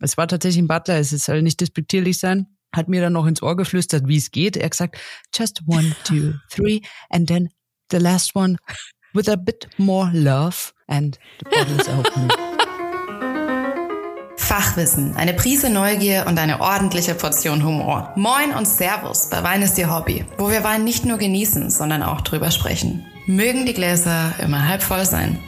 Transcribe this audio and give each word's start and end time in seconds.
es 0.00 0.16
war 0.16 0.28
tatsächlich 0.28 0.62
ein 0.62 0.68
Butler, 0.68 0.98
es 0.98 1.10
soll 1.10 1.42
nicht 1.42 1.60
despektierlich 1.60 2.18
sein, 2.18 2.46
hat 2.74 2.88
mir 2.88 3.00
dann 3.00 3.14
noch 3.14 3.26
ins 3.26 3.42
Ohr 3.42 3.56
geflüstert, 3.56 4.06
wie 4.06 4.18
es 4.18 4.30
geht. 4.30 4.56
Er 4.56 4.64
hat 4.64 4.72
gesagt, 4.72 4.98
just 5.34 5.62
one, 5.66 5.94
two, 6.04 6.34
three, 6.50 6.80
and 7.10 7.28
then 7.28 7.48
the 7.90 7.98
last 7.98 8.34
one 8.34 8.58
with 9.14 9.28
a 9.28 9.36
bit 9.36 9.68
more 9.78 10.10
love 10.12 10.72
and 10.88 11.18
the 11.38 11.44
bottle 11.44 11.76
is 11.80 11.88
open. 11.88 12.28
Fachwissen, 14.36 15.16
eine 15.16 15.34
Prise 15.34 15.70
Neugier 15.70 16.26
und 16.28 16.38
eine 16.38 16.60
ordentliche 16.60 17.14
Portion 17.14 17.64
Humor. 17.64 18.12
Moin 18.14 18.54
und 18.56 18.66
Servus 18.66 19.28
bei 19.28 19.42
Wein 19.42 19.62
ist 19.62 19.76
Ihr 19.76 19.92
Hobby, 19.92 20.24
wo 20.38 20.50
wir 20.50 20.62
Wein 20.62 20.84
nicht 20.84 21.04
nur 21.04 21.18
genießen, 21.18 21.70
sondern 21.70 22.02
auch 22.02 22.20
drüber 22.20 22.50
sprechen. 22.52 23.04
Mögen 23.26 23.66
die 23.66 23.74
Gläser 23.74 24.34
immer 24.38 24.68
halb 24.68 24.82
voll 24.82 25.04
sein. 25.04 25.38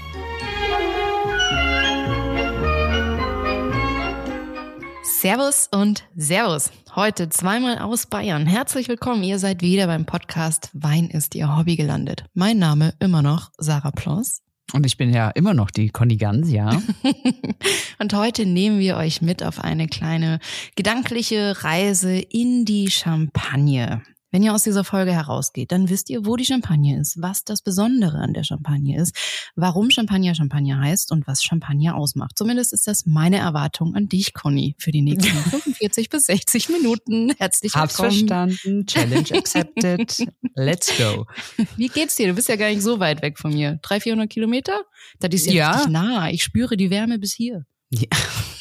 Servus 5.21 5.69
und 5.73 6.05
Servus. 6.15 6.71
Heute 6.95 7.29
zweimal 7.29 7.79
aus 7.79 8.07
Bayern. 8.07 8.47
Herzlich 8.47 8.87
willkommen. 8.87 9.25
Ihr 9.25 9.41
seid 9.41 9.63
wieder 9.63 9.89
beim 9.89 10.07
Podcast 10.07 10.71
Wein 10.75 11.11
ist 11.11 11.35
Ihr 11.35 11.57
Hobby 11.57 11.75
gelandet. 11.75 12.25
Mein 12.35 12.59
Name 12.59 12.95
immer 13.01 13.21
noch 13.21 13.51
Sarah 13.59 13.91
Ploss. 13.91 14.43
Und 14.73 14.87
ich 14.87 14.97
bin 14.97 15.13
ja 15.13 15.31
immer 15.31 15.55
noch 15.55 15.73
die 15.73 15.89
Conny 15.89 16.19
Gans, 16.19 16.53
ja. 16.53 16.71
und 17.99 18.15
heute 18.15 18.47
nehmen 18.47 18.79
wir 18.79 18.97
euch 18.97 19.21
mit 19.21 19.43
auf 19.43 19.59
eine 19.59 19.89
kleine 19.89 20.39
gedankliche 20.77 21.65
Reise 21.65 22.17
in 22.17 22.65
die 22.65 22.89
Champagne. 22.89 24.03
Wenn 24.31 24.43
ihr 24.43 24.53
aus 24.53 24.63
dieser 24.63 24.85
Folge 24.85 25.13
herausgeht, 25.13 25.73
dann 25.73 25.89
wisst 25.89 26.11
ihr, 26.11 26.27
wo 26.27 26.37
die 26.37 26.45
Champagne 26.45 27.01
ist, 27.01 27.21
was 27.23 27.45
das 27.45 27.63
Besondere 27.63 28.19
an 28.19 28.35
der 28.35 28.45
Champagne 28.45 29.01
ist, 29.01 29.17
warum 29.57 29.91
Champagner 29.91 30.35
Champagner 30.35 30.81
heißt 30.81 31.13
und 31.13 31.27
was 31.27 31.43
Champagner 31.43 31.97
ausmacht. 31.97 32.37
Zumindest 32.37 32.75
ist 32.75 32.87
das 32.87 33.07
meine 33.07 33.39
Erwartung 33.39 33.95
an 33.95 34.07
dich, 34.09 34.35
Conny, 34.35 34.75
für 34.79 34.91
die 34.91 35.01
nächsten 35.01 35.31
45 35.51 36.11
bis 36.11 36.27
60 36.27 36.69
Minuten. 36.69 37.33
Herzlich 37.39 37.73
willkommen. 37.73 37.89
Hab's 37.89 37.97
verstanden. 37.97 38.87
Challenge 38.87 39.33
accepted. 39.33 40.27
Let's 40.55 40.93
go. 40.99 41.25
Wie 41.77 41.89
geht's 41.89 42.17
dir? 42.17 42.29
Du 42.29 42.35
bist 42.35 42.51
ja 42.51 42.57
gar 42.57 42.69
nicht 42.69 42.83
so 42.83 43.01
weit 43.01 43.23
weg 43.23 43.39
von 43.39 43.55
mir. 43.55 43.79
300, 43.83 44.03
400 44.03 44.31
Kilometer? 44.31 44.83
Das 45.21 45.33
ist 45.33 45.47
ja, 45.47 45.53
ja. 45.53 45.71
richtig 45.73 45.93
nah. 45.93 46.29
Ich 46.31 46.43
spüre 46.43 46.77
die 46.77 46.91
Wärme 46.91 47.19
bis 47.19 47.33
hier. 47.33 47.65
Ja. 47.91 48.09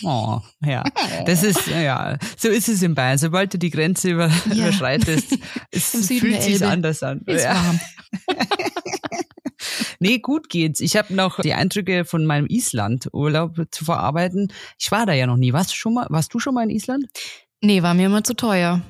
Oh, 0.04 0.42
ja. 0.64 0.84
Das 1.26 1.44
ist, 1.44 1.68
ja, 1.68 2.18
so 2.38 2.48
ist 2.48 2.70
es 2.70 2.82
in 2.82 2.96
Bayern. 2.96 3.18
Sobald 3.18 3.54
du 3.54 3.58
die 3.58 3.70
Grenze 3.70 4.12
über, 4.12 4.28
ja. 4.28 4.68
überschreitest, 4.68 5.38
es 5.72 6.08
fühlt 6.08 6.42
sich 6.42 6.64
anders 6.64 7.04
an. 7.04 7.22
Ist 7.26 7.44
ja. 7.44 7.56
warm. 7.56 7.80
nee, 10.00 10.20
gut 10.20 10.50
geht's. 10.50 10.80
Ich 10.80 10.96
habe 10.96 11.14
noch 11.14 11.42
die 11.42 11.54
Eindrücke 11.54 12.06
von 12.06 12.26
meinem 12.26 12.48
Island-Urlaub 12.48 13.56
zu 13.72 13.86
verarbeiten. 13.86 14.54
Ich 14.80 14.92
war 14.92 15.06
da 15.06 15.14
ja 15.14 15.28
noch 15.28 15.38
nie. 15.38 15.52
Warst 15.52 15.72
du 15.72 15.76
schon 15.76 15.96
mal, 15.96 16.08
warst 16.10 16.34
du 16.34 16.40
schon 16.40 16.54
mal 16.54 16.64
in 16.64 16.70
Island? 16.70 17.08
Nee, 17.62 17.82
war 17.82 17.94
mir 17.94 18.06
immer 18.06 18.24
zu 18.24 18.36
teuer. 18.36 18.82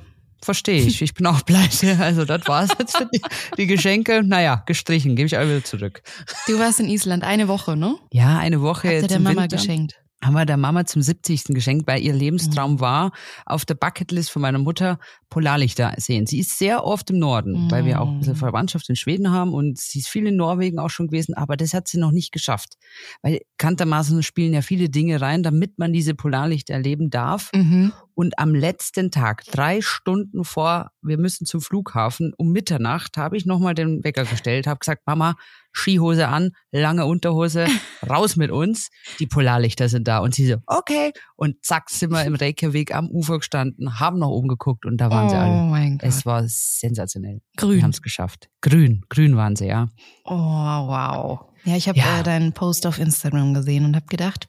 Verstehe 0.43 0.83
ich. 0.83 1.01
Ich 1.01 1.15
bin 1.15 1.25
auch 1.25 1.43
pleite. 1.43 1.97
Also 1.99 2.23
das 2.23 2.47
war's 2.47 2.69
jetzt 2.77 2.95
für 2.95 3.09
die, 3.11 3.21
die 3.57 3.65
Geschenke. 3.65 4.21
Naja, 4.23 4.61
gestrichen. 4.67 5.15
Gebe 5.15 5.25
ich 5.25 5.37
alle 5.37 5.49
wieder 5.49 5.63
zurück. 5.63 6.03
Du 6.45 6.59
warst 6.59 6.79
in 6.79 6.87
Island 6.87 7.23
eine 7.23 7.47
Woche, 7.47 7.75
ne? 7.75 7.95
Ja, 8.11 8.37
eine 8.37 8.61
Woche. 8.61 8.89
Hat 8.89 9.03
dir 9.03 9.07
der 9.07 9.19
Mama 9.19 9.43
Winter. 9.43 9.57
geschenkt? 9.57 9.95
Haben 10.23 10.33
wir 10.33 10.45
der 10.45 10.57
Mama 10.57 10.85
zum 10.85 11.01
70. 11.01 11.45
geschenkt, 11.45 11.87
weil 11.87 12.01
ihr 12.01 12.13
Lebenstraum 12.13 12.73
mhm. 12.73 12.79
war, 12.79 13.11
auf 13.45 13.65
der 13.65 13.75
Bucketlist 13.75 14.31
von 14.31 14.41
meiner 14.41 14.57
Mutter 14.57 14.99
Polarlichter 15.29 15.93
sehen. 15.97 16.25
Sie 16.25 16.39
ist 16.39 16.57
sehr 16.57 16.83
oft 16.83 17.09
im 17.11 17.19
Norden, 17.19 17.65
mhm. 17.65 17.71
weil 17.71 17.85
wir 17.85 18.01
auch 18.01 18.09
ein 18.09 18.19
bisschen 18.19 18.33
mhm. 18.33 18.39
Verwandtschaft 18.39 18.89
in 18.89 18.95
Schweden 18.95 19.31
haben 19.31 19.53
und 19.53 19.77
sie 19.77 19.99
ist 19.99 20.07
viel 20.07 20.25
in 20.27 20.35
Norwegen 20.35 20.79
auch 20.79 20.89
schon 20.89 21.07
gewesen, 21.07 21.35
aber 21.35 21.55
das 21.55 21.73
hat 21.73 21.87
sie 21.87 21.99
noch 21.99 22.11
nicht 22.11 22.31
geschafft. 22.31 22.75
Weil 23.21 23.41
kantermaßen 23.57 24.23
spielen 24.23 24.53
ja 24.53 24.61
viele 24.61 24.89
Dinge 24.89 25.21
rein, 25.21 25.43
damit 25.43 25.77
man 25.77 25.93
diese 25.93 26.15
Polarlichter 26.15 26.73
erleben 26.73 27.09
darf. 27.09 27.51
Mhm. 27.53 27.93
Und 28.17 28.39
am 28.39 28.55
letzten 28.55 29.11
Tag, 29.11 29.43
drei 29.45 29.79
Stunden 29.79 30.43
vor, 30.43 30.89
wir 31.03 31.19
müssen 31.19 31.45
zum 31.45 31.61
Flughafen, 31.61 32.33
um 32.35 32.51
Mitternacht, 32.51 33.15
habe 33.15 33.37
ich 33.37 33.45
nochmal 33.45 33.75
den 33.75 34.03
Wecker 34.03 34.25
gestellt, 34.25 34.65
habe 34.65 34.79
gesagt, 34.79 35.03
Mama, 35.05 35.35
Skihose 35.71 36.27
an, 36.27 36.49
lange 36.71 37.05
Unterhose, 37.05 37.67
raus 38.09 38.35
mit 38.35 38.49
uns. 38.49 38.89
Die 39.19 39.27
Polarlichter 39.27 39.87
sind 39.87 40.07
da. 40.07 40.17
Und 40.17 40.33
sie 40.33 40.47
so, 40.47 40.55
okay. 40.65 41.11
Und 41.35 41.63
zack, 41.63 41.91
sind 41.91 42.09
wir 42.09 42.23
im 42.23 42.33
Reykjavik 42.41 42.95
am 42.95 43.07
Ufer 43.07 43.37
gestanden, 43.37 43.99
haben 43.99 44.17
nach 44.17 44.29
oben 44.29 44.47
geguckt 44.47 44.87
und 44.87 44.97
da 44.97 45.11
waren 45.11 45.27
oh 45.27 45.29
sie 45.29 45.35
alle. 45.35 45.51
Oh 45.51 45.65
mein 45.65 45.99
Gott. 45.99 46.09
Es 46.09 46.25
war 46.25 46.43
sensationell. 46.47 47.41
Grün. 47.55 47.75
Wir 47.75 47.83
haben 47.83 47.91
es 47.91 48.01
geschafft. 48.01 48.49
Grün, 48.61 49.05
grün 49.09 49.37
waren 49.37 49.55
sie, 49.55 49.67
ja. 49.67 49.89
Oh, 50.25 50.33
wow. 50.33 51.41
Ja, 51.65 51.75
ich 51.75 51.87
habe 51.87 51.99
ja. 51.99 52.21
äh, 52.21 52.23
deinen 52.23 52.53
Post 52.53 52.87
auf 52.87 52.97
Instagram 52.97 53.53
gesehen 53.53 53.85
und 53.85 53.95
habe 53.95 54.07
gedacht, 54.07 54.47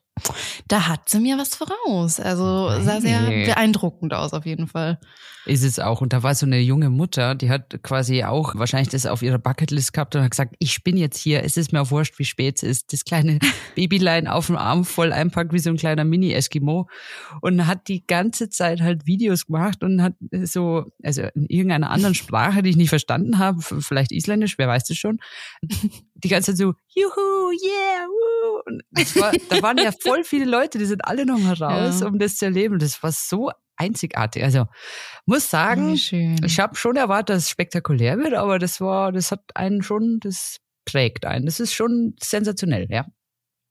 da 0.68 0.88
hat 0.88 1.08
sie 1.08 1.20
mir 1.20 1.38
was 1.38 1.54
voraus. 1.54 2.20
Also 2.20 2.70
sah 2.82 3.00
sehr 3.00 3.20
beeindruckend 3.20 4.14
aus 4.14 4.32
auf 4.32 4.46
jeden 4.46 4.66
Fall. 4.66 4.98
Ist 5.48 5.64
es 5.64 5.78
auch. 5.78 6.02
Und 6.02 6.12
da 6.12 6.22
war 6.22 6.34
so 6.34 6.44
eine 6.44 6.60
junge 6.60 6.90
Mutter, 6.90 7.34
die 7.34 7.48
hat 7.48 7.82
quasi 7.82 8.22
auch 8.22 8.54
wahrscheinlich 8.56 8.90
das 8.90 9.06
auf 9.06 9.22
ihrer 9.22 9.38
Bucketlist 9.38 9.94
gehabt 9.94 10.14
und 10.14 10.22
hat 10.22 10.32
gesagt, 10.32 10.54
ich 10.58 10.84
bin 10.84 10.98
jetzt 10.98 11.16
hier, 11.16 11.42
es 11.42 11.56
ist 11.56 11.72
mir 11.72 11.80
auch 11.80 11.90
wurscht, 11.90 12.18
wie 12.18 12.26
spät 12.26 12.56
es 12.56 12.62
ist. 12.62 12.92
Das 12.92 13.04
kleine 13.04 13.38
Babylein 13.74 14.28
auf 14.28 14.48
dem 14.48 14.56
Arm 14.56 14.84
voll 14.84 15.10
einpackt 15.10 15.54
wie 15.54 15.58
so 15.58 15.70
ein 15.70 15.78
kleiner 15.78 16.04
Mini-Eskimo. 16.04 16.88
Und 17.40 17.66
hat 17.66 17.88
die 17.88 18.06
ganze 18.06 18.50
Zeit 18.50 18.82
halt 18.82 19.06
Videos 19.06 19.46
gemacht 19.46 19.82
und 19.82 20.02
hat 20.02 20.12
so, 20.42 20.84
also 21.02 21.22
in 21.34 21.46
irgendeiner 21.46 21.90
anderen 21.90 22.14
Sprache, 22.14 22.62
die 22.62 22.70
ich 22.70 22.76
nicht 22.76 22.90
verstanden 22.90 23.38
habe, 23.38 23.62
vielleicht 23.62 24.12
Isländisch, 24.12 24.58
wer 24.58 24.68
weiß 24.68 24.84
das 24.84 24.98
schon, 24.98 25.18
die 26.24 26.28
ganze 26.28 26.52
Zeit 26.52 26.58
so, 26.58 26.74
juhu, 26.88 27.50
yeah, 27.52 28.06
woo. 28.06 28.60
Und 28.66 28.82
das 28.90 29.16
war, 29.16 29.32
da 29.48 29.62
waren 29.62 29.78
ja 29.78 29.92
voll 30.02 30.24
viele 30.24 30.44
Leute, 30.44 30.78
die 30.78 30.84
sind 30.84 31.04
alle 31.04 31.24
noch 31.24 31.38
mal 31.38 31.54
raus, 31.60 32.00
ja. 32.00 32.06
um 32.06 32.18
das 32.18 32.36
zu 32.36 32.46
erleben. 32.46 32.78
Das 32.78 33.02
war 33.02 33.12
so 33.12 33.50
einzigartig. 33.76 34.42
Also 34.42 34.66
muss 35.26 35.50
sagen, 35.50 35.94
ich 35.94 36.60
habe 36.60 36.76
schon 36.76 36.96
erwartet, 36.96 37.36
dass 37.36 37.44
es 37.44 37.50
spektakulär 37.50 38.18
wird, 38.18 38.34
aber 38.34 38.58
das 38.58 38.80
war, 38.80 39.12
das 39.12 39.30
hat 39.30 39.42
einen 39.54 39.82
schon, 39.82 40.18
das 40.20 40.58
prägt 40.84 41.24
einen. 41.24 41.46
Das 41.46 41.60
ist 41.60 41.72
schon 41.72 42.14
sensationell, 42.20 42.86
ja. 42.90 43.06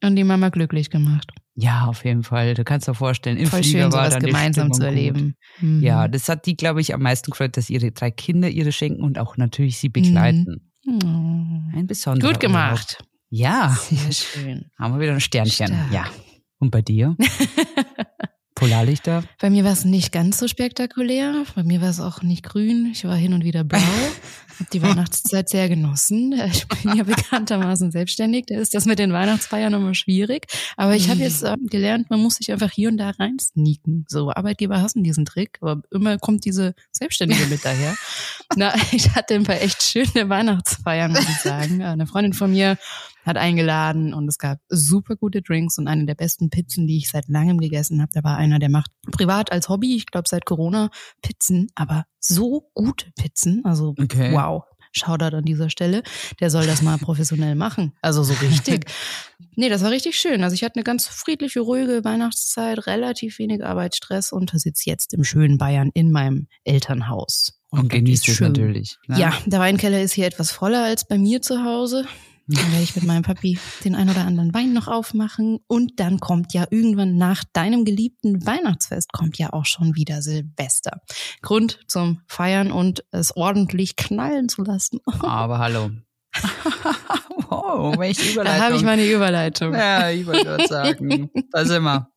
Und 0.03 0.15
die 0.15 0.23
Mama 0.23 0.49
glücklich 0.49 0.89
gemacht. 0.89 1.31
Ja, 1.55 1.85
auf 1.85 2.05
jeden 2.05 2.21
Fall. 2.21 2.53
Du 2.53 2.63
kannst 2.63 2.87
dir 2.87 2.93
vorstellen, 2.93 3.37
im 3.37 3.47
Voll 3.47 3.63
Flieger 3.63 3.85
schön, 3.85 3.93
war 3.93 4.09
dann 4.09 4.21
gemeinsam 4.21 4.71
zu 4.71 4.83
erleben. 4.83 5.35
Mhm. 5.59 5.81
Ja, 5.81 6.07
das 6.07 6.29
hat 6.29 6.45
die, 6.45 6.55
glaube 6.55 6.81
ich, 6.81 6.93
am 6.93 7.01
meisten 7.01 7.31
gefreut, 7.31 7.57
dass 7.57 7.71
ihre 7.71 7.91
drei 7.91 8.11
Kinder 8.11 8.47
ihre 8.47 8.71
schenken 8.71 9.01
und 9.01 9.17
auch 9.17 9.37
natürlich 9.37 9.79
sie 9.79 9.89
begleiten. 9.89 10.45
Mhm. 10.47 10.66
Ein 10.87 11.85
besonderer 11.85 12.31
Gut 12.31 12.39
gemacht. 12.39 12.97
Urlaub. 12.99 13.11
Ja. 13.29 13.77
Sehr 13.89 14.11
schön. 14.11 14.71
Haben 14.79 14.93
wir 14.95 15.01
wieder 15.01 15.13
ein 15.13 15.19
Sternchen. 15.19 15.67
Stark. 15.67 15.91
Ja. 15.91 16.05
Und 16.59 16.71
bei 16.71 16.81
dir? 16.81 17.15
Polarlichter? 18.57 19.23
Bei 19.39 19.51
mir 19.51 19.63
war 19.63 19.73
es 19.73 19.85
nicht 19.85 20.11
ganz 20.11 20.39
so 20.39 20.47
spektakulär. 20.47 21.45
Bei 21.53 21.61
mir 21.61 21.79
war 21.79 21.89
es 21.89 21.99
auch 21.99 22.23
nicht 22.23 22.41
grün. 22.41 22.89
Ich 22.91 23.03
war 23.05 23.15
hin 23.15 23.33
und 23.35 23.43
wieder 23.43 23.63
blau. 23.63 23.79
Hab 24.59 24.71
die 24.71 24.81
Weihnachtszeit 24.81 25.47
sehr 25.47 25.69
genossen. 25.69 26.33
Ich 26.51 26.67
bin 26.67 26.97
ja 26.97 27.03
bekanntermaßen 27.03 27.91
selbstständig. 27.91 28.45
Da 28.47 28.57
ist 28.57 28.73
das 28.73 28.85
mit 28.85 28.97
den 28.97 29.13
Weihnachtsfeiern 29.13 29.75
immer 29.75 29.93
schwierig. 29.93 30.47
Aber 30.75 30.95
ich 30.95 31.07
habe 31.09 31.19
jetzt 31.19 31.43
äh, 31.43 31.55
gelernt, 31.69 32.09
man 32.09 32.19
muss 32.19 32.37
sich 32.37 32.51
einfach 32.51 32.71
hier 32.71 32.89
und 32.89 32.97
da 32.97 33.11
rein 33.11 33.37
sneaken. 33.39 34.05
So, 34.07 34.31
Arbeitgeber 34.31 34.81
hassen 34.81 35.03
diesen 35.03 35.25
Trick, 35.25 35.59
aber 35.61 35.83
immer 35.91 36.17
kommt 36.17 36.43
diese 36.43 36.73
Selbstständige 36.91 37.45
mit 37.45 37.63
daher. 37.63 37.95
Na, 38.55 38.73
ich 38.91 39.13
hatte 39.13 39.35
ein 39.35 39.43
paar 39.43 39.61
echt 39.61 39.83
schöne 39.83 40.29
Weihnachtsfeiern, 40.29 41.11
muss 41.11 41.29
ich 41.29 41.41
sagen. 41.41 41.83
Eine 41.83 42.07
Freundin 42.07 42.33
von 42.33 42.49
mir 42.49 42.79
hat 43.27 43.37
eingeladen 43.37 44.13
und 44.13 44.27
es 44.27 44.37
gab 44.37 44.59
super 44.69 45.15
gute 45.15 45.41
Drinks 45.41 45.77
und 45.77 45.87
eine 45.87 46.05
der 46.05 46.15
besten 46.15 46.49
Pizzen, 46.49 46.87
die 46.87 46.97
ich 46.97 47.09
seit 47.09 47.27
langem 47.27 47.59
gegessen 47.59 48.01
habe. 48.01 48.11
Da 48.13 48.23
war 48.23 48.37
einer, 48.37 48.59
der 48.59 48.69
macht 48.69 48.91
privat 49.11 49.51
als 49.51 49.69
Hobby, 49.69 49.95
ich 49.95 50.05
glaube 50.07 50.27
seit 50.27 50.45
Corona, 50.45 50.89
Pizzen, 51.21 51.67
aber 51.75 52.05
so 52.19 52.69
gute 52.73 53.11
Pizzen. 53.11 53.63
Also 53.65 53.93
okay. 53.99 54.31
wow. 54.33 54.63
Shoutout 54.93 55.35
an 55.35 55.43
dieser 55.43 55.69
Stelle. 55.69 56.01
Der 56.39 56.49
soll 56.49 56.65
das 56.65 56.81
mal 56.81 56.97
professionell 56.97 57.55
machen. 57.55 57.93
Also 58.01 58.23
so 58.23 58.33
richtig. 58.33 58.85
nee, 59.55 59.69
das 59.69 59.83
war 59.83 59.91
richtig 59.91 60.19
schön. 60.19 60.43
Also 60.43 60.53
ich 60.53 60.63
hatte 60.63 60.75
eine 60.75 60.83
ganz 60.83 61.07
friedliche, 61.07 61.59
ruhige 61.59 62.03
Weihnachtszeit, 62.03 62.87
relativ 62.87 63.37
wenig 63.37 63.63
Arbeitsstress 63.63 64.31
und 64.31 64.51
sitze 64.53 64.89
jetzt 64.89 65.13
im 65.13 65.23
schönen 65.23 65.57
Bayern 65.57 65.91
in 65.93 66.11
meinem 66.11 66.47
Elternhaus. 66.63 67.59
Und, 67.69 67.81
und 67.81 67.89
genießt 67.89 68.27
es 68.29 68.39
natürlich. 68.39 68.97
Ne? 69.07 69.19
Ja, 69.19 69.33
der 69.45 69.59
Weinkeller 69.59 70.01
ist 70.01 70.13
hier 70.13 70.25
etwas 70.25 70.51
voller 70.51 70.83
als 70.83 71.07
bei 71.07 71.17
mir 71.17 71.41
zu 71.41 71.63
Hause. 71.63 72.05
Dann 72.47 72.71
werde 72.71 72.83
ich 72.83 72.95
mit 72.95 73.03
meinem 73.03 73.23
Papi 73.23 73.59
den 73.83 73.93
ein 73.93 74.09
oder 74.09 74.25
anderen 74.25 74.53
Wein 74.53 74.71
noch 74.71 74.87
aufmachen. 74.87 75.59
Und 75.67 75.99
dann 75.99 76.19
kommt 76.19 76.53
ja 76.53 76.65
irgendwann 76.69 77.17
nach 77.17 77.43
deinem 77.51 77.83
geliebten 77.83 78.45
Weihnachtsfest 78.45 79.11
kommt 79.11 79.37
ja 79.37 79.51
auch 79.51 79.65
schon 79.65 79.95
wieder 79.95 80.21
Silvester. 80.21 81.01
Grund 81.41 81.79
zum 81.87 82.21
Feiern 82.27 82.71
und 82.71 83.03
es 83.11 83.35
ordentlich 83.35 83.97
knallen 83.97 84.47
zu 84.47 84.63
lassen. 84.63 84.99
Aber 85.21 85.59
hallo. 85.59 85.89
wow, 87.49 87.97
welche 87.97 88.31
Überleitung. 88.31 88.59
Da 88.59 88.65
habe 88.65 88.75
ich 88.75 88.83
meine 88.83 89.05
Überleitung. 89.05 89.73
Ja, 89.73 90.09
ich 90.09 90.25
wollte 90.25 90.45
gerade 90.45 90.67
sagen. 90.67 91.29
Da 91.51 91.65
sind 91.65 91.83
wir. 91.83 92.09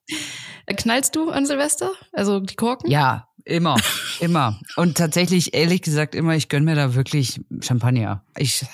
Knallst 0.77 1.17
du 1.17 1.31
an 1.31 1.47
Silvester? 1.47 1.91
Also 2.13 2.39
die 2.39 2.55
Korken? 2.55 2.91
Ja, 2.91 3.29
immer. 3.45 3.77
Immer. 4.21 4.61
Und 4.77 4.97
tatsächlich, 4.97 5.55
ehrlich 5.55 5.83
gesagt, 5.83 6.15
immer, 6.15 6.35
ich 6.37 6.49
gönn 6.49 6.65
mir 6.65 6.75
da 6.75 6.95
wirklich 6.95 7.41
Champagner. 7.61 8.25
Ich 8.37 8.65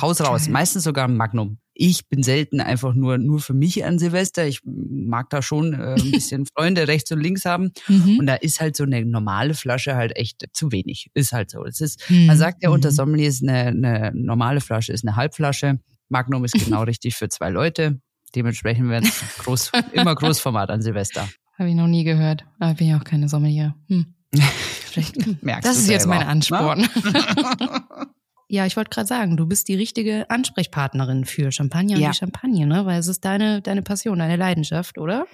haus 0.00 0.20
raus. 0.20 0.48
Meistens 0.48 0.84
sogar 0.84 1.08
Magnum. 1.08 1.58
Ich 1.76 2.08
bin 2.08 2.22
selten 2.22 2.60
einfach 2.60 2.94
nur, 2.94 3.18
nur 3.18 3.40
für 3.40 3.52
mich 3.52 3.84
an 3.84 3.98
Silvester. 3.98 4.46
Ich 4.46 4.60
mag 4.64 5.28
da 5.30 5.42
schon 5.42 5.74
äh, 5.74 5.96
ein 5.98 6.10
bisschen 6.12 6.46
Freunde 6.46 6.86
rechts 6.86 7.10
und 7.10 7.20
links 7.20 7.44
haben. 7.44 7.72
Mhm. 7.88 8.18
Und 8.20 8.26
da 8.26 8.34
ist 8.34 8.60
halt 8.60 8.76
so 8.76 8.84
eine 8.84 9.04
normale 9.04 9.54
Flasche 9.54 9.96
halt 9.96 10.16
echt 10.16 10.44
zu 10.52 10.70
wenig. 10.70 11.10
Ist 11.14 11.32
halt 11.32 11.50
so. 11.50 11.64
Es 11.64 11.80
ist, 11.80 12.08
mhm. 12.08 12.26
man 12.26 12.38
sagt 12.38 12.62
ja 12.62 12.70
unter 12.70 12.90
mhm. 12.90 12.94
Sommelier 12.94 13.28
ist 13.28 13.42
eine, 13.42 13.66
eine 13.66 14.12
normale 14.14 14.60
Flasche, 14.60 14.92
ist 14.92 15.06
eine 15.06 15.16
Halbflasche. 15.16 15.80
Magnum 16.08 16.44
ist 16.44 16.52
genau 16.64 16.84
richtig 16.84 17.16
für 17.16 17.28
zwei 17.28 17.50
Leute. 17.50 18.00
Dementsprechend 18.34 18.88
werden 18.88 19.08
es 19.08 19.44
groß, 19.44 19.72
immer 19.92 20.14
Großformat 20.14 20.70
an 20.70 20.82
Silvester. 20.82 21.28
Habe 21.58 21.68
ich 21.68 21.74
noch 21.74 21.86
nie 21.86 22.04
gehört. 22.04 22.44
Aber 22.58 22.74
bin 22.74 22.88
ja 22.88 22.98
auch 22.98 23.04
keine 23.04 23.28
Sommelier. 23.28 23.74
Hm. 23.88 24.14
Vielleicht 24.40 25.42
merkst 25.42 25.68
das 25.68 25.78
ist 25.78 25.88
jetzt 25.88 26.06
mein 26.06 26.20
ne? 26.20 26.26
Ansporn. 26.26 26.88
Ja, 28.46 28.66
ich 28.66 28.76
wollte 28.76 28.90
gerade 28.90 29.08
sagen, 29.08 29.36
du 29.36 29.46
bist 29.46 29.68
die 29.68 29.74
richtige 29.74 30.28
Ansprechpartnerin 30.30 31.24
für 31.24 31.50
Champagner 31.50 31.96
ja. 31.96 32.06
und 32.06 32.14
die 32.14 32.18
Champagne, 32.18 32.66
ne? 32.66 32.84
Weil 32.84 33.00
es 33.00 33.08
ist 33.08 33.24
deine, 33.24 33.62
deine 33.62 33.82
Passion, 33.82 34.18
deine 34.18 34.36
Leidenschaft, 34.36 34.98
oder? 34.98 35.26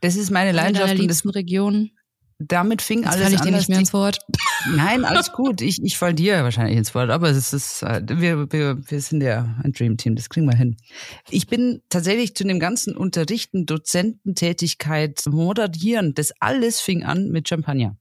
Das 0.00 0.16
ist 0.16 0.30
meine 0.30 0.52
Leidenschaft. 0.52 0.90
In 0.90 0.96
deiner 0.96 1.00
liebsten 1.00 1.30
Region 1.30 1.90
damit 2.38 2.82
fing 2.82 3.02
Jetzt 3.02 3.12
alles 3.12 3.26
an. 3.26 3.32
ich 3.34 3.40
dir 3.40 3.52
nicht 3.52 3.68
mehr 3.68 3.78
ins 3.78 3.92
Wort. 3.92 4.18
Nein, 4.76 5.04
alles 5.04 5.32
gut. 5.32 5.60
Ich, 5.62 5.82
ich 5.82 5.96
fall 5.96 6.14
dir 6.14 6.42
wahrscheinlich 6.42 6.76
ins 6.76 6.94
Wort, 6.94 7.10
aber 7.10 7.30
es 7.30 7.52
ist, 7.52 7.82
äh, 7.82 8.02
wir, 8.06 8.52
wir, 8.52 8.78
wir 8.90 9.00
sind 9.00 9.22
ja 9.22 9.56
ein 9.62 9.72
Dream 9.72 9.96
Team, 9.96 10.16
das 10.16 10.28
kriegen 10.28 10.46
wir 10.46 10.56
hin. 10.56 10.76
Ich 11.30 11.46
bin 11.46 11.82
tatsächlich 11.88 12.34
zu 12.34 12.44
dem 12.44 12.60
ganzen 12.60 12.96
Unterrichten, 12.96 13.64
Dozententätigkeit, 13.64 15.22
Moderieren, 15.26 16.14
das 16.14 16.32
alles 16.40 16.80
fing 16.80 17.04
an 17.04 17.30
mit 17.30 17.48
Champagner. 17.48 17.96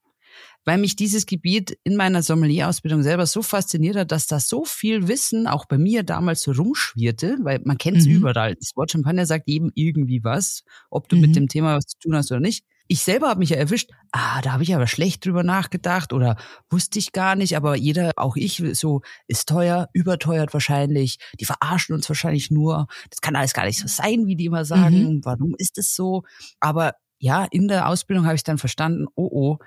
Weil 0.67 0.79
mich 0.79 0.95
dieses 0.95 1.27
Gebiet 1.27 1.77
in 1.83 1.95
meiner 1.95 2.23
Sommelier-Ausbildung 2.23 3.03
selber 3.03 3.27
so 3.27 3.43
fasziniert 3.43 3.95
hat, 3.95 4.11
dass 4.11 4.25
da 4.25 4.39
so 4.39 4.65
viel 4.65 5.07
Wissen 5.07 5.45
auch 5.45 5.65
bei 5.65 5.77
mir 5.77 6.01
damals 6.01 6.41
so 6.41 6.51
rumschwirrte, 6.53 7.37
weil 7.43 7.61
man 7.63 7.77
kennt 7.77 7.97
es 7.97 8.07
mhm. 8.07 8.15
überall. 8.15 8.55
Das 8.55 8.75
Wort 8.75 8.91
Champagner 8.91 9.27
sagt 9.27 9.47
jedem 9.47 9.71
irgendwie 9.75 10.23
was, 10.23 10.63
ob 10.89 11.07
du 11.07 11.15
mhm. 11.17 11.21
mit 11.21 11.35
dem 11.35 11.47
Thema 11.47 11.77
was 11.77 11.85
zu 11.85 11.99
tun 11.99 12.15
hast 12.15 12.31
oder 12.31 12.41
nicht 12.41 12.65
ich 12.87 13.01
selber 13.01 13.29
habe 13.29 13.39
mich 13.39 13.49
ja 13.49 13.57
erwischt, 13.57 13.91
ah, 14.11 14.41
da 14.41 14.53
habe 14.53 14.63
ich 14.63 14.75
aber 14.75 14.87
schlecht 14.87 15.25
drüber 15.25 15.43
nachgedacht 15.43 16.13
oder 16.13 16.37
wusste 16.69 16.99
ich 16.99 17.11
gar 17.11 17.35
nicht, 17.35 17.57
aber 17.57 17.75
jeder, 17.75 18.11
auch 18.15 18.35
ich, 18.35 18.63
so 18.73 19.01
ist 19.27 19.49
teuer, 19.49 19.89
überteuert 19.93 20.53
wahrscheinlich, 20.53 21.17
die 21.39 21.45
verarschen 21.45 21.95
uns 21.95 22.07
wahrscheinlich 22.07 22.51
nur, 22.51 22.87
das 23.09 23.21
kann 23.21 23.35
alles 23.35 23.53
gar 23.53 23.65
nicht 23.65 23.79
so 23.79 23.87
sein, 23.87 24.27
wie 24.27 24.35
die 24.35 24.45
immer 24.45 24.65
sagen, 24.65 25.15
mhm. 25.15 25.25
warum 25.25 25.55
ist 25.57 25.77
es 25.77 25.95
so? 25.95 26.23
Aber 26.59 26.93
ja, 27.17 27.45
in 27.49 27.67
der 27.67 27.87
Ausbildung 27.87 28.25
habe 28.25 28.35
ich 28.35 28.43
dann 28.43 28.57
verstanden, 28.57 29.07
oh 29.15 29.29
oh, 29.31 29.57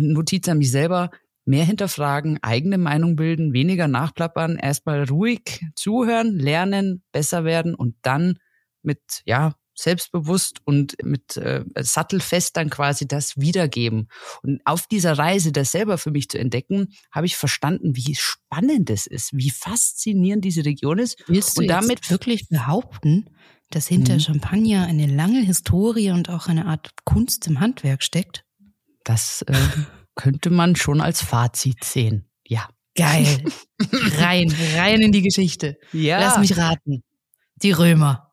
Notiz 0.00 0.48
an 0.48 0.58
mich 0.58 0.72
selber, 0.72 1.10
mehr 1.44 1.64
hinterfragen, 1.64 2.38
eigene 2.42 2.78
Meinung 2.78 3.16
bilden, 3.16 3.52
weniger 3.52 3.86
nachplappern, 3.86 4.56
erstmal 4.56 5.04
ruhig 5.04 5.64
zuhören, 5.76 6.38
lernen, 6.38 7.04
besser 7.12 7.44
werden 7.44 7.74
und 7.74 7.96
dann 8.02 8.38
mit, 8.82 9.22
ja, 9.24 9.54
selbstbewusst 9.74 10.60
und 10.64 10.96
mit 11.02 11.36
äh, 11.36 11.64
sattelfest 11.78 12.56
dann 12.56 12.70
quasi 12.70 13.06
das 13.06 13.36
wiedergeben. 13.36 14.08
Und 14.42 14.60
auf 14.64 14.86
dieser 14.86 15.18
Reise, 15.18 15.52
das 15.52 15.72
selber 15.72 15.98
für 15.98 16.10
mich 16.10 16.28
zu 16.28 16.38
entdecken, 16.38 16.88
habe 17.10 17.26
ich 17.26 17.36
verstanden, 17.36 17.96
wie 17.96 18.14
spannend 18.14 18.90
es 18.90 19.06
ist, 19.06 19.32
wie 19.32 19.50
faszinierend 19.50 20.44
diese 20.44 20.64
Region 20.64 20.98
ist. 20.98 21.22
Willst 21.26 21.56
du 21.56 21.62
und 21.62 21.68
damit 21.68 22.10
wirklich 22.10 22.48
behaupten, 22.48 23.30
dass 23.70 23.88
hinter 23.88 24.14
mhm. 24.14 24.20
Champagner 24.20 24.86
eine 24.86 25.06
lange 25.06 25.40
Historie 25.40 26.10
und 26.10 26.28
auch 26.28 26.46
eine 26.46 26.66
Art 26.66 26.90
Kunst 27.04 27.46
im 27.46 27.60
Handwerk 27.60 28.02
steckt? 28.02 28.44
Das 29.04 29.42
äh, 29.42 29.54
könnte 30.14 30.50
man 30.50 30.76
schon 30.76 31.00
als 31.00 31.22
Fazit 31.22 31.84
sehen. 31.84 32.28
Ja. 32.46 32.68
Geil. 32.96 33.42
rein, 34.18 34.54
rein 34.76 35.00
in 35.00 35.10
die 35.10 35.22
Geschichte. 35.22 35.76
Ja. 35.92 36.20
Lass 36.20 36.38
mich 36.38 36.56
raten. 36.56 37.02
Die 37.56 37.72
Römer. 37.72 38.23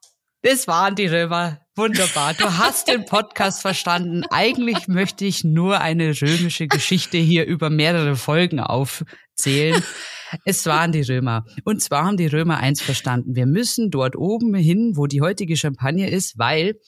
Das 0.43 0.67
waren 0.67 0.95
die 0.95 1.05
Römer. 1.05 1.59
Wunderbar. 1.75 2.33
Du 2.33 2.57
hast 2.57 2.88
den 2.88 3.05
Podcast 3.05 3.61
verstanden. 3.61 4.23
Eigentlich 4.31 4.88
möchte 4.88 5.23
ich 5.23 5.43
nur 5.43 5.81
eine 5.81 6.19
römische 6.19 6.67
Geschichte 6.67 7.17
hier 7.17 7.45
über 7.45 7.69
mehrere 7.69 8.15
Folgen 8.15 8.59
aufzählen. 8.59 9.83
Es 10.43 10.65
waren 10.65 10.91
die 10.91 11.01
Römer. 11.01 11.45
Und 11.63 11.83
zwar 11.83 12.05
haben 12.05 12.17
die 12.17 12.25
Römer 12.25 12.57
eins 12.57 12.81
verstanden. 12.81 13.35
Wir 13.35 13.45
müssen 13.45 13.91
dort 13.91 14.15
oben 14.15 14.55
hin, 14.55 14.93
wo 14.95 15.05
die 15.05 15.21
heutige 15.21 15.55
Champagne 15.57 16.09
ist, 16.09 16.39
weil, 16.39 16.79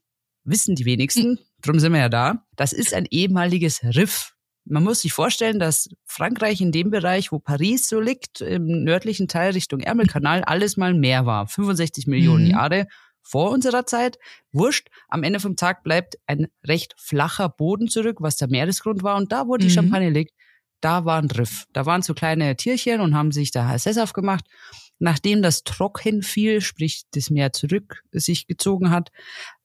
wissen 0.45 0.73
die 0.73 0.85
wenigsten, 0.85 1.37
drum 1.61 1.79
sind 1.79 1.93
wir 1.93 1.99
ja 1.99 2.09
da, 2.09 2.45
das 2.55 2.73
ist 2.73 2.93
ein 2.93 3.05
ehemaliges 3.11 3.83
Riff. 3.83 4.33
Man 4.65 4.83
muss 4.83 5.01
sich 5.01 5.13
vorstellen, 5.13 5.59
dass 5.59 5.89
Frankreich 6.05 6.59
in 6.61 6.71
dem 6.71 6.89
Bereich, 6.89 7.31
wo 7.31 7.37
Paris 7.37 7.87
so 7.87 7.99
liegt, 7.99 8.41
im 8.41 8.65
nördlichen 8.83 9.27
Teil 9.27 9.51
Richtung 9.51 9.81
Ärmelkanal, 9.81 10.43
alles 10.43 10.75
mal 10.75 10.93
mehr 10.93 11.25
war. 11.27 11.47
65 11.47 12.07
Millionen 12.07 12.45
mhm. 12.45 12.51
Jahre 12.51 12.87
vor 13.23 13.49
unserer 13.51 13.85
Zeit. 13.85 14.19
Wurscht, 14.51 14.89
am 15.07 15.23
Ende 15.23 15.39
vom 15.39 15.55
Tag 15.55 15.83
bleibt 15.83 16.17
ein 16.27 16.47
recht 16.65 16.93
flacher 16.97 17.49
Boden 17.49 17.87
zurück, 17.87 18.17
was 18.19 18.35
der 18.35 18.49
Meeresgrund 18.49 19.01
war. 19.01 19.15
Und 19.15 19.31
da, 19.31 19.47
wo 19.47 19.57
die 19.57 19.67
mhm. 19.67 19.71
Champagne 19.71 20.09
liegt, 20.09 20.33
da 20.81 21.05
war 21.05 21.21
ein 21.21 21.31
Riff. 21.31 21.65
Da 21.71 21.85
waren 21.85 22.01
so 22.01 22.13
kleine 22.13 22.55
Tierchen 22.57 22.99
und 22.99 23.15
haben 23.15 23.31
sich 23.31 23.51
da 23.51 23.77
sesshaft 23.79 24.13
gemacht. 24.13 24.45
Nachdem 24.99 25.41
das 25.41 25.63
Trocken 25.63 26.21
fiel, 26.21 26.61
sprich 26.61 27.03
das 27.11 27.29
Meer 27.29 27.53
zurück 27.53 28.03
sich 28.11 28.47
gezogen 28.47 28.89
hat, 28.89 29.09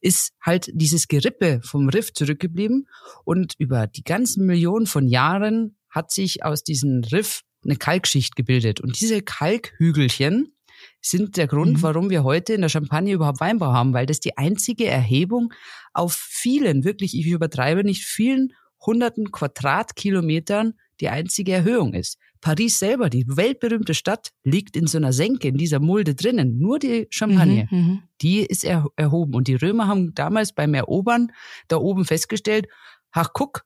ist 0.00 0.32
halt 0.40 0.70
dieses 0.72 1.08
Gerippe 1.08 1.60
vom 1.62 1.88
Riff 1.88 2.12
zurückgeblieben. 2.12 2.88
Und 3.24 3.54
über 3.58 3.86
die 3.88 4.04
ganzen 4.04 4.46
Millionen 4.46 4.86
von 4.86 5.08
Jahren 5.08 5.76
hat 5.90 6.12
sich 6.12 6.44
aus 6.44 6.62
diesem 6.62 7.02
Riff 7.04 7.42
eine 7.64 7.76
Kalkschicht 7.76 8.36
gebildet. 8.36 8.80
Und 8.80 9.00
diese 9.00 9.20
Kalkhügelchen, 9.22 10.54
sind 11.00 11.36
der 11.36 11.46
Grund, 11.46 11.78
mhm. 11.78 11.82
warum 11.82 12.10
wir 12.10 12.24
heute 12.24 12.54
in 12.54 12.60
der 12.60 12.68
Champagne 12.68 13.14
überhaupt 13.14 13.40
Weinbau 13.40 13.72
haben, 13.72 13.94
weil 13.94 14.06
das 14.06 14.20
die 14.20 14.36
einzige 14.36 14.86
Erhebung 14.86 15.52
auf 15.92 16.14
vielen, 16.14 16.84
wirklich, 16.84 17.16
ich 17.16 17.26
übertreibe 17.26 17.84
nicht, 17.84 18.04
vielen 18.04 18.52
hunderten 18.84 19.30
Quadratkilometern 19.30 20.74
die 21.00 21.08
einzige 21.08 21.52
Erhöhung 21.52 21.94
ist. 21.94 22.18
Paris 22.40 22.78
selber, 22.78 23.10
die 23.10 23.24
weltberühmte 23.26 23.94
Stadt, 23.94 24.30
liegt 24.44 24.76
in 24.76 24.86
so 24.86 24.98
einer 24.98 25.12
Senke, 25.12 25.48
in 25.48 25.56
dieser 25.56 25.80
Mulde 25.80 26.14
drinnen. 26.14 26.58
Nur 26.58 26.78
die 26.78 27.06
Champagne, 27.10 27.68
mhm, 27.70 27.78
mhm. 27.78 28.02
die 28.20 28.40
ist 28.40 28.64
er, 28.64 28.86
erhoben. 28.96 29.34
Und 29.34 29.48
die 29.48 29.56
Römer 29.56 29.88
haben 29.88 30.14
damals 30.14 30.52
beim 30.52 30.74
Erobern 30.74 31.32
da 31.66 31.78
oben 31.78 32.04
festgestellt, 32.04 32.66
ach 33.10 33.30
guck, 33.32 33.64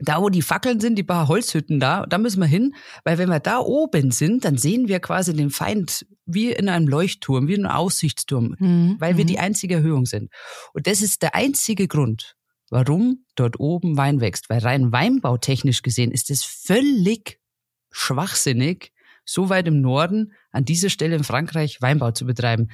da 0.00 0.20
wo 0.22 0.30
die 0.30 0.42
Fackeln 0.42 0.80
sind, 0.80 0.96
die 0.96 1.02
paar 1.02 1.28
Holzhütten 1.28 1.78
da, 1.78 2.06
da 2.06 2.18
müssen 2.18 2.40
wir 2.40 2.46
hin, 2.46 2.74
weil 3.04 3.18
wenn 3.18 3.28
wir 3.28 3.40
da 3.40 3.58
oben 3.58 4.10
sind, 4.10 4.44
dann 4.44 4.56
sehen 4.56 4.88
wir 4.88 5.00
quasi 5.00 5.34
den 5.34 5.50
Feind 5.50 6.06
wie 6.26 6.52
in 6.52 6.68
einem 6.68 6.88
Leuchtturm, 6.88 7.48
wie 7.48 7.54
in 7.54 7.66
einem 7.66 7.76
Aussichtsturm, 7.76 8.56
mhm. 8.58 8.96
weil 8.98 9.16
wir 9.16 9.24
die 9.24 9.34
mhm. 9.34 9.40
einzige 9.40 9.76
Erhöhung 9.76 10.06
sind. 10.06 10.30
Und 10.72 10.86
das 10.86 11.02
ist 11.02 11.22
der 11.22 11.34
einzige 11.34 11.86
Grund, 11.86 12.36
warum 12.70 13.24
dort 13.34 13.60
oben 13.60 13.96
Wein 13.96 14.20
wächst, 14.20 14.48
weil 14.48 14.60
rein 14.60 14.92
weinbautechnisch 14.92 15.82
gesehen 15.82 16.12
ist 16.12 16.30
es 16.30 16.44
völlig 16.44 17.38
schwachsinnig, 17.90 18.92
so 19.24 19.48
weit 19.48 19.68
im 19.68 19.80
Norden 19.80 20.32
an 20.50 20.64
dieser 20.64 20.88
Stelle 20.88 21.16
in 21.16 21.24
Frankreich 21.24 21.82
Weinbau 21.82 22.12
zu 22.12 22.24
betreiben 22.24 22.70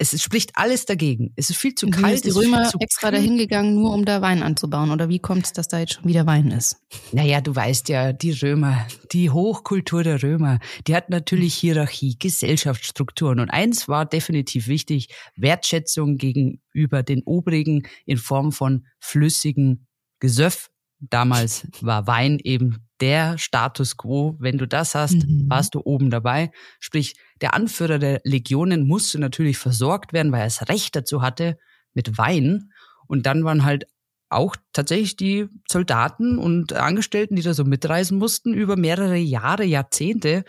es 0.00 0.22
spricht 0.22 0.52
alles 0.54 0.86
dagegen. 0.86 1.32
Es 1.36 1.50
ist 1.50 1.58
viel 1.58 1.74
zu 1.74 1.88
kalt. 1.88 2.14
Ist 2.14 2.24
die 2.24 2.30
Römer 2.30 2.72
extra 2.80 3.10
dahin 3.10 3.36
gegangen, 3.36 3.74
nur 3.74 3.92
um 3.92 4.06
da 4.06 4.22
Wein 4.22 4.42
anzubauen? 4.42 4.90
Oder 4.90 5.10
wie 5.10 5.18
kommt 5.18 5.44
es, 5.44 5.52
dass 5.52 5.68
da 5.68 5.78
jetzt 5.78 5.92
schon 5.94 6.06
wieder 6.06 6.26
Wein 6.26 6.50
ist? 6.50 6.78
Naja, 7.12 7.42
du 7.42 7.54
weißt 7.54 7.90
ja, 7.90 8.14
die 8.14 8.32
Römer, 8.32 8.86
die 9.12 9.28
Hochkultur 9.28 10.02
der 10.02 10.22
Römer, 10.22 10.58
die 10.86 10.96
hat 10.96 11.10
natürlich 11.10 11.54
Hierarchie, 11.54 12.16
Gesellschaftsstrukturen. 12.18 13.40
Und 13.40 13.50
eins 13.50 13.88
war 13.88 14.06
definitiv 14.06 14.68
wichtig, 14.68 15.08
Wertschätzung 15.36 16.16
gegenüber 16.16 17.02
den 17.02 17.22
Obrigen 17.24 17.82
in 18.06 18.16
Form 18.16 18.52
von 18.52 18.86
flüssigen 19.00 19.86
Gesöff. 20.18 20.70
Damals 20.98 21.66
war 21.82 22.06
Wein 22.06 22.38
eben 22.42 22.88
der 23.00 23.38
Status 23.38 23.96
quo. 23.96 24.36
Wenn 24.38 24.58
du 24.58 24.66
das 24.66 24.94
hast, 24.94 25.26
mhm. 25.26 25.46
warst 25.48 25.74
du 25.74 25.80
oben 25.84 26.10
dabei. 26.10 26.50
Sprich, 26.78 27.16
der 27.40 27.54
Anführer 27.54 27.98
der 27.98 28.20
Legionen 28.24 28.86
musste 28.86 29.18
natürlich 29.18 29.58
versorgt 29.58 30.12
werden, 30.12 30.32
weil 30.32 30.40
er 30.40 30.46
das 30.46 30.68
Recht 30.68 30.94
dazu 30.96 31.22
hatte 31.22 31.58
mit 31.94 32.18
Wein. 32.18 32.72
Und 33.06 33.26
dann 33.26 33.44
waren 33.44 33.64
halt 33.64 33.86
auch 34.28 34.54
tatsächlich 34.72 35.16
die 35.16 35.48
Soldaten 35.68 36.38
und 36.38 36.72
Angestellten, 36.72 37.34
die 37.34 37.42
da 37.42 37.52
so 37.52 37.64
mitreisen 37.64 38.18
mussten, 38.18 38.54
über 38.54 38.76
mehrere 38.76 39.16
Jahre, 39.16 39.64
Jahrzehnte, 39.64 40.44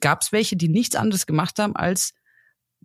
gab 0.00 0.22
es 0.22 0.32
welche, 0.32 0.56
die 0.56 0.68
nichts 0.68 0.96
anderes 0.96 1.26
gemacht 1.26 1.58
haben, 1.58 1.76
als 1.76 2.14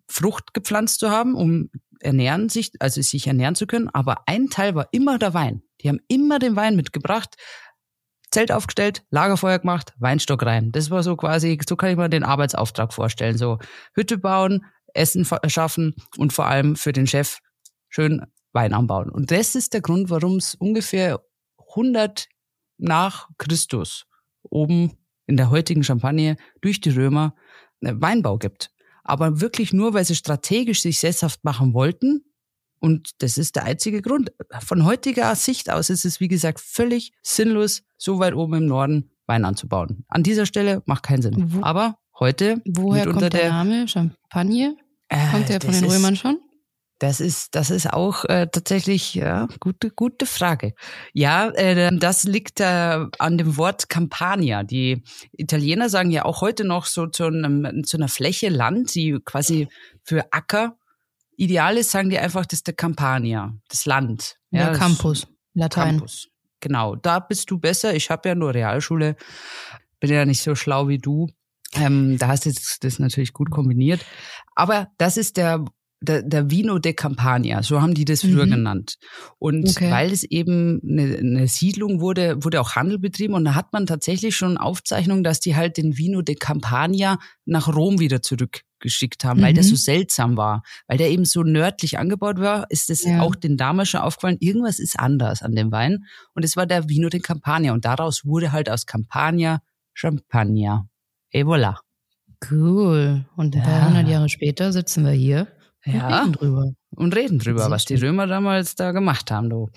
Frucht 0.07 0.53
gepflanzt 0.53 0.99
zu 0.99 1.09
haben, 1.09 1.33
um 1.33 1.69
ernähren 1.99 2.49
sich, 2.49 2.71
also 2.79 3.01
sich 3.01 3.25
ernähren 3.25 3.55
zu 3.55 3.65
können. 3.65 3.89
Aber 3.89 4.27
ein 4.27 4.49
Teil 4.49 4.75
war 4.75 4.87
immer 4.91 5.17
der 5.17 5.33
Wein. 5.33 5.63
Die 5.81 5.89
haben 5.89 5.99
immer 6.07 6.37
den 6.37 6.55
Wein 6.55 6.75
mitgebracht, 6.75 7.35
Zelt 8.37 8.51
aufgestellt, 8.51 9.03
Lagerfeuer 9.09 9.57
gemacht, 9.57 9.95
Weinstock 9.97 10.45
rein. 10.45 10.71
Das 10.71 10.91
war 10.91 11.01
so 11.01 11.15
quasi, 11.15 11.57
so 11.67 11.75
kann 11.75 11.89
ich 11.89 11.97
mir 11.97 12.07
den 12.07 12.23
Arbeitsauftrag 12.23 12.93
vorstellen. 12.93 13.35
So 13.35 13.57
Hütte 13.95 14.19
bauen, 14.19 14.63
Essen 14.93 15.25
schaffen 15.47 15.95
und 16.17 16.33
vor 16.33 16.45
allem 16.45 16.75
für 16.75 16.91
den 16.91 17.07
Chef 17.07 17.39
schön 17.89 18.27
Wein 18.53 18.75
anbauen. 18.75 19.09
Und 19.09 19.31
das 19.31 19.55
ist 19.55 19.73
der 19.73 19.81
Grund, 19.81 20.11
warum 20.11 20.35
es 20.35 20.53
ungefähr 20.53 21.19
100 21.69 22.27
nach 22.77 23.27
Christus 23.39 24.05
oben 24.43 24.91
in 25.25 25.35
der 25.35 25.49
heutigen 25.49 25.83
Champagne 25.83 26.37
durch 26.61 26.79
die 26.79 26.91
Römer 26.91 27.33
äh, 27.81 27.93
Weinbau 27.95 28.37
gibt. 28.37 28.69
Aber 29.03 29.41
wirklich 29.41 29.73
nur, 29.73 29.95
weil 29.95 30.05
sie 30.05 30.13
strategisch 30.13 30.83
sich 30.83 30.99
sesshaft 30.99 31.43
machen 31.43 31.73
wollten. 31.73 32.23
Und 32.79 33.21
das 33.21 33.37
ist 33.37 33.55
der 33.55 33.63
einzige 33.65 34.01
Grund. 34.01 34.31
Von 34.59 34.85
heutiger 34.85 35.35
Sicht 35.35 35.69
aus 35.69 35.89
ist 35.89 36.05
es, 36.05 36.19
wie 36.19 36.27
gesagt, 36.27 36.59
völlig 36.59 37.11
sinnlos, 37.21 37.83
so 37.97 38.19
weit 38.19 38.33
oben 38.33 38.55
im 38.55 38.65
Norden 38.65 39.11
Wein 39.27 39.45
anzubauen. 39.45 40.05
An 40.07 40.23
dieser 40.23 40.45
Stelle 40.45 40.81
macht 40.85 41.03
keinen 41.03 41.21
Sinn. 41.21 41.35
Wo, 41.53 41.63
Aber 41.63 41.97
heute. 42.17 42.61
Woher 42.65 43.05
kommt 43.05 43.33
der, 43.33 43.49
Name 43.49 43.87
Champagne? 43.87 44.77
Äh, 45.09 45.31
kommt 45.31 45.49
der 45.49 45.61
von 45.61 45.73
den 45.73 45.83
Römern 45.83 46.13
ist, 46.13 46.19
schon? 46.21 46.39
Das 46.99 47.19
ist, 47.19 47.53
das 47.53 47.69
ist 47.69 47.93
auch 47.93 48.25
äh, 48.25 48.47
tatsächlich 48.51 49.13
ja, 49.13 49.47
gute, 49.59 49.91
gute 49.91 50.25
Frage. 50.25 50.73
Ja, 51.13 51.49
äh, 51.49 51.95
das 51.95 52.23
liegt 52.23 52.59
äh, 52.59 53.05
an 53.19 53.37
dem 53.37 53.57
Wort 53.57 53.89
Campania. 53.89 54.63
Die 54.63 55.03
Italiener 55.33 55.89
sagen 55.89 56.09
ja 56.09 56.25
auch 56.25 56.41
heute 56.41 56.63
noch 56.63 56.85
so 56.85 57.05
zu, 57.05 57.25
einem, 57.25 57.83
zu 57.83 57.97
einer 57.97 58.07
Fläche 58.07 58.49
Land, 58.49 58.95
die 58.95 59.19
quasi 59.23 59.67
für 60.03 60.31
Acker 60.31 60.77
ideal 61.37 61.77
ist, 61.77 61.91
sagen 61.91 62.09
die 62.09 62.19
einfach, 62.19 62.45
das 62.45 62.59
ist 62.59 62.67
der 62.67 62.73
Campania, 62.73 63.53
das 63.69 63.85
Land. 63.85 64.37
Ja, 64.51 64.71
ja 64.71 64.73
Campus, 64.73 65.27
Latein. 65.53 65.97
Campus. 65.97 66.27
Genau, 66.59 66.95
da 66.95 67.19
bist 67.19 67.49
du 67.51 67.59
besser. 67.59 67.95
Ich 67.95 68.09
habe 68.09 68.29
ja 68.29 68.35
nur 68.35 68.53
Realschule, 68.53 69.15
bin 69.99 70.11
ja 70.11 70.25
nicht 70.25 70.41
so 70.41 70.55
schlau 70.55 70.87
wie 70.87 70.97
du. 70.97 71.27
Ähm, 71.73 72.17
da 72.17 72.29
hast 72.29 72.45
du 72.45 72.51
das 72.81 72.99
natürlich 72.99 73.33
gut 73.33 73.51
kombiniert. 73.51 74.03
Aber 74.55 74.87
das 74.97 75.17
ist 75.17 75.37
der 75.37 75.63
der, 75.99 76.21
der 76.21 76.51
Vino 76.51 76.77
de 76.79 76.93
Campania, 76.93 77.63
so 77.63 77.81
haben 77.81 77.93
die 77.93 78.05
das 78.05 78.21
früher 78.21 78.45
mhm. 78.45 78.51
genannt. 78.51 78.97
Und 79.39 79.67
okay. 79.67 79.89
weil 79.89 80.11
es 80.11 80.23
eben 80.23 80.79
eine, 80.87 81.17
eine 81.17 81.47
Siedlung 81.47 81.99
wurde, 81.99 82.43
wurde 82.43 82.61
auch 82.61 82.75
Handel 82.75 82.99
betrieben 82.99 83.33
und 83.33 83.45
da 83.45 83.55
hat 83.55 83.73
man 83.73 83.87
tatsächlich 83.87 84.35
schon 84.35 84.57
Aufzeichnungen, 84.57 85.23
dass 85.23 85.39
die 85.39 85.55
halt 85.55 85.77
den 85.77 85.97
Vino 85.97 86.21
de 86.21 86.35
Campania 86.35 87.19
nach 87.45 87.67
Rom 87.67 87.99
wieder 87.99 88.21
zurückgeschickt 88.77 89.23
haben, 89.23 89.39
mhm. 89.39 89.43
weil 89.43 89.53
der 89.53 89.63
so 89.63 89.75
seltsam 89.75 90.37
war. 90.37 90.63
Weil 90.87 90.97
der 90.97 91.09
eben 91.09 91.25
so 91.25 91.43
nördlich 91.43 91.97
angebaut 91.97 92.39
war, 92.39 92.65
ist 92.69 92.89
es 92.89 93.03
ja. 93.03 93.21
auch 93.21 93.35
den 93.35 93.57
damals 93.57 93.89
schon 93.89 94.01
aufgefallen, 94.01 94.37
irgendwas 94.39 94.79
ist 94.79 94.99
anders 94.99 95.41
an 95.41 95.53
dem 95.53 95.71
Wein. 95.71 96.05
Und 96.33 96.43
es 96.43 96.55
war 96.55 96.65
der 96.65 96.89
Vino 96.89 97.09
de 97.09 97.19
Campania 97.19 97.73
und 97.73 97.85
daraus 97.85 98.25
wurde 98.25 98.51
halt 98.51 98.69
aus 98.69 98.85
Campania 98.85 99.61
Champagner. 99.93 100.87
Et 101.31 101.45
voilà. 101.45 101.77
Cool. 102.49 103.25
Und 103.35 103.55
ja. 103.55 103.63
300 103.63 104.07
Jahre 104.07 104.29
später 104.29 104.71
sitzen 104.71 105.03
wir 105.03 105.11
hier 105.11 105.47
ja. 105.85 106.07
Und 106.07 106.13
reden 106.13 106.33
drüber. 106.33 106.73
Und 106.91 107.15
reden 107.15 107.39
drüber, 107.39 107.69
was 107.69 107.85
die 107.85 107.95
Römer 107.95 108.27
damals 108.27 108.75
da 108.75 108.91
gemacht 108.91 109.31
haben. 109.31 109.49
Du. 109.49 109.69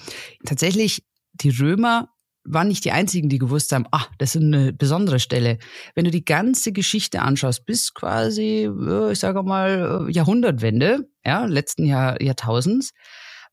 Tatsächlich, 0.45 1.05
die 1.35 1.51
Römer 1.51 2.09
waren 2.45 2.69
nicht 2.69 2.85
die 2.85 2.93
einzigen, 2.93 3.29
die 3.29 3.39
gewusst 3.39 3.73
haben, 3.73 3.87
ach, 3.91 4.11
das 4.19 4.35
ist 4.35 4.43
eine 4.43 4.73
besondere 4.73 5.21
Stelle. 5.21 5.59
Wenn 5.95 6.05
du 6.05 6.11
die 6.11 6.25
ganze 6.25 6.73
Geschichte 6.73 7.23
anschaust, 7.23 7.67
bis 7.67 7.93
quasi, 7.95 8.71
ich 9.11 9.19
sage 9.19 9.43
mal, 9.43 10.07
Jahrhundertwende, 10.11 11.09
ja, 11.25 11.45
letzten 11.45 11.85
Jahr, 11.85 12.21
Jahrtausends, 12.23 12.93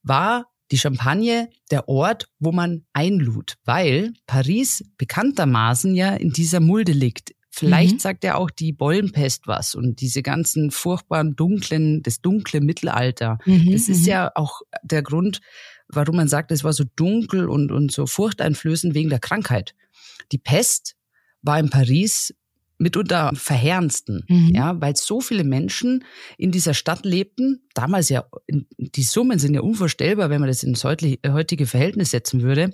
war 0.03 0.45
die 0.71 0.77
Champagne 0.77 1.49
der 1.71 1.87
Ort, 1.87 2.27
wo 2.39 2.51
man 2.51 2.85
einlud, 2.93 3.55
weil 3.65 4.13
Paris 4.25 4.83
bekanntermaßen 4.97 5.95
ja 5.95 6.15
in 6.15 6.31
dieser 6.31 6.59
Mulde 6.59 6.91
liegt, 6.91 7.31
Vielleicht 7.57 7.95
mhm. 7.95 7.99
sagt 7.99 8.23
er 8.23 8.37
auch 8.37 8.51
die 8.51 8.71
Bollenpest 8.71 9.47
was 9.47 9.73
und 9.73 9.99
diese 9.99 10.21
ganzen 10.21 10.69
furchtbaren 10.69 11.35
dunklen, 11.35 12.03
das 12.03 12.21
dunkle 12.21 12.61
Mittelalter. 12.61 13.39
Mhm, 13.45 13.71
das 13.71 13.89
ist 13.89 14.01
mhm. 14.01 14.07
ja 14.07 14.31
auch 14.35 14.61
der 14.83 15.01
Grund, 15.01 15.39
warum 15.89 16.15
man 16.15 16.27
sagt, 16.27 16.51
es 16.51 16.63
war 16.63 16.73
so 16.73 16.83
dunkel 16.95 17.49
und, 17.49 17.71
und 17.71 17.91
so 17.91 18.05
furchteinflößend 18.05 18.93
wegen 18.93 19.09
der 19.09 19.19
Krankheit. 19.19 19.75
Die 20.31 20.37
Pest 20.37 20.95
war 21.41 21.59
in 21.59 21.69
Paris 21.69 22.33
mitunter 22.79 23.31
verheerendsten, 23.33 24.23
mhm. 24.27 24.51
ja, 24.53 24.79
weil 24.79 24.95
so 24.95 25.19
viele 25.19 25.43
Menschen 25.43 26.03
in 26.37 26.51
dieser 26.51 26.73
Stadt 26.73 27.05
lebten. 27.05 27.67
Damals 27.73 28.09
ja, 28.09 28.25
die 28.77 29.03
Summen 29.03 29.39
sind 29.39 29.55
ja 29.55 29.61
unvorstellbar, 29.61 30.29
wenn 30.29 30.41
man 30.41 30.49
das 30.49 30.63
ins 30.63 30.83
heutige 30.83 31.65
Verhältnis 31.65 32.11
setzen 32.11 32.41
würde. 32.43 32.71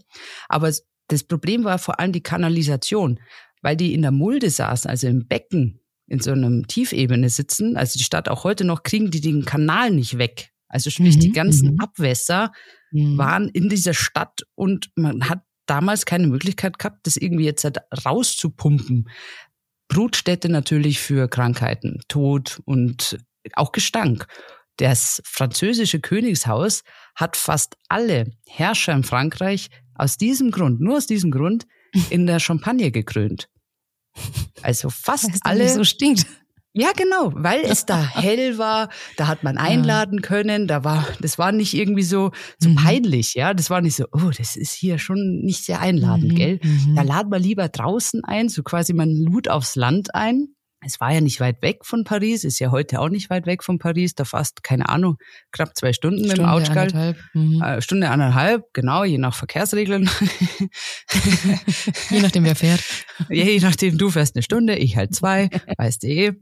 Aber 0.49 0.71
das 1.07 1.23
Problem 1.23 1.63
war 1.63 1.79
vor 1.79 1.99
allem 1.99 2.11
die 2.11 2.23
Kanalisation 2.23 3.19
weil 3.63 3.77
die 3.77 3.95
in 3.95 4.03
der 4.03 4.11
Mulde 4.11 4.51
saßen, 4.51 4.91
also 4.91 5.07
im 5.07 5.25
Becken, 5.27 5.79
in 6.05 6.19
so 6.19 6.31
einem 6.31 6.67
Tiefebene 6.67 7.29
sitzen, 7.29 7.75
also 7.75 7.97
die 7.97 8.03
Stadt 8.03 8.29
auch 8.29 8.43
heute 8.43 8.65
noch, 8.65 8.83
kriegen 8.83 9.09
die 9.09 9.21
den 9.21 9.45
Kanal 9.45 9.89
nicht 9.89 10.19
weg. 10.19 10.51
Also 10.73 10.89
sprich, 10.89 11.17
mhm, 11.17 11.19
die 11.19 11.31
ganzen 11.31 11.73
mhm. 11.73 11.79
Abwässer 11.79 12.51
mhm. 12.91 13.17
waren 13.17 13.47
in 13.49 13.69
dieser 13.69 13.93
Stadt 13.93 14.41
und 14.55 14.89
man 14.95 15.29
hat 15.29 15.43
damals 15.67 16.05
keine 16.07 16.27
Möglichkeit 16.27 16.79
gehabt, 16.79 17.05
das 17.05 17.15
irgendwie 17.15 17.45
jetzt 17.45 17.63
halt 17.63 17.77
rauszupumpen. 18.05 19.07
Brutstätte 19.87 20.49
natürlich 20.49 20.99
für 20.99 21.27
Krankheiten, 21.27 21.99
Tod 22.07 22.59
und 22.65 23.19
auch 23.53 23.71
Gestank. 23.71 24.25
Das 24.77 25.21
französische 25.25 25.99
Königshaus 25.99 26.83
hat 27.13 27.37
fast 27.37 27.77
alle 27.87 28.31
Herrscher 28.47 28.93
in 28.93 29.03
Frankreich 29.03 29.69
aus 29.93 30.17
diesem 30.17 30.49
Grund, 30.49 30.81
nur 30.81 30.97
aus 30.97 31.05
diesem 31.05 31.29
Grund, 31.29 31.67
in 32.09 32.25
der 32.25 32.39
Champagne 32.39 32.89
gekrönt. 32.89 33.47
Also 34.63 34.89
fast 34.89 35.29
alle. 35.41 35.69
so 35.69 35.83
stinkt. 35.83 36.25
Ja, 36.75 36.91
genau, 36.95 37.31
weil 37.35 37.61
es 37.65 37.85
da 37.85 38.01
hell 38.15 38.57
war, 38.57 38.89
da 39.15 39.27
hat 39.27 39.43
man 39.43 39.57
einladen 39.57 40.21
können, 40.21 40.67
da 40.67 40.83
war, 40.83 41.05
das 41.21 41.37
war 41.37 41.51
nicht 41.51 41.75
irgendwie 41.75 42.01
so, 42.01 42.31
so 42.57 42.69
mhm. 42.69 42.75
peinlich, 42.75 43.35
ja, 43.35 43.53
das 43.53 43.69
war 43.69 43.81
nicht 43.81 43.95
so, 43.95 44.05
oh, 44.11 44.31
das 44.35 44.55
ist 44.55 44.73
hier 44.73 44.97
schon 44.97 45.41
nicht 45.43 45.63
sehr 45.63 45.81
einladend, 45.81 46.31
mhm. 46.31 46.35
gell? 46.35 46.59
Mhm. 46.63 46.95
Da 46.95 47.03
laden 47.03 47.31
wir 47.31 47.39
lieber 47.39 47.69
draußen 47.69 48.23
ein, 48.23 48.49
so 48.49 48.63
quasi 48.63 48.93
man 48.93 49.11
lud 49.11 49.49
aufs 49.49 49.75
Land 49.75 50.15
ein 50.15 50.55
es 50.85 50.99
war 50.99 51.11
ja 51.11 51.21
nicht 51.21 51.39
weit 51.39 51.61
weg 51.61 51.85
von 51.85 52.03
Paris, 52.03 52.43
ist 52.43 52.59
ja 52.59 52.71
heute 52.71 52.99
auch 52.99 53.09
nicht 53.09 53.29
weit 53.29 53.45
weg 53.45 53.63
von 53.63 53.79
Paris, 53.79 54.15
da 54.15 54.25
fast, 54.25 54.63
keine 54.63 54.89
Ahnung, 54.89 55.17
knapp 55.51 55.75
zwei 55.75 55.93
Stunden 55.93 56.19
Stunde, 56.19 56.35
mit 56.35 56.37
dem 56.37 56.45
Autschgal. 56.45 56.87
Anderthalb. 56.87 57.17
Mhm. 57.33 57.61
Äh, 57.61 57.81
Stunde 57.81 58.09
anderthalb, 58.09 58.63
genau, 58.73 59.03
je 59.03 59.17
nach 59.17 59.35
Verkehrsregeln. 59.35 60.09
je 62.09 62.19
nachdem, 62.21 62.43
wer 62.43 62.55
fährt. 62.55 62.83
Je 63.29 63.59
nachdem, 63.59 63.97
du 63.97 64.09
fährst 64.09 64.35
eine 64.35 64.43
Stunde, 64.43 64.75
ich 64.75 64.97
halt 64.97 65.13
zwei, 65.15 65.49
weißt 65.77 66.03
du 66.03 66.07
eh. 66.07 66.33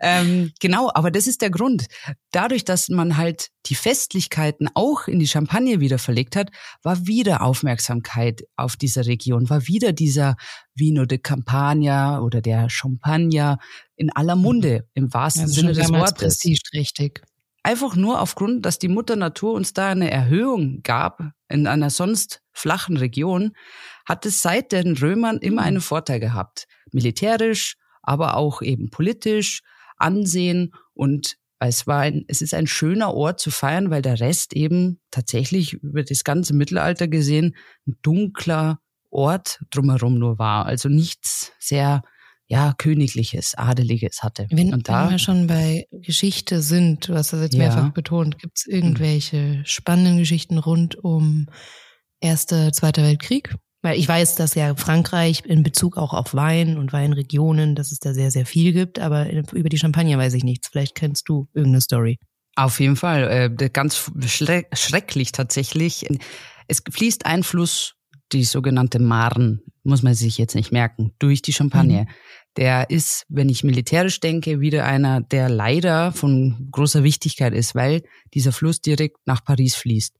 Ähm, 0.00 0.52
genau, 0.60 0.90
aber 0.92 1.10
das 1.10 1.26
ist 1.26 1.40
der 1.40 1.50
Grund. 1.50 1.86
Dadurch, 2.32 2.64
dass 2.64 2.88
man 2.88 3.16
halt 3.16 3.48
die 3.66 3.74
Festlichkeiten 3.74 4.68
auch 4.74 5.08
in 5.08 5.18
die 5.18 5.28
Champagne 5.28 5.80
wieder 5.80 5.98
verlegt 5.98 6.36
hat, 6.36 6.50
war 6.82 7.06
wieder 7.06 7.42
Aufmerksamkeit 7.42 8.42
auf 8.56 8.76
dieser 8.76 9.06
Region, 9.06 9.48
war 9.48 9.66
wieder 9.66 9.92
dieser 9.92 10.36
Vino 10.76 11.06
de 11.06 11.18
Campania 11.18 12.20
oder 12.20 12.40
der 12.40 12.68
Champagner 12.68 13.58
in 13.96 14.10
aller 14.10 14.36
Munde, 14.36 14.88
im 14.94 15.12
wahrsten 15.12 15.42
also 15.42 15.54
Sinne 15.54 15.72
des 15.72 15.90
Wortes. 15.90 16.44
richtig. 16.74 17.22
Einfach 17.62 17.96
nur 17.96 18.20
aufgrund, 18.20 18.64
dass 18.64 18.78
die 18.78 18.88
Mutter 18.88 19.16
Natur 19.16 19.54
uns 19.54 19.72
da 19.72 19.90
eine 19.90 20.10
Erhöhung 20.10 20.82
gab 20.84 21.32
in 21.48 21.66
einer 21.66 21.90
sonst 21.90 22.42
flachen 22.52 22.96
Region, 22.96 23.52
hat 24.06 24.24
es 24.24 24.40
seit 24.40 24.70
den 24.70 24.96
Römern 24.96 25.38
immer 25.38 25.62
einen 25.62 25.80
Vorteil 25.80 26.20
gehabt. 26.20 26.68
Militärisch, 26.92 27.76
aber 28.02 28.36
auch 28.36 28.62
eben 28.62 28.90
politisch, 28.90 29.62
Ansehen 29.96 30.74
und 30.94 31.38
es 31.58 31.86
war 31.86 32.00
ein, 32.00 32.24
es 32.28 32.42
ist 32.42 32.54
ein 32.54 32.66
schöner 32.66 33.14
Ort 33.14 33.40
zu 33.40 33.50
feiern, 33.50 33.90
weil 33.90 34.02
der 34.02 34.20
Rest 34.20 34.52
eben 34.52 35.00
tatsächlich 35.10 35.72
über 35.72 36.02
das 36.02 36.22
ganze 36.22 36.54
Mittelalter 36.54 37.08
gesehen 37.08 37.56
ein 37.86 37.96
dunkler 38.02 38.78
Ort 39.16 39.60
drumherum 39.70 40.18
nur 40.18 40.38
war. 40.38 40.66
Also 40.66 40.88
nichts 40.88 41.52
sehr 41.58 42.02
ja, 42.48 42.74
Königliches, 42.76 43.54
Adeliges 43.56 44.22
hatte. 44.22 44.46
Wenn, 44.50 44.72
und 44.72 44.88
da, 44.88 45.04
wenn 45.04 45.12
wir 45.12 45.18
schon 45.18 45.46
bei 45.46 45.86
Geschichte 45.90 46.62
sind, 46.62 47.08
du 47.08 47.14
hast 47.14 47.32
das 47.32 47.40
jetzt 47.40 47.54
ja. 47.54 47.64
mehrfach 47.64 47.90
betont, 47.90 48.38
gibt 48.38 48.58
es 48.58 48.66
irgendwelche 48.66 49.62
spannenden 49.64 50.18
Geschichten 50.18 50.58
rund 50.58 50.96
um 51.02 51.46
Erster, 52.20 52.72
Zweiter 52.72 53.02
Weltkrieg? 53.02 53.56
Weil 53.82 53.98
ich 53.98 54.08
weiß, 54.08 54.36
dass 54.36 54.54
ja 54.54 54.74
Frankreich 54.76 55.44
in 55.44 55.62
Bezug 55.62 55.96
auch 55.96 56.12
auf 56.12 56.34
Wein 56.34 56.78
und 56.78 56.92
Weinregionen, 56.92 57.74
dass 57.74 57.92
es 57.92 57.98
da 57.98 58.14
sehr, 58.14 58.30
sehr 58.30 58.46
viel 58.46 58.72
gibt, 58.72 58.98
aber 58.98 59.30
über 59.52 59.68
die 59.68 59.78
Champagne 59.78 60.16
weiß 60.16 60.34
ich 60.34 60.44
nichts. 60.44 60.68
Vielleicht 60.68 60.94
kennst 60.94 61.28
du 61.28 61.48
irgendeine 61.52 61.80
Story. 61.80 62.18
Auf 62.54 62.80
jeden 62.80 62.96
Fall, 62.96 63.50
äh, 63.60 63.68
ganz 63.68 64.10
schrecklich 64.72 65.32
tatsächlich. 65.32 66.06
Es 66.68 66.82
fließt 66.90 67.26
ein 67.26 67.42
Fluss, 67.42 67.95
die 68.32 68.44
sogenannte 68.44 68.98
Marne, 68.98 69.60
muss 69.82 70.02
man 70.02 70.14
sich 70.14 70.38
jetzt 70.38 70.54
nicht 70.54 70.72
merken, 70.72 71.12
durch 71.18 71.42
die 71.42 71.52
Champagne. 71.52 72.02
Mhm. 72.02 72.08
Der 72.56 72.90
ist, 72.90 73.24
wenn 73.28 73.48
ich 73.48 73.64
militärisch 73.64 74.20
denke, 74.20 74.60
wieder 74.60 74.84
einer, 74.84 75.20
der 75.20 75.48
leider 75.48 76.12
von 76.12 76.68
großer 76.72 77.04
Wichtigkeit 77.04 77.52
ist, 77.52 77.74
weil 77.74 78.02
dieser 78.34 78.52
Fluss 78.52 78.80
direkt 78.80 79.18
nach 79.26 79.44
Paris 79.44 79.76
fließt. 79.76 80.16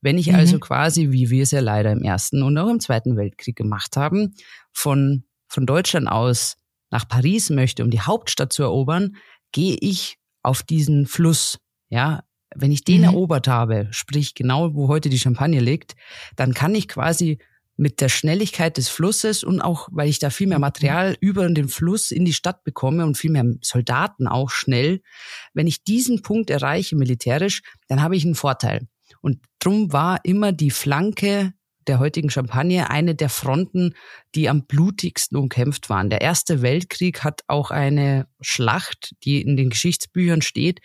Wenn 0.00 0.18
ich 0.18 0.28
mhm. 0.28 0.34
also 0.34 0.58
quasi, 0.58 1.12
wie 1.12 1.30
wir 1.30 1.44
es 1.44 1.52
ja 1.52 1.60
leider 1.60 1.92
im 1.92 2.02
Ersten 2.02 2.42
und 2.42 2.58
auch 2.58 2.68
im 2.68 2.80
Zweiten 2.80 3.16
Weltkrieg 3.16 3.56
gemacht 3.56 3.96
haben, 3.96 4.34
von, 4.72 5.24
von 5.48 5.66
Deutschland 5.66 6.08
aus 6.08 6.56
nach 6.90 7.08
Paris 7.08 7.50
möchte, 7.50 7.82
um 7.82 7.90
die 7.90 8.00
Hauptstadt 8.00 8.52
zu 8.52 8.62
erobern, 8.62 9.16
gehe 9.52 9.76
ich 9.80 10.18
auf 10.42 10.62
diesen 10.62 11.06
Fluss. 11.06 11.58
Ja, 11.88 12.24
wenn 12.54 12.72
ich 12.72 12.84
den 12.84 12.98
mhm. 12.98 13.04
erobert 13.04 13.48
habe, 13.48 13.88
sprich 13.90 14.34
genau 14.34 14.74
wo 14.74 14.88
heute 14.88 15.08
die 15.08 15.18
Champagne 15.18 15.60
liegt, 15.60 15.94
dann 16.36 16.54
kann 16.54 16.74
ich 16.74 16.88
quasi 16.88 17.38
mit 17.76 18.00
der 18.00 18.08
Schnelligkeit 18.08 18.78
des 18.78 18.88
Flusses 18.88 19.44
und 19.44 19.60
auch, 19.60 19.88
weil 19.92 20.08
ich 20.08 20.18
da 20.18 20.30
viel 20.30 20.46
mehr 20.46 20.58
Material 20.58 21.16
über 21.20 21.46
den 21.48 21.68
Fluss 21.68 22.10
in 22.10 22.24
die 22.24 22.32
Stadt 22.32 22.64
bekomme 22.64 23.04
und 23.04 23.18
viel 23.18 23.30
mehr 23.30 23.44
Soldaten 23.60 24.26
auch 24.26 24.50
schnell, 24.50 25.02
wenn 25.52 25.66
ich 25.66 25.84
diesen 25.84 26.22
Punkt 26.22 26.48
erreiche 26.50 26.96
militärisch, 26.96 27.62
dann 27.88 28.02
habe 28.02 28.16
ich 28.16 28.24
einen 28.24 28.34
Vorteil. 28.34 28.88
Und 29.20 29.40
drum 29.58 29.92
war 29.92 30.20
immer 30.24 30.52
die 30.52 30.70
Flanke 30.70 31.52
der 31.86 31.98
heutigen 31.98 32.30
Champagne 32.30 32.90
eine 32.90 33.14
der 33.14 33.28
Fronten, 33.28 33.94
die 34.34 34.48
am 34.48 34.66
blutigsten 34.66 35.36
umkämpft 35.36 35.88
waren. 35.88 36.10
Der 36.10 36.20
Erste 36.20 36.62
Weltkrieg 36.62 37.22
hat 37.22 37.42
auch 37.46 37.70
eine 37.70 38.26
Schlacht, 38.40 39.14
die 39.22 39.40
in 39.42 39.56
den 39.56 39.70
Geschichtsbüchern 39.70 40.42
steht, 40.42 40.80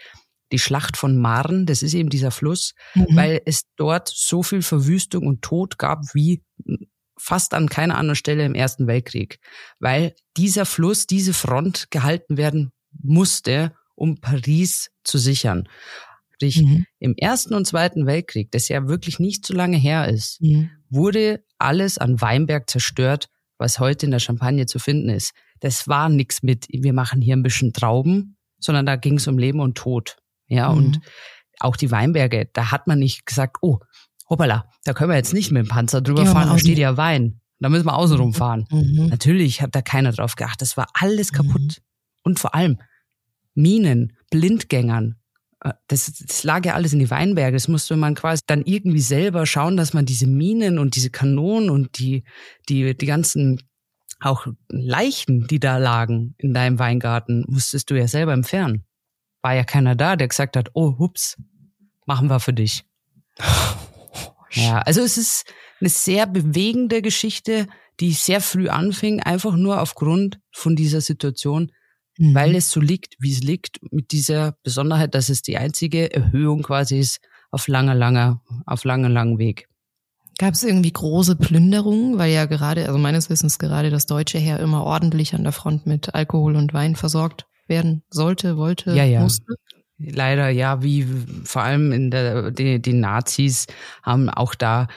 die 0.52 0.60
Schlacht 0.60 0.98
von 0.98 1.18
Marne, 1.18 1.66
das 1.66 1.82
ist 1.82 1.94
eben 1.94 2.10
dieser 2.10 2.32
Fluss, 2.32 2.74
mhm. 2.96 3.08
weil 3.12 3.42
es 3.46 3.64
dort 3.76 4.10
so 4.10 4.44
viel 4.44 4.62
Verwüstung 4.62 5.28
und 5.28 5.42
Tod 5.42 5.78
gab 5.78 6.00
wie 6.14 6.44
fast 7.18 7.54
an 7.54 7.70
keiner 7.70 7.98
anderen 7.98 8.16
Stelle 8.16 8.46
im 8.46 8.56
Ersten 8.56 8.88
Weltkrieg, 8.88 9.40
weil 9.80 10.16
dieser 10.38 10.66
Fluss, 10.66 11.06
diese 11.06 11.34
Front 11.34 11.92
gehalten 11.92 12.38
werden 12.38 12.72
musste, 12.92 13.74
um 13.96 14.20
Paris 14.20 14.90
zu 15.04 15.18
sichern. 15.18 15.70
Sprich, 16.34 16.64
mhm. 16.64 16.86
im 16.98 17.16
Ersten 17.18 17.54
und 17.54 17.68
Zweiten 17.68 18.08
Weltkrieg, 18.08 18.52
das 18.52 18.68
ja 18.68 18.88
wirklich 18.88 19.20
nicht 19.20 19.46
so 19.46 19.54
lange 19.54 19.78
her 19.78 20.08
ist, 20.08 20.42
mhm. 20.42 20.72
wurde 20.90 21.44
alles 21.60 22.00
an 22.00 22.20
Weinberg 22.20 22.68
zerstört, 22.70 23.30
was 23.60 23.80
heute 23.80 24.08
in 24.08 24.12
der 24.12 24.20
Champagne 24.20 24.66
zu 24.66 24.80
finden 24.80 25.10
ist. 25.10 25.34
Das 25.60 25.88
war 25.88 26.10
nichts 26.10 26.42
mit, 26.42 26.66
wir 26.72 26.94
machen 26.94 27.22
hier 27.22 27.36
ein 27.36 27.44
bisschen 27.44 27.74
Trauben, 27.74 28.38
sondern 28.60 28.88
da 28.88 28.96
ging 28.96 29.18
es 29.18 29.28
um 29.28 29.38
Leben 29.38 29.60
und 29.60 29.78
Tod. 29.78 30.18
Ja, 30.52 30.70
mhm. 30.70 30.78
und 30.78 31.00
auch 31.60 31.78
die 31.78 31.92
Weinberge, 31.92 32.50
da 32.54 32.72
hat 32.72 32.88
man 32.88 33.00
nicht 33.00 33.26
gesagt, 33.26 33.58
oh, 33.62 33.80
hoppala, 34.30 34.66
da 34.84 34.94
können 34.94 35.10
wir 35.10 35.16
jetzt 35.16 35.34
nicht 35.34 35.52
mit 35.52 35.66
dem 35.66 35.70
Panzer 35.70 36.02
drüber 36.02 36.26
fahren, 36.26 36.50
da 36.50 36.60
steht 36.60 36.78
ja 36.78 36.98
Wein. 36.98 37.40
Da 37.60 37.70
müssen 37.70 37.86
wir 37.86 37.96
außen 37.96 38.18
rumfahren. 38.18 38.66
Mhm. 38.72 39.08
Natürlich 39.08 39.62
hat 39.62 39.76
da 39.76 39.84
keiner 39.84 40.12
drauf 40.12 40.36
geachtet. 40.36 40.62
Das 40.62 40.78
war 40.78 40.88
alles 40.94 41.32
kaputt. 41.32 41.62
Mhm. 41.62 41.84
Und 42.24 42.40
vor 42.40 42.56
allem 42.56 42.80
Minen, 43.54 44.18
Blindgängern, 44.32 45.18
äh, 45.64 45.74
das, 45.88 46.12
das 46.28 46.44
lag 46.44 46.66
ja 46.66 46.74
alles 46.74 46.92
in 46.94 47.00
die 47.00 47.12
Weinberge. 47.12 47.56
Das 47.56 47.68
musste 47.68 47.96
man 47.96 48.16
quasi 48.16 48.42
dann 48.48 48.64
irgendwie 48.64 49.00
selber 49.00 49.46
schauen, 49.46 49.78
dass 49.78 49.94
man 49.94 50.08
diese 50.08 50.26
Minen 50.26 50.80
und 50.80 50.96
diese 50.96 51.12
Kanonen 51.12 51.70
und 51.70 52.00
die, 52.00 52.24
die, 52.68 52.98
die 52.98 53.06
ganzen 53.06 53.62
auch 54.20 54.48
Leichen, 54.70 55.46
die 55.48 55.60
da 55.60 55.78
lagen 55.78 56.34
in 56.40 56.54
deinem 56.54 56.80
Weingarten, 56.80 57.46
musstest 57.48 57.92
du 57.92 57.96
ja 57.96 58.08
selber 58.08 58.34
entfernen. 58.34 58.86
War 59.42 59.56
ja 59.56 59.64
keiner 59.64 59.96
da, 59.96 60.16
der 60.16 60.28
gesagt 60.28 60.56
hat, 60.56 60.70
oh, 60.74 60.98
hups, 61.00 61.38
machen 62.06 62.30
wir 62.30 62.40
für 62.40 62.54
dich. 62.54 62.84
ja, 64.52 64.80
also 64.80 65.02
es 65.02 65.18
ist 65.18 65.46
eine 65.80 65.90
sehr 65.90 66.28
bewegende 66.28 67.02
Geschichte, 67.02 67.68
die 68.00 68.12
sehr 68.14 68.42
früh 68.42 68.70
anfing, 68.70 69.22
einfach 69.22 69.56
nur 69.56 69.82
aufgrund 69.82 70.40
von 70.52 70.76
dieser 70.76 71.02
Situation, 71.02 71.72
mhm. 72.18 72.36
weil 72.36 72.56
es 72.56 72.70
so 72.70 72.80
liegt, 72.80 73.16
wie 73.20 73.32
es 73.32 73.42
liegt, 73.42 73.80
mit 73.92 74.12
dieser 74.12 74.58
Besonderheit, 74.64 75.16
dass 75.16 75.30
es 75.30 75.42
die 75.42 75.58
einzige 75.58 76.14
Erhöhung 76.14 76.64
quasi 76.64 77.00
ist 77.00 77.20
auf 77.52 77.68
langer, 77.68 77.96
langer, 77.96 78.42
auf 78.66 78.84
langer, 78.84 79.10
langen 79.10 79.38
Weg. 79.38 79.68
Gab 80.38 80.54
es 80.54 80.64
irgendwie 80.64 80.94
große 80.94 81.36
Plünderungen, 81.36 82.18
weil 82.18 82.32
ja 82.32 82.46
gerade, 82.46 82.88
also 82.88 82.98
meines 82.98 83.30
Wissens 83.30 83.60
gerade 83.60 83.90
das 83.90 84.06
deutsche 84.06 84.40
Heer 84.40 84.60
immer 84.60 84.84
ordentlich 84.84 85.36
an 85.36 85.44
der 85.44 85.52
Front 85.52 85.86
mit 85.86 86.16
Alkohol 86.16 86.56
und 86.56 86.74
Wein 86.74 86.96
versorgt 86.96 87.46
werden 87.72 88.04
sollte, 88.12 88.58
wollte, 88.58 88.92
ja, 88.92 89.04
ja. 89.04 89.22
musste? 89.22 89.56
Leider 89.98 90.50
ja, 90.50 90.84
wie 90.84 91.08
vor 91.44 91.64
allem 91.64 91.92
in 91.92 92.12
der 92.12 92.52
die, 92.52 92.80
die 92.80 92.94
Nazis 92.94 93.66
haben 94.04 94.30
auch 94.30 94.54
da 94.54 94.88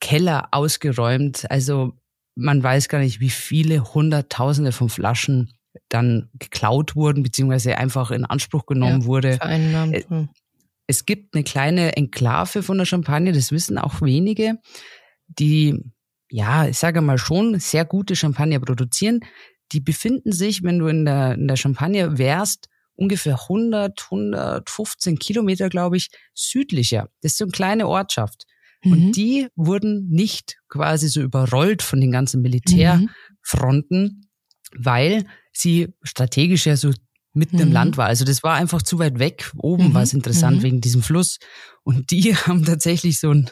Keller 0.00 0.48
ausgeräumt. 0.52 1.50
Also 1.50 1.94
man 2.36 2.62
weiß 2.62 2.88
gar 2.88 2.98
nicht, 2.98 3.20
wie 3.20 3.30
viele 3.30 3.94
Hunderttausende 3.94 4.72
von 4.72 4.88
Flaschen 4.88 5.52
dann 5.88 6.30
geklaut 6.34 6.96
wurden, 6.96 7.22
beziehungsweise 7.22 7.78
einfach 7.78 8.10
in 8.10 8.24
Anspruch 8.24 8.66
genommen 8.66 9.02
ja, 9.02 9.06
wurde. 9.06 9.32
Vereinnahmt. 9.34 9.94
Äh. 9.94 10.26
Es 10.86 11.06
gibt 11.06 11.34
eine 11.34 11.44
kleine 11.44 11.96
Enklave 11.96 12.62
von 12.62 12.78
der 12.78 12.84
Champagne, 12.84 13.32
das 13.32 13.52
wissen 13.52 13.78
auch 13.78 14.02
wenige, 14.02 14.58
die, 15.26 15.82
ja, 16.30 16.66
ich 16.66 16.78
sage 16.78 17.00
mal 17.00 17.18
schon, 17.18 17.58
sehr 17.58 17.84
gute 17.84 18.16
Champagner 18.16 18.60
produzieren. 18.60 19.20
Die 19.72 19.80
befinden 19.80 20.32
sich, 20.32 20.62
wenn 20.62 20.78
du 20.78 20.86
in 20.86 21.04
der, 21.04 21.34
in 21.34 21.48
der 21.48 21.56
Champagne 21.56 22.18
wärst, 22.18 22.68
ungefähr 22.96 23.40
100, 23.42 24.04
115 24.04 25.18
Kilometer, 25.18 25.68
glaube 25.68 25.96
ich, 25.96 26.10
südlicher. 26.34 27.08
Das 27.22 27.32
ist 27.32 27.38
so 27.38 27.44
eine 27.44 27.52
kleine 27.52 27.88
Ortschaft. 27.88 28.44
Mhm. 28.84 28.92
Und 28.92 29.12
die 29.12 29.48
wurden 29.56 30.08
nicht 30.08 30.58
quasi 30.68 31.08
so 31.08 31.20
überrollt 31.20 31.82
von 31.82 32.00
den 32.00 32.12
ganzen 32.12 32.42
Militärfronten, 32.42 34.02
mhm. 34.02 34.26
weil 34.76 35.24
sie 35.52 35.88
strategisch 36.02 36.66
ja 36.66 36.76
so 36.76 36.92
mitten 37.32 37.56
mhm. 37.56 37.62
im 37.62 37.72
Land 37.72 37.96
war. 37.96 38.06
Also 38.06 38.24
das 38.24 38.42
war 38.42 38.54
einfach 38.54 38.82
zu 38.82 38.98
weit 38.98 39.18
weg. 39.18 39.50
Oben 39.56 39.88
mhm. 39.88 39.94
war 39.94 40.02
es 40.02 40.14
interessant 40.14 40.58
mhm. 40.58 40.62
wegen 40.62 40.80
diesem 40.80 41.02
Fluss. 41.02 41.38
Und 41.82 42.10
die 42.10 42.34
haben 42.36 42.64
tatsächlich 42.64 43.18
so 43.18 43.30
ein, 43.30 43.50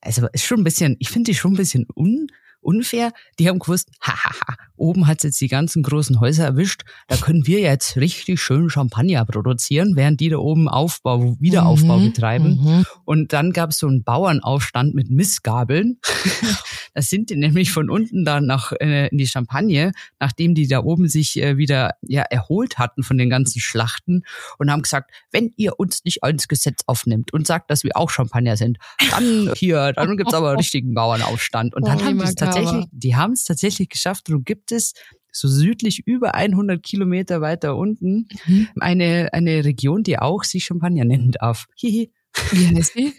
also 0.00 0.26
ist 0.32 0.44
schon 0.44 0.60
ein 0.60 0.64
bisschen, 0.64 0.96
ich 0.98 1.08
finde 1.08 1.30
die 1.30 1.36
schon 1.36 1.54
ein 1.54 1.56
bisschen 1.56 1.86
un, 1.94 2.28
unfair. 2.60 3.12
Die 3.38 3.48
haben 3.48 3.58
gewusst, 3.58 3.90
hahaha, 4.00 4.56
oben 4.76 5.06
hat's 5.06 5.24
jetzt 5.24 5.40
die 5.40 5.48
ganzen 5.48 5.82
großen 5.82 6.20
Häuser 6.20 6.44
erwischt. 6.44 6.82
Da 7.08 7.16
können 7.16 7.46
wir 7.46 7.60
jetzt 7.60 7.96
richtig 7.96 8.40
schön 8.40 8.70
Champagner 8.70 9.24
produzieren, 9.24 9.96
während 9.96 10.20
die 10.20 10.28
da 10.28 10.38
oben 10.38 10.68
Aufbau, 10.68 11.36
Wiederaufbau 11.40 11.98
mhm, 11.98 12.04
betreiben. 12.12 12.58
Mhm. 12.62 12.86
Und 13.04 13.32
dann 13.32 13.52
gab's 13.52 13.78
so 13.78 13.86
einen 13.86 14.04
Bauernaufstand 14.04 14.94
mit 14.94 15.10
Missgabeln. 15.10 15.98
da 16.94 17.02
sind 17.02 17.30
die 17.30 17.36
nämlich 17.36 17.72
von 17.72 17.90
unten 17.90 18.24
dann 18.24 18.46
nach 18.46 18.72
äh, 18.72 19.08
in 19.08 19.18
die 19.18 19.26
Champagne, 19.26 19.92
nachdem 20.20 20.54
die 20.54 20.66
da 20.66 20.80
oben 20.80 21.08
sich 21.08 21.40
äh, 21.40 21.56
wieder 21.56 21.94
ja 22.02 22.22
erholt 22.22 22.78
hatten 22.78 23.02
von 23.02 23.18
den 23.18 23.30
ganzen 23.30 23.60
Schlachten 23.60 24.22
und 24.58 24.70
haben 24.70 24.82
gesagt, 24.82 25.10
wenn 25.30 25.52
ihr 25.56 25.78
uns 25.78 26.04
nicht 26.04 26.20
ins 26.26 26.48
Gesetz 26.48 26.80
aufnimmt 26.86 27.32
und 27.32 27.46
sagt, 27.46 27.70
dass 27.70 27.84
wir 27.84 27.96
auch 27.96 28.10
Champagner 28.10 28.56
sind, 28.56 28.78
dann 29.10 29.52
hier, 29.56 29.92
dann 29.92 30.16
gibt's 30.16 30.34
aber 30.34 30.50
einen 30.50 30.58
richtigen 30.58 30.94
Bauernaufstand. 30.94 31.74
Und 31.74 31.86
dann 31.86 31.98
oh, 32.00 32.04
haben 32.04 32.18
die 32.18 32.24
es 32.24 32.34
tatsächlich, 32.54 32.86
die 32.92 33.16
haben 33.16 33.32
es 33.32 33.44
tatsächlich 33.44 33.88
geschafft 33.88 34.30
und 34.30 34.44
gibt 34.44 34.72
es 34.72 34.94
so 35.30 35.48
südlich 35.48 36.06
über 36.06 36.34
100 36.34 36.82
Kilometer 36.82 37.40
weiter 37.40 37.76
unten 37.76 38.28
mhm. 38.46 38.68
eine, 38.80 39.28
eine 39.32 39.64
Region, 39.64 40.02
die 40.02 40.18
auch 40.18 40.44
sich 40.44 40.64
Champagner 40.64 41.04
nennen 41.04 41.32
darf. 41.32 41.66
Hihi. 41.76 42.12
Wie 42.52 42.76
heißt 42.76 42.94
die? 42.96 43.12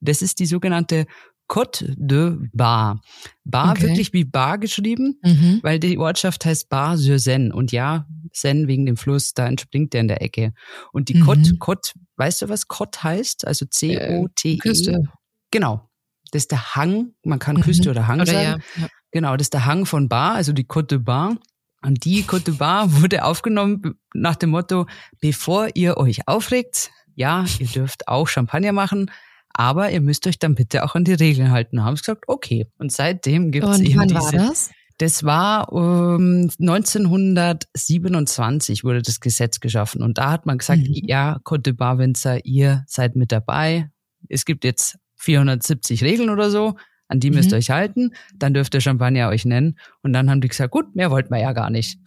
Das 0.00 0.22
ist 0.22 0.38
die 0.40 0.46
sogenannte 0.46 1.06
Côte 1.48 1.94
de 1.96 2.36
Bar. 2.52 3.00
Bar 3.44 3.72
okay. 3.72 3.82
wirklich 3.82 4.12
wie 4.12 4.24
Bar 4.24 4.58
geschrieben, 4.58 5.18
mhm. 5.22 5.60
weil 5.62 5.78
die 5.78 5.98
Ortschaft 5.98 6.44
heißt 6.44 6.68
Bar 6.68 6.98
sur 6.98 7.18
Seine. 7.18 7.54
Und 7.54 7.72
ja, 7.72 8.06
Seine 8.32 8.66
wegen 8.66 8.86
dem 8.86 8.96
Fluss, 8.96 9.32
da 9.32 9.46
entspringt 9.46 9.92
der 9.92 10.00
in 10.00 10.08
der 10.08 10.22
Ecke. 10.22 10.52
Und 10.92 11.08
die 11.08 11.14
mhm. 11.14 11.22
Côte, 11.22 11.58
Côte, 11.58 11.94
weißt 12.16 12.42
du, 12.42 12.48
was 12.48 12.68
Côte 12.68 13.02
heißt? 13.02 13.46
Also 13.46 13.66
C-O-T-E. 13.66 14.54
Äh, 14.54 14.58
Küste. 14.58 15.04
Genau. 15.50 15.88
Das 16.32 16.42
ist 16.42 16.50
der 16.50 16.74
Hang, 16.74 17.12
man 17.22 17.38
kann 17.38 17.56
mhm. 17.56 17.62
Küste 17.62 17.90
oder 17.90 18.06
Hang 18.06 18.20
oder 18.20 18.32
sagen. 18.32 18.62
Ja, 18.76 18.82
ja. 18.82 18.88
Genau, 19.10 19.36
das 19.36 19.46
ist 19.46 19.54
der 19.54 19.64
Hang 19.66 19.86
von 19.86 20.08
Bar, 20.08 20.34
also 20.34 20.52
die 20.52 20.64
Côte 20.64 20.88
de 20.88 20.98
Bar. 20.98 21.36
Und 21.82 22.04
die 22.04 22.24
Côte 22.24 22.44
de 22.44 22.54
Bar 22.54 22.92
wurde 23.00 23.24
aufgenommen 23.24 23.94
nach 24.14 24.36
dem 24.36 24.50
Motto, 24.50 24.86
bevor 25.20 25.68
ihr 25.74 25.96
euch 25.96 26.28
aufregt, 26.28 26.90
ja, 27.14 27.46
ihr 27.58 27.68
dürft 27.68 28.08
auch 28.08 28.28
Champagner 28.28 28.72
machen, 28.72 29.10
aber 29.48 29.90
ihr 29.90 30.02
müsst 30.02 30.26
euch 30.26 30.38
dann 30.38 30.54
bitte 30.54 30.84
auch 30.84 30.94
an 30.94 31.04
die 31.04 31.14
Regeln 31.14 31.50
halten. 31.50 31.82
Haben 31.82 31.96
sie 31.96 32.02
gesagt, 32.02 32.24
okay. 32.26 32.66
Und 32.78 32.92
seitdem 32.92 33.52
gibt 33.52 33.66
es 33.66 33.80
eben 33.80 34.00
wann 34.00 34.08
diese. 34.08 34.20
War 34.20 34.32
das? 34.32 34.70
Das 34.98 35.24
war 35.24 35.72
um, 35.72 36.50
1927 36.58 38.84
wurde 38.84 39.02
das 39.02 39.20
Gesetz 39.20 39.60
geschaffen 39.60 40.02
und 40.02 40.16
da 40.16 40.30
hat 40.30 40.46
man 40.46 40.56
gesagt, 40.58 40.80
mhm. 40.82 40.92
ja, 40.92 41.38
Côte 41.44 41.62
de 41.62 41.74
Bar 41.74 41.98
Winzer, 41.98 42.46
ihr 42.46 42.84
seid 42.86 43.16
mit 43.16 43.32
dabei. 43.32 43.90
Es 44.28 44.44
gibt 44.44 44.64
jetzt 44.64 44.98
470 45.16 46.02
Regeln 46.02 46.30
oder 46.30 46.50
so, 46.50 46.76
an 47.08 47.20
die 47.20 47.30
müsst 47.30 47.50
ihr 47.50 47.56
mhm. 47.56 47.58
euch 47.58 47.70
halten, 47.70 48.10
dann 48.34 48.52
dürft 48.52 48.74
ihr 48.74 48.80
Champagner 48.80 49.28
euch 49.28 49.44
nennen. 49.44 49.78
Und 50.02 50.12
dann 50.12 50.28
haben 50.28 50.40
die 50.40 50.48
gesagt, 50.48 50.72
gut, 50.72 50.96
mehr 50.96 51.10
wollten 51.10 51.30
wir 51.30 51.40
ja 51.40 51.52
gar 51.52 51.70
nicht. 51.70 51.98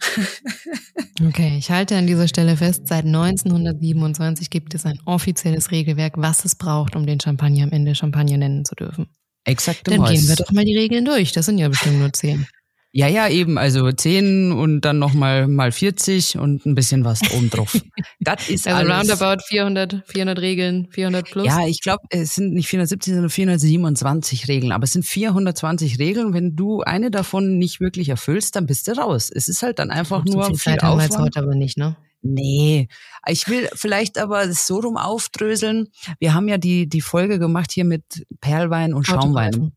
okay, 1.26 1.56
ich 1.58 1.70
halte 1.70 1.96
an 1.96 2.06
dieser 2.06 2.28
Stelle 2.28 2.56
fest, 2.56 2.86
seit 2.86 3.06
1927 3.06 4.50
gibt 4.50 4.74
es 4.74 4.84
ein 4.84 5.00
offizielles 5.06 5.70
Regelwerk, 5.70 6.14
was 6.16 6.44
es 6.44 6.54
braucht, 6.54 6.96
um 6.96 7.06
den 7.06 7.20
Champagner 7.20 7.64
am 7.64 7.72
Ende 7.72 7.94
Champagner 7.94 8.36
nennen 8.36 8.64
zu 8.64 8.74
dürfen. 8.74 9.06
Exakt. 9.44 9.88
Dann 9.88 10.04
gehen 10.04 10.28
wir 10.28 10.36
doch 10.36 10.52
mal 10.52 10.64
die 10.64 10.76
Regeln 10.76 11.06
durch. 11.06 11.32
Das 11.32 11.46
sind 11.46 11.58
ja 11.58 11.68
bestimmt 11.68 11.98
nur 11.98 12.12
zehn. 12.12 12.46
Ja, 12.92 13.06
ja, 13.06 13.28
eben, 13.28 13.56
also 13.56 13.90
10 13.92 14.50
und 14.50 14.80
dann 14.80 14.98
nochmal 14.98 15.46
mal 15.46 15.70
40 15.70 16.38
und 16.38 16.66
ein 16.66 16.74
bisschen 16.74 17.04
was 17.04 17.20
obendrauf. 17.32 17.72
das 18.20 18.48
ist 18.48 18.66
also 18.66 18.90
alles. 18.90 19.10
roundabout 19.10 19.44
400, 19.46 20.02
400 20.06 20.38
Regeln, 20.40 20.88
400 20.90 21.30
plus? 21.30 21.46
Ja, 21.46 21.66
ich 21.68 21.82
glaube, 21.82 22.02
es 22.10 22.34
sind 22.34 22.52
nicht 22.52 22.68
470, 22.68 23.14
sondern 23.14 23.30
427 23.30 24.48
Regeln, 24.48 24.72
aber 24.72 24.84
es 24.84 24.92
sind 24.92 25.04
420 25.04 26.00
Regeln. 26.00 26.34
Wenn 26.34 26.56
du 26.56 26.80
eine 26.80 27.12
davon 27.12 27.58
nicht 27.58 27.80
wirklich 27.80 28.08
erfüllst, 28.08 28.56
dann 28.56 28.66
bist 28.66 28.88
du 28.88 28.92
raus. 28.92 29.30
Es 29.32 29.46
ist 29.46 29.62
halt 29.62 29.78
dann 29.78 29.92
einfach 29.92 30.24
nur 30.24 30.46
viel, 30.46 30.56
viel 30.56 30.72
Zeit 30.72 30.82
Aufwand. 30.82 30.90
Haben 30.90 30.98
wir 30.98 31.04
jetzt 31.04 31.18
heute 31.18 31.38
aber 31.40 31.54
nicht, 31.54 31.78
ne? 31.78 31.96
Nee, 32.22 32.88
ich 33.26 33.48
will 33.48 33.68
vielleicht 33.72 34.18
aber 34.18 34.52
so 34.52 34.80
rum 34.80 34.96
aufdröseln. 34.96 35.88
Wir 36.18 36.34
haben 36.34 36.48
ja 36.48 36.58
die, 36.58 36.88
die 36.88 37.00
Folge 37.00 37.38
gemacht 37.38 37.70
hier 37.72 37.84
mit 37.84 38.26
Perlwein 38.40 38.94
und 38.94 39.06
Schaumwein. 39.06 39.72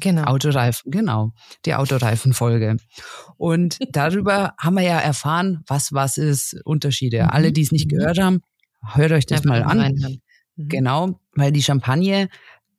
Genau. 0.00 0.24
Autoreifen, 0.24 0.90
genau. 0.90 1.32
Die 1.64 1.74
Autoreifenfolge. 1.74 2.76
Und 3.36 3.78
darüber 3.92 4.54
haben 4.58 4.74
wir 4.74 4.82
ja 4.82 4.98
erfahren, 4.98 5.62
was 5.66 5.92
was 5.92 6.18
ist, 6.18 6.56
Unterschiede. 6.64 7.24
Mhm. 7.24 7.30
Alle, 7.30 7.52
die 7.52 7.62
es 7.62 7.72
nicht 7.72 7.88
gehört 7.88 8.18
haben, 8.18 8.40
hört 8.94 9.12
euch 9.12 9.26
das 9.26 9.38
Einfach 9.46 9.50
mal 9.50 9.62
an. 9.62 9.92
Mhm. 9.94 10.68
Genau, 10.68 11.20
weil 11.34 11.52
die 11.52 11.62
Champagne 11.62 12.28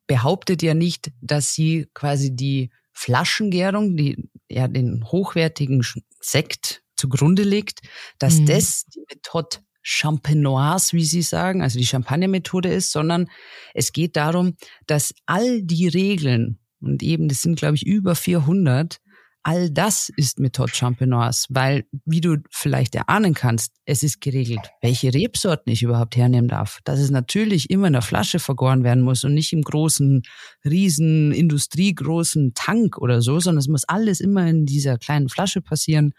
behauptet 0.08 0.62
ja 0.62 0.73
nicht, 0.73 1.12
dass 1.21 1.53
sie 1.53 1.88
quasi 1.93 2.36
die 2.36 2.71
Flaschengärung, 2.93 3.95
die 3.95 4.29
ja 4.49 4.67
den 4.67 5.05
hochwertigen 5.05 5.84
Sekt 6.19 6.82
zugrunde 6.95 7.43
legt, 7.43 7.79
dass 8.17 8.39
Mhm. 8.39 8.45
das 8.47 8.86
die 8.86 9.03
Methode 9.10 9.58
Champenoise, 9.82 10.91
wie 10.93 11.05
sie 11.05 11.21
sagen, 11.21 11.62
also 11.62 11.79
die 11.79 11.86
Champagner-Methode 11.86 12.69
ist, 12.69 12.91
sondern 12.91 13.29
es 13.73 13.93
geht 13.93 14.17
darum, 14.17 14.55
dass 14.88 15.13
all 15.25 15.62
die 15.63 15.88
Regeln, 15.88 16.59
und 16.82 17.04
eben, 17.04 17.28
das 17.28 17.42
sind, 17.42 17.58
glaube 17.58 17.76
ich, 17.76 17.86
über 17.86 18.15
400, 18.15 19.00
all 19.44 19.70
das 19.70 20.10
ist 20.15 20.39
Methode 20.39 20.74
Champenoise, 20.74 21.46
weil, 21.50 21.86
wie 22.06 22.22
du 22.22 22.38
vielleicht 22.52 22.96
erahnen 22.96 23.34
kannst, 23.34 23.74
es 23.86 24.04
ist 24.04 24.22
geregelt, 24.22 24.70
welche 24.82 25.13
Rebsorten 25.13 25.72
ich 25.72 25.82
überhaupt 25.82 26.15
hernehmen 26.15 26.50
darf. 26.50 26.80
Dass 26.84 27.00
es 27.00 27.10
natürlich 27.10 27.70
immer 27.70 27.88
in 27.88 27.94
der 27.94 28.02
Flasche 28.02 28.39
vergoren 28.39 28.84
werden 28.84 29.04
muss 29.04 29.24
und 29.24 29.34
nicht 29.34 29.54
im 29.54 29.62
großen, 29.62 30.24
riesen, 30.65 31.32
industriegroßen 31.32 32.54
Tank 32.54 32.98
oder 32.98 33.22
so, 33.22 33.39
sondern 33.39 33.60
es 33.60 33.68
muss 33.68 33.86
alles 33.86 34.20
immer 34.20 34.46
in 34.48 34.65
dieser 34.65 34.98
kleinen 34.98 35.30
Flasche 35.30 35.62
passieren. 35.62 36.13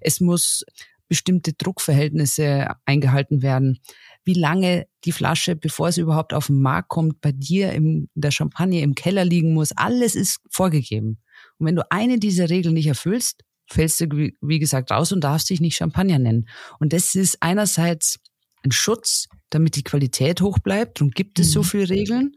Es 0.00 0.20
muss 0.20 0.64
bestimmte 1.08 1.52
Druckverhältnisse 1.54 2.68
eingehalten 2.84 3.42
werden. 3.42 3.78
Wie 4.26 4.34
lange 4.34 4.86
die 5.04 5.12
Flasche, 5.12 5.56
bevor 5.56 5.90
sie 5.92 6.02
überhaupt 6.02 6.34
auf 6.34 6.48
den 6.48 6.60
Markt 6.60 6.90
kommt, 6.90 7.20
bei 7.22 7.32
dir 7.32 7.72
in 7.72 8.10
der 8.14 8.30
Champagne 8.32 8.82
im 8.82 8.94
Keller 8.94 9.24
liegen 9.24 9.54
muss, 9.54 9.72
alles 9.72 10.14
ist 10.14 10.40
vorgegeben. 10.50 11.18
Und 11.58 11.66
wenn 11.66 11.76
du 11.76 11.90
eine 11.90 12.18
dieser 12.18 12.50
Regeln 12.50 12.74
nicht 12.74 12.88
erfüllst, 12.88 13.42
fällst 13.70 14.00
du, 14.00 14.06
wie- 14.40 14.58
gesagt, 14.58 14.90
raus 14.90 15.12
und 15.12 15.22
darfst 15.24 15.48
dich 15.48 15.60
nicht 15.60 15.76
Champagner 15.76 16.18
nennen. 16.18 16.48
Und 16.80 16.92
das 16.92 17.14
ist 17.14 17.38
einerseits 17.40 18.18
ein 18.64 18.72
Schutz, 18.72 19.28
damit 19.50 19.76
die 19.76 19.84
Qualität 19.84 20.40
hoch 20.40 20.58
bleibt. 20.58 20.98
Darum 21.00 21.12
gibt 21.12 21.38
es 21.38 21.52
so 21.52 21.60
Mhm. 21.60 21.64
viele 21.64 21.88
Regeln. 21.90 22.32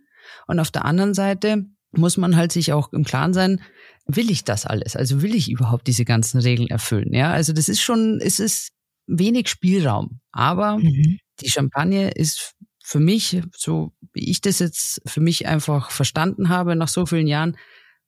Und 0.47 0.60
auf 0.60 0.69
der 0.71 0.86
anderen 0.86 1.13
Seite 1.15 1.65
muss 1.91 2.17
man 2.17 2.36
halt 2.36 2.52
sich 2.52 2.71
auch 2.71 2.93
im 2.93 3.04
Klaren 3.04 3.34
sein, 3.34 3.62
will 4.06 4.30
ich 4.30 4.43
das 4.43 4.65
alles? 4.67 4.95
Also 4.95 5.23
will 5.23 5.34
ich 5.34 5.49
überhaupt 5.49 5.88
diese 5.88 6.06
ganzen 6.06 6.39
Regeln 6.39 6.67
erfüllen? 6.69 7.13
Ja, 7.13 7.32
also 7.32 7.52
das 7.52 7.67
ist 7.67 7.82
schon, 7.82 8.19
es 8.21 8.39
ist 8.39 8.69
wenig 9.08 9.49
Spielraum. 9.49 10.19
Aber 10.32 10.78
Mhm. 10.78 11.17
Die 11.41 11.49
Champagne 11.49 12.10
ist 12.12 12.56
für 12.84 12.99
mich, 12.99 13.41
so 13.56 13.91
wie 14.13 14.30
ich 14.30 14.41
das 14.41 14.60
jetzt 14.60 15.02
für 15.06 15.21
mich 15.21 15.47
einfach 15.47 15.91
verstanden 15.91 16.49
habe 16.49 16.75
nach 16.75 16.88
so 16.88 17.06
vielen 17.06 17.28
Jahren, 17.28 17.58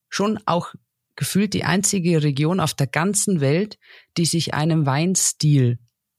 schon 0.09 0.39
auch 0.45 0.73
gefühlt 1.15 1.53
die 1.53 1.63
einzige 1.63 2.23
Region 2.23 2.59
auf 2.59 2.73
der 2.73 2.87
ganzen 2.87 3.41
Welt, 3.41 3.77
die 4.17 4.25
sich 4.25 4.53
einem 4.53 4.85
Weinstil 4.85 5.77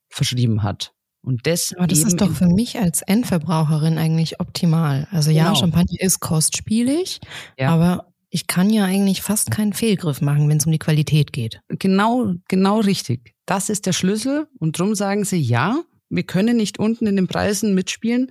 verschrieben 0.09 0.63
hat. 0.63 0.93
Und 1.25 1.47
das, 1.47 1.73
Aber 1.77 1.87
das 1.87 2.01
ist 2.01 2.21
doch 2.21 2.31
für 2.33 2.49
mich 2.49 2.79
als 2.79 3.03
Endverbraucherin 3.03 3.97
eigentlich 3.99 4.41
optimal. 4.41 5.07
Also 5.11 5.31
ja, 5.31 5.45
Genau. 5.49 5.59
Champagner 5.59 6.01
ist 6.01 6.21
kostspielig, 6.21 7.21
Ja. 7.59 7.71
aber 7.71 8.13
ich 8.29 8.47
kann 8.47 8.71
ja 8.71 8.85
eigentlich 8.85 9.23
fast 9.23 9.51
keinen 9.51 9.73
Fehlgriff 9.73 10.21
machen, 10.21 10.49
wenn 10.49 10.57
es 10.57 10.67
um 10.67 10.73
die 10.73 10.79
Qualität 10.79 11.33
geht. 11.33 11.61
Genau, 11.69 12.35
genau 12.49 12.81
richtig. 12.81 13.35
Das 13.47 13.69
ist 13.69 13.87
der 13.87 13.93
Schlüssel. 13.93 14.49
Und 14.59 14.79
drum 14.79 14.95
sagen 14.95 15.25
sie, 15.25 15.39
ja, 15.39 15.83
wir 16.13 16.23
können 16.25 16.57
nicht 16.57 16.79
unten 16.79 17.07
in 17.07 17.17
den 17.17 17.27
Preisen 17.27 17.75
mitspielen. 17.75 18.31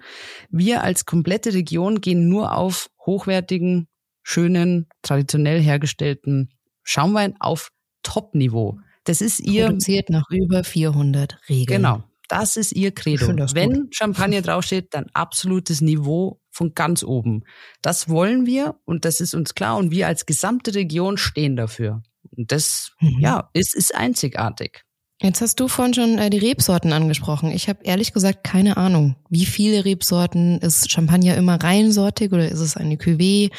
Wir 0.50 0.84
als 0.84 1.06
komplette 1.06 1.54
Region 1.54 2.00
gehen 2.00 2.30
nur 2.30 2.56
auf 2.56 2.90
hochwertigen, 3.06 3.88
schönen, 4.24 4.88
traditionell 5.02 5.60
hergestellten 5.62 6.52
Schaumwein 6.84 7.36
auf 7.40 7.70
Top-Niveau. 8.04 8.80
Das 9.04 9.22
ist 9.22 9.40
ihr, 9.40 9.66
Produziert 9.66 10.10
nach 10.10 10.26
über 10.30 10.64
400 10.64 11.40
Regeln. 11.50 11.82
genau, 11.82 12.04
das 12.30 12.56
ist 12.56 12.72
ihr 12.72 12.92
Credo. 12.92 13.28
Wenn 13.54 13.88
Champagner 13.92 14.42
draufsteht, 14.44 14.94
dann 14.94 15.08
absolutes 15.14 15.82
Niveau 15.82 16.40
von 16.52 16.74
ganz 16.76 17.04
oben. 17.04 17.44
Das 17.82 18.10
wollen 18.10 18.46
wir 18.46 18.76
und 18.86 19.06
das 19.06 19.22
ist 19.22 19.34
uns 19.34 19.56
klar 19.56 19.78
und 19.78 19.92
wir 19.92 20.08
als 20.08 20.26
gesamte 20.26 20.76
Region 20.76 21.18
stehen 21.18 21.56
dafür. 21.56 22.04
Und 22.38 22.52
das, 22.52 22.92
Mhm. 23.02 23.20
ja, 23.20 23.50
ist, 23.54 23.74
ist 23.76 23.96
einzigartig. 23.96 24.84
Jetzt 25.22 25.42
hast 25.42 25.60
du 25.60 25.68
vorhin 25.68 25.94
schon 25.94 26.18
äh, 26.18 26.30
die 26.32 26.40
Rebsorten 26.40 26.94
angesprochen. 26.94 27.52
Ich 27.52 27.70
habe 27.70 27.80
ehrlich 27.84 28.12
gesagt 28.12 28.44
keine 28.44 28.78
Ahnung, 28.78 29.16
wie 29.30 29.46
viele 29.46 29.86
Rebsorten 29.86 30.60
ist 30.60 30.92
Champagner 30.92 31.36
immer 31.38 31.62
reinsortig 31.62 32.32
oder 32.32 32.50
ist 32.50 32.60
es 32.60 32.76
eine 32.76 32.96
Cuvée? 32.96 33.52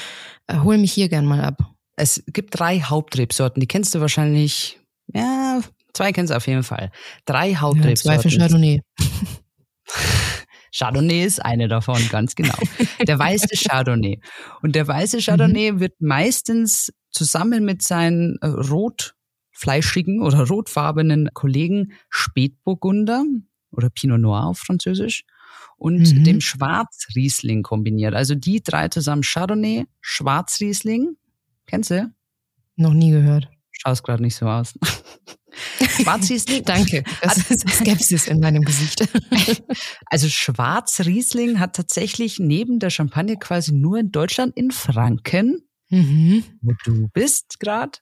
Äh, 0.49 0.59
hol 0.59 0.77
mich 0.79 0.93
hier 0.93 1.09
gern 1.09 1.25
mal 1.25 1.41
ab. 1.41 1.59
Es 1.95 2.25
gibt 2.27 2.59
drei 2.59 2.81
Hauptrebsorten, 2.81 3.61
die 3.61 3.69
kennst 3.69 3.95
du 3.95 4.01
wahrscheinlich, 4.01 4.81
ja, 5.13 5.61
zwei 5.93 6.11
kennst 6.11 6.33
du 6.33 6.37
auf 6.37 6.47
jeden 6.49 6.65
Fall. 6.65 6.91
Drei 7.27 7.51
Ja, 7.51 7.61
Hauptrebsorten. 7.61 8.23
Zweifel 8.23 8.39
Chardonnay. 8.39 8.81
Chardonnay 10.75 11.25
ist 11.25 11.45
eine 11.45 11.69
davon, 11.69 12.01
ganz 12.09 12.35
genau. 12.35 12.57
Der 13.07 13.19
weiße 13.19 13.49
Chardonnay. 13.55 14.21
Und 14.63 14.75
der 14.75 14.89
weiße 14.89 15.19
Chardonnay 15.23 15.79
wird 15.79 16.01
meistens 16.01 16.91
zusammen 17.11 17.65
mit 17.65 17.83
seinen 17.83 18.39
äh, 18.41 18.47
rotfleischigen 19.63 20.21
oder 20.21 20.47
rotfarbenen 20.47 21.31
Kollegen 21.35 21.93
Spätburgunder 22.11 23.25
oder 23.71 23.91
Pinot 23.91 24.21
Noir 24.21 24.47
auf 24.47 24.59
Französisch 24.59 25.25
und 25.77 26.01
Mhm. 26.13 26.25
dem 26.25 26.41
Schwarzriesling 26.41 27.63
kombiniert. 27.63 28.15
Also 28.15 28.35
die 28.35 28.63
drei 28.63 28.89
zusammen 28.89 29.23
Chardonnay, 29.23 29.87
Schwarzriesling. 30.01 31.17
Kennst 31.67 31.91
du? 31.91 32.13
Noch 32.77 32.93
nie 32.93 33.11
gehört. 33.11 33.49
Schaust 33.71 34.03
gerade 34.05 34.23
nicht 34.23 34.35
so 34.37 34.47
aus. 34.47 34.75
Schwarzriesling. 36.01 36.65
Danke. 36.65 37.05
Das 37.23 37.51
ist 37.51 37.69
Skepsis 37.69 38.27
in 38.27 38.41
meinem 38.41 38.63
Gesicht. 38.63 39.07
Also 40.07 40.29
Schwarzriesling 40.29 41.59
hat 41.59 41.75
tatsächlich 41.75 42.39
neben 42.39 42.79
der 42.79 42.91
Champagne 42.91 43.39
quasi 43.39 43.73
nur 43.73 43.99
in 43.99 44.13
Deutschland, 44.13 44.55
in 44.57 44.71
Franken, 44.71 45.63
mhm. 45.93 46.43
wo 46.63 46.73
du 46.85 47.09
bist 47.13 47.61
gerade, 47.61 47.93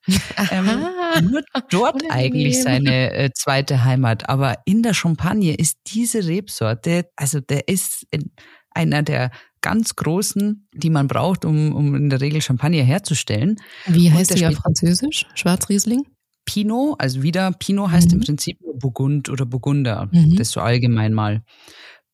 ähm, 0.51 0.87
nur 1.31 1.43
dort 1.71 2.03
eigentlich 2.09 2.63
seine 2.63 3.13
äh, 3.13 3.31
zweite 3.35 3.85
Heimat. 3.85 4.29
Aber 4.29 4.59
in 4.65 4.83
der 4.83 4.95
Champagne 4.95 5.55
ist 5.55 5.79
diese 5.89 6.27
Rebsorte, 6.27 7.07
also 7.17 7.41
der 7.41 7.69
ist 7.69 8.07
in, 8.11 8.31
einer 8.71 9.03
der 9.03 9.31
ganz 9.61 9.97
großen, 9.97 10.69
die 10.73 10.91
man 10.91 11.09
braucht, 11.09 11.45
um, 11.45 11.75
um 11.75 11.95
in 11.95 12.09
der 12.09 12.21
Regel 12.21 12.41
Champagner 12.41 12.83
herzustellen. 12.83 13.57
Wie 13.87 14.11
heißt 14.11 14.31
der 14.31 14.37
die 14.39 14.47
auf 14.47 14.55
Französisch? 14.55 15.27
Schwarzriesling? 15.35 16.05
Pinot, 16.47 16.97
also 16.99 17.23
wieder, 17.23 17.53
Pinot 17.53 17.91
heißt 17.91 18.13
im 18.13 18.19
Mhm. 18.19 18.25
Prinzip 18.25 18.61
nur 18.63 18.79
Burgund 18.79 19.29
oder 19.29 19.45
Burgunder. 19.45 20.09
Mhm. 20.13 20.37
Das 20.37 20.51
so 20.51 20.61
allgemein 20.61 21.13
mal. 21.13 21.43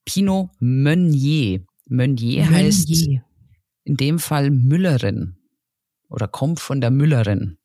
Pinot 0.05 0.51
Meunier. 0.59 1.61
Meunier 1.89 2.51
heißt 2.51 2.89
Meunier. 2.89 3.25
in 3.85 3.97
dem 3.97 4.19
Fall 4.19 4.51
Müllerin 4.51 5.36
oder 6.09 6.29
kommt 6.29 6.61
von 6.61 6.81
der 6.81 6.91
Müllerin. 6.91 7.59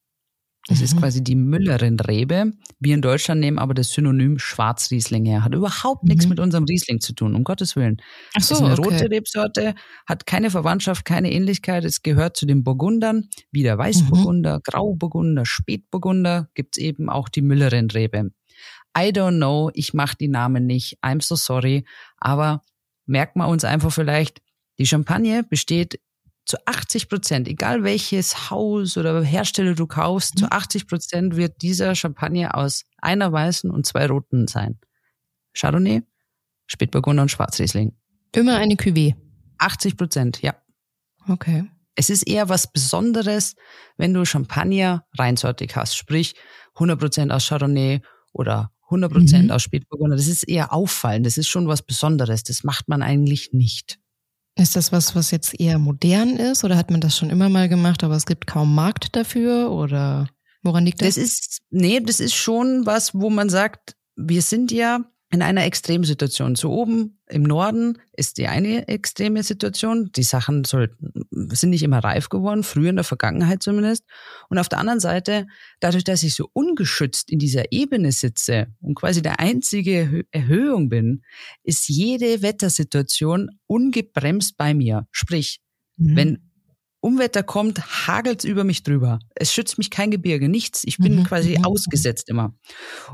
Das 0.67 0.80
ist 0.80 0.93
Mhm. 0.95 0.99
quasi 0.99 1.23
die 1.23 1.36
Müllerin-Rebe. 1.36 2.51
Wir 2.80 2.93
in 2.93 3.01
Deutschland 3.01 3.41
nehmen 3.41 3.58
aber 3.58 3.73
das 3.73 3.89
Synonym 3.89 4.38
Schwarzriesling 4.38 5.25
her. 5.25 5.43
Hat 5.43 5.56
überhaupt 5.56 6.04
nichts 6.04 6.25
Mhm. 6.25 6.30
mit 6.30 6.39
unserem 6.39 6.65
Riesling 6.65 6.99
zu 7.01 7.13
tun, 7.13 7.34
um 7.34 7.43
Gottes 7.43 7.75
Willen. 7.75 7.97
Ach 8.36 8.41
so, 8.43 8.54
ist 8.54 8.62
eine 8.62 8.73
okay. 8.73 8.84
rote 8.84 9.10
Rebsorte, 9.10 9.73
hat 10.06 10.27
keine 10.27 10.51
Verwandtschaft, 10.51 11.04
keine 11.04 11.32
Ähnlichkeit. 11.32 11.84
Es 11.84 12.04
gehört 12.04 12.38
zu 12.38 12.45
den 12.45 12.63
Burgundern, 12.63 13.27
wie 13.51 13.63
der 13.63 13.77
Weißburgunder, 13.80 14.58
Mhm. 14.58 14.62
Grauburgunder, 14.63 15.45
Spätburgunder, 15.47 16.49
gibt's 16.54 16.77
eben 16.77 17.10
auch 17.10 17.27
die 17.30 17.41
Müllerin-Rebe. 17.41 18.30
I 18.95 19.10
don't 19.10 19.38
know, 19.38 19.71
ich 19.73 19.95
mache 19.95 20.15
die 20.19 20.27
Namen 20.27 20.67
nicht, 20.67 20.99
I'm 21.04 21.23
so 21.23 21.36
sorry, 21.36 21.86
aber 22.17 22.62
merkt 23.08 23.36
man 23.36 23.49
uns 23.49 23.63
einfach 23.63 23.91
vielleicht, 23.91 24.41
die 24.77 24.86
Champagne 24.86 25.43
besteht 25.43 25.99
zu 26.45 26.58
80 26.65 27.08
Prozent, 27.10 27.47
egal 27.47 27.84
welches 27.84 28.49
Haus 28.49 28.97
oder 28.97 29.21
Hersteller 29.23 29.75
du 29.75 29.88
kaufst, 29.88 30.36
Mhm. 30.36 30.39
zu 30.39 30.51
80 30.51 30.88
Prozent 30.88 31.36
wird 31.36 31.62
dieser 31.62 31.95
Champagner 31.95 32.56
aus 32.56 32.84
einer 32.97 33.32
weißen 33.32 33.69
und 33.71 33.86
zwei 33.86 34.08
roten 34.08 34.47
sein. 34.47 34.80
Chardonnay, 35.54 36.01
Spätburgunder 36.67 37.23
und 37.23 37.30
Schwarzriesling. 37.32 37.95
Immer 38.36 38.58
eine 38.58 38.75
Cuvée. 38.75 39.15
80 39.60 39.97
Prozent, 39.97 40.41
ja. 40.41 40.56
Okay. 41.27 41.65
Es 41.95 42.10
ist 42.10 42.23
eher 42.23 42.49
was 42.49 42.71
Besonderes, 42.71 43.56
wenn 43.97 44.13
du 44.13 44.25
Champagner 44.25 45.06
reinsortig 45.17 45.75
hast, 45.75 45.95
sprich 45.95 46.34
100 46.80 46.99
Prozent 46.99 47.32
aus 47.32 47.47
Chardonnay 47.47 48.01
oder 48.34 48.71
100 48.89 49.12
Prozent 49.12 49.45
Mhm. 49.45 49.51
aus 49.51 49.62
Spätburgunder. 49.63 50.15
Das 50.15 50.27
ist 50.27 50.43
eher 50.47 50.73
auffallend. 50.73 51.25
Das 51.25 51.38
ist 51.38 51.49
schon 51.49 51.67
was 51.67 51.82
Besonderes. 51.84 52.43
Das 52.43 52.63
macht 52.63 52.88
man 52.89 53.04
eigentlich 53.04 53.51
nicht. 53.54 53.99
Ist 54.55 54.75
das 54.75 54.91
was, 54.91 55.15
was 55.15 55.31
jetzt 55.31 55.59
eher 55.59 55.79
modern 55.79 56.35
ist 56.35 56.63
oder 56.63 56.77
hat 56.77 56.91
man 56.91 57.01
das 57.01 57.17
schon 57.17 57.29
immer 57.29 57.49
mal 57.49 57.69
gemacht, 57.69 58.03
aber 58.03 58.15
es 58.15 58.25
gibt 58.25 58.47
kaum 58.47 58.75
Markt 58.75 59.15
dafür 59.15 59.71
oder 59.71 60.29
woran 60.61 60.85
liegt 60.85 61.01
das? 61.01 61.15
Das 61.15 61.17
ist, 61.17 61.61
nee, 61.69 61.99
das 61.99 62.19
ist 62.19 62.35
schon 62.35 62.85
was, 62.85 63.13
wo 63.13 63.29
man 63.29 63.49
sagt, 63.49 63.95
wir 64.15 64.41
sind 64.41 64.71
ja 64.71 64.99
in 65.32 65.41
einer 65.41 65.65
Extremsituation. 65.65 66.56
So 66.56 66.72
oben 66.72 67.17
im 67.30 67.44
Norden 67.44 67.98
ist 68.12 68.38
die 68.38 68.48
eine 68.48 68.88
extreme 68.89 69.44
Situation. 69.44 70.12
Die 70.12 70.24
Sachen 70.24 70.65
sollten, 70.65 71.26
sind 71.32 71.70
nicht 71.70 71.84
immer 71.84 72.00
reif 72.00 72.28
geworden, 72.28 72.63
früher 72.63 72.89
in 72.89 72.98
der 72.98 73.06
Vergangenheit 73.06 73.63
zumindest. 73.63 74.04
Und 74.50 74.58
auf 74.58 74.67
der 74.67 74.80
anderen 74.80 75.00
Seite, 75.00 75.48
dadurch, 75.80 76.04
dass 76.04 76.24
ich 76.24 76.36
so 76.36 76.50
ungeschützt 76.52 77.32
in 77.32 77.39
dieser 77.39 77.72
Ebene 77.72 78.12
sitze 78.12 78.67
und 78.82 78.96
quasi 78.96 79.22
der 79.22 79.39
einzige 79.39 80.26
Erhöhung 80.32 80.89
bin, 80.89 81.24
ist 81.63 81.88
jede 81.88 82.41
Wettersituation 82.41 83.50
ungebremst 83.67 84.58
bei 84.58 84.74
mir. 84.74 85.08
Sprich, 85.12 85.62
mhm. 85.96 86.15
wenn 86.17 86.50
Umwetter 87.01 87.43
kommt, 87.43 88.07
hagelt's 88.07 88.43
über 88.43 88.63
mich 88.63 88.83
drüber. 88.83 89.19
Es 89.35 89.51
schützt 89.51 89.77
mich 89.77 89.89
kein 89.89 90.11
Gebirge, 90.11 90.47
nichts. 90.47 90.83
Ich 90.85 90.97
bin 90.97 91.17
mhm. 91.17 91.23
quasi 91.23 91.57
mhm. 91.57 91.65
ausgesetzt 91.65 92.29
immer. 92.29 92.53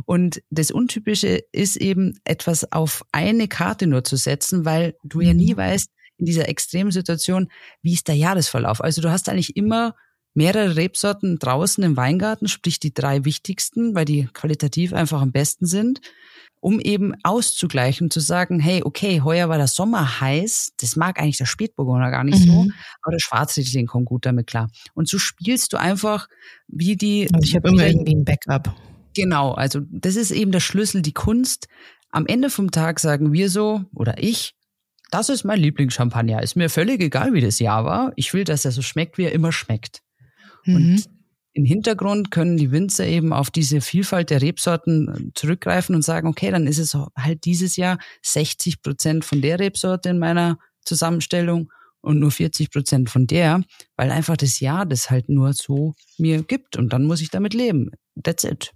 Und 0.06 0.42
das 0.50 0.72
Untypische 0.72 1.42
ist 1.52 1.78
eben, 1.78 2.20
etwas 2.26 2.72
auf 2.72 3.04
eine 3.12 3.48
Karte 3.48 3.88
nur 3.88 4.04
zu 4.04 4.18
setzen, 4.18 4.66
weil 4.66 4.96
du 5.04 5.22
ja 5.22 5.34
nie 5.34 5.54
mhm. 5.54 5.58
weißt, 5.58 5.90
in 6.18 6.26
dieser 6.26 6.50
extremen 6.50 6.92
Situation, 6.92 7.48
wie 7.82 7.94
ist 7.94 8.08
der 8.08 8.16
Jahresverlauf. 8.16 8.82
Also 8.84 9.02
du 9.02 9.10
hast 9.12 9.30
eigentlich 9.30 9.56
immer 9.56 9.96
mehrere 10.38 10.76
Rebsorten 10.76 11.40
draußen 11.40 11.84
im 11.84 11.98
Weingarten, 11.98 12.48
sprich 12.48 12.80
die 12.80 12.94
drei 12.94 13.26
wichtigsten, 13.26 13.96
weil 13.96 14.06
die 14.06 14.30
qualitativ 14.34 14.94
einfach 14.94 15.22
am 15.22 15.32
besten 15.32 15.66
sind 15.66 16.00
um 16.60 16.80
eben 16.80 17.14
auszugleichen, 17.24 18.10
zu 18.10 18.20
sagen, 18.20 18.60
hey, 18.60 18.82
okay, 18.84 19.22
heuer 19.22 19.50
war 19.50 19.58
der 19.58 19.68
Sommer 19.68 20.20
heiß, 20.20 20.74
das 20.80 20.96
mag 20.96 21.20
eigentlich 21.20 21.38
der 21.38 21.46
Spätburgunder 21.46 22.10
gar 22.10 22.24
nicht 22.24 22.40
mhm. 22.40 22.52
so, 22.52 22.68
aber 23.02 23.12
der 23.12 23.20
Schwarzriesling 23.20 23.86
kommt 23.86 24.06
gut 24.06 24.26
damit 24.26 24.48
klar. 24.48 24.70
Und 24.94 25.08
so 25.08 25.20
spielst 25.20 25.74
du 25.74 25.78
einfach 25.78 26.28
wie 26.68 26.96
die. 26.96 27.30
Also 27.32 27.46
ich 27.46 27.56
habe 27.56 27.70
immer 27.70 27.86
irgendwie 27.86 28.16
ein 28.16 28.26
Backup. 28.26 28.76
Genau, 29.16 29.54
also 29.54 29.82
das 29.90 30.16
ist 30.16 30.32
eben 30.32 30.52
der 30.52 30.60
Schlüssel, 30.60 31.02
die 31.02 31.14
Kunst. 31.14 31.68
Am 32.12 32.26
Ende 32.26 32.50
vom 32.50 32.72
Tag 32.72 33.00
sagen 33.00 33.34
wir 33.34 33.50
so, 33.50 33.84
oder 33.94 34.22
ich, 34.22 34.56
das 35.12 35.30
ist 35.30 35.44
mein 35.44 35.60
Lieblingschampagner. 35.60 36.42
Ist 36.42 36.56
mir 36.56 36.70
völlig 36.70 37.02
egal, 37.02 37.34
wie 37.34 37.42
das 37.42 37.60
Jahr 37.60 37.86
war. 37.86 38.14
Ich 38.16 38.34
will, 38.34 38.44
dass 38.44 38.66
er 38.66 38.72
so 38.72 38.82
schmeckt, 38.82 39.18
wie 39.18 39.24
er 39.24 39.32
immer 39.32 39.52
schmeckt. 39.52 40.02
Mhm. 40.68 40.76
Und 40.76 41.06
im 41.54 41.66
Hintergrund 41.66 42.30
können 42.30 42.56
die 42.56 42.72
Winzer 42.72 43.08
eben 43.08 43.34
auf 43.34 43.50
diese 43.50 43.82
Vielfalt 43.82 44.30
der 44.30 44.44
Rebsorten 44.44 45.08
äh, 45.08 45.34
zurückgreifen 45.34 45.96
und 45.96 46.04
sagen, 46.04 46.28
okay, 46.28 46.52
dann 46.52 46.68
ist 46.68 46.78
es 46.78 46.96
halt 47.18 47.46
dieses 47.46 47.76
Jahr 47.78 47.98
60 48.22 48.84
Prozent 48.84 49.26
von 49.26 49.42
der 49.42 49.60
Rebsorte 49.60 50.10
in 50.10 50.20
meiner 50.20 50.60
Zusammenstellung 50.86 51.72
und 52.02 52.20
nur 52.20 52.32
40 52.32 52.70
Prozent 52.72 53.10
von 53.10 53.26
der, 53.26 53.64
weil 53.96 54.12
einfach 54.12 54.38
das 54.38 54.60
Jahr 54.60 54.86
das 54.86 55.10
halt 55.10 55.30
nur 55.30 55.54
so 55.54 55.96
mir 56.20 56.44
gibt 56.44 56.78
und 56.78 56.94
dann 56.94 57.06
muss 57.06 57.22
ich 57.22 57.32
damit 57.32 57.56
leben. 57.56 57.90
That's 58.22 58.44
it. 58.44 58.72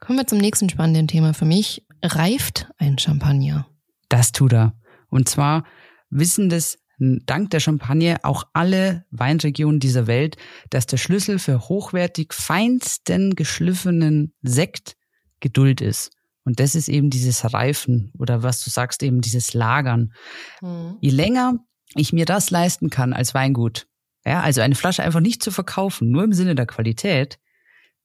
Kommen 0.00 0.18
wir 0.18 0.26
zum 0.26 0.38
nächsten 0.38 0.68
spannenden 0.68 1.08
Thema 1.08 1.34
für 1.34 1.44
mich. 1.44 1.86
Reift 2.02 2.68
ein 2.78 2.98
Champagner? 2.98 3.66
Das 4.08 4.32
tut 4.32 4.52
er. 4.52 4.74
Und 5.08 5.28
zwar 5.28 5.64
wissen 6.10 6.48
das 6.48 6.78
dank 6.98 7.50
der 7.50 7.60
Champagne 7.60 8.18
auch 8.22 8.44
alle 8.52 9.04
Weinregionen 9.10 9.80
dieser 9.80 10.06
Welt, 10.06 10.36
dass 10.70 10.86
der 10.86 10.96
Schlüssel 10.96 11.38
für 11.38 11.68
hochwertig 11.68 12.32
feinsten 12.32 13.34
geschliffenen 13.34 14.34
Sekt 14.42 14.96
Geduld 15.40 15.80
ist. 15.80 16.10
Und 16.44 16.60
das 16.60 16.74
ist 16.74 16.88
eben 16.88 17.10
dieses 17.10 17.52
Reifen 17.52 18.12
oder 18.18 18.42
was 18.42 18.64
du 18.64 18.70
sagst, 18.70 19.02
eben 19.02 19.20
dieses 19.20 19.54
Lagern. 19.54 20.12
Mhm. 20.60 20.96
Je 21.00 21.10
länger 21.10 21.58
ich 21.94 22.12
mir 22.12 22.24
das 22.24 22.50
leisten 22.50 22.90
kann 22.90 23.12
als 23.12 23.34
Weingut, 23.34 23.86
ja, 24.24 24.40
also 24.40 24.60
eine 24.60 24.74
Flasche 24.74 25.02
einfach 25.02 25.20
nicht 25.20 25.42
zu 25.42 25.50
verkaufen, 25.50 26.10
nur 26.10 26.24
im 26.24 26.32
Sinne 26.32 26.54
der 26.54 26.66
Qualität, 26.66 27.38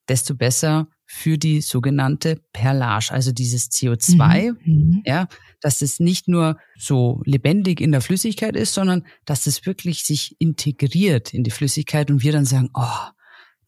desto 0.09 0.35
besser 0.35 0.87
für 1.05 1.37
die 1.37 1.61
sogenannte 1.61 2.41
Perlage, 2.53 3.11
also 3.11 3.31
dieses 3.31 3.69
CO2, 3.71 4.51
mhm. 4.51 4.57
mhm. 4.65 5.01
ja, 5.05 5.27
dass 5.61 5.81
es 5.81 5.99
nicht 5.99 6.27
nur 6.27 6.57
so 6.77 7.21
lebendig 7.25 7.81
in 7.81 7.91
der 7.91 8.01
Flüssigkeit 8.01 8.55
ist, 8.55 8.73
sondern 8.73 9.05
dass 9.25 9.47
es 9.47 9.65
wirklich 9.65 10.03
sich 10.03 10.35
integriert 10.39 11.33
in 11.33 11.43
die 11.43 11.51
Flüssigkeit 11.51 12.11
und 12.11 12.23
wir 12.23 12.31
dann 12.31 12.45
sagen, 12.45 12.69
oh, 12.73 13.09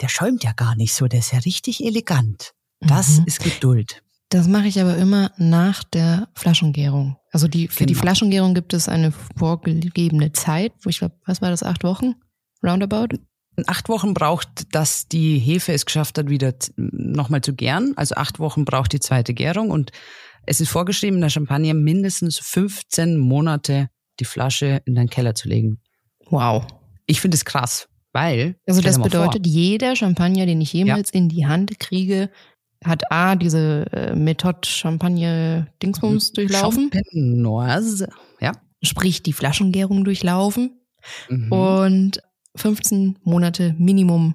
der 0.02 0.10
schäumt 0.10 0.44
ja 0.44 0.54
gar 0.54 0.76
nicht 0.76 0.94
so, 0.94 1.08
der 1.08 1.20
ist 1.20 1.34
ja 1.34 1.40
richtig 1.40 1.84
elegant. 1.84 2.54
Das 2.80 3.20
mhm. 3.20 3.26
ist 3.26 3.44
Geduld. 3.44 4.04
Das 4.30 4.48
mache 4.48 4.68
ich 4.68 4.80
aber 4.80 4.96
immer 4.96 5.32
nach 5.38 5.84
der 5.84 6.30
Flaschengärung. 6.36 7.18
Also 7.32 7.48
die, 7.48 7.68
für 7.68 7.80
genau. 7.80 7.88
die 7.88 7.96
Flaschengärung 7.96 8.54
gibt 8.54 8.74
es 8.74 8.88
eine 8.88 9.12
vorgegebene 9.38 10.32
Zeit, 10.34 10.72
wo 10.84 10.90
ich 10.90 11.00
glaube, 11.00 11.16
was 11.26 11.42
war 11.42 11.50
das, 11.50 11.64
acht 11.64 11.84
Wochen? 11.84 12.14
Roundabout? 12.64 13.18
Acht 13.66 13.90
Wochen 13.90 14.14
braucht, 14.14 14.74
dass 14.74 15.08
die 15.08 15.40
Hefe 15.40 15.74
es 15.74 15.86
geschafft 15.86 16.18
hat, 16.18 16.30
wieder 16.30 16.54
nochmal 16.78 17.42
zu 17.42 17.54
gären. 17.54 17.94
Also 17.98 18.16
acht 18.16 18.40
Wochen 18.40 18.66
braucht 18.66 18.94
die 18.94 19.00
zweite 19.00 19.34
Gärung 19.34 19.72
und 19.72 19.92
es 20.50 20.60
ist 20.60 20.70
vorgeschrieben, 20.70 21.18
in 21.18 21.22
der 21.22 21.30
Champagne 21.30 21.76
mindestens 21.76 22.40
15 22.40 23.18
Monate 23.18 23.90
die 24.20 24.26
Flasche 24.26 24.82
in 24.86 24.96
deinen 24.96 25.10
Keller 25.10 25.36
zu 25.36 25.48
legen. 25.48 25.80
Wow. 26.32 26.66
Ich 27.06 27.22
finde 27.22 27.36
es 27.36 27.46
krass, 27.46 27.88
weil. 28.14 28.56
Also 28.68 28.82
das 28.82 29.00
bedeutet, 29.00 29.46
vor, 29.46 29.54
jeder 29.54 29.96
Champagner, 29.96 30.48
den 30.48 30.60
ich 30.60 30.74
jemals 30.74 31.12
ja. 31.14 31.20
in 31.20 31.30
die 31.30 31.46
Hand 31.46 31.80
kriege, 31.80 32.32
hat 32.84 33.12
A, 33.12 33.36
diese 33.36 33.86
äh, 33.92 34.16
Methode 34.16 34.68
Champagne 34.68 35.68
Dingsbums 35.84 36.34
durchlaufen. 36.34 36.90
Champenoise, 36.92 38.10
ja. 38.42 38.54
Sprich, 38.82 39.22
die 39.22 39.34
Flaschengärung 39.34 40.04
durchlaufen. 40.04 40.82
Mhm. 41.30 41.52
Und 41.52 42.24
15 42.56 43.20
Monate 43.22 43.76
Minimum 43.78 44.34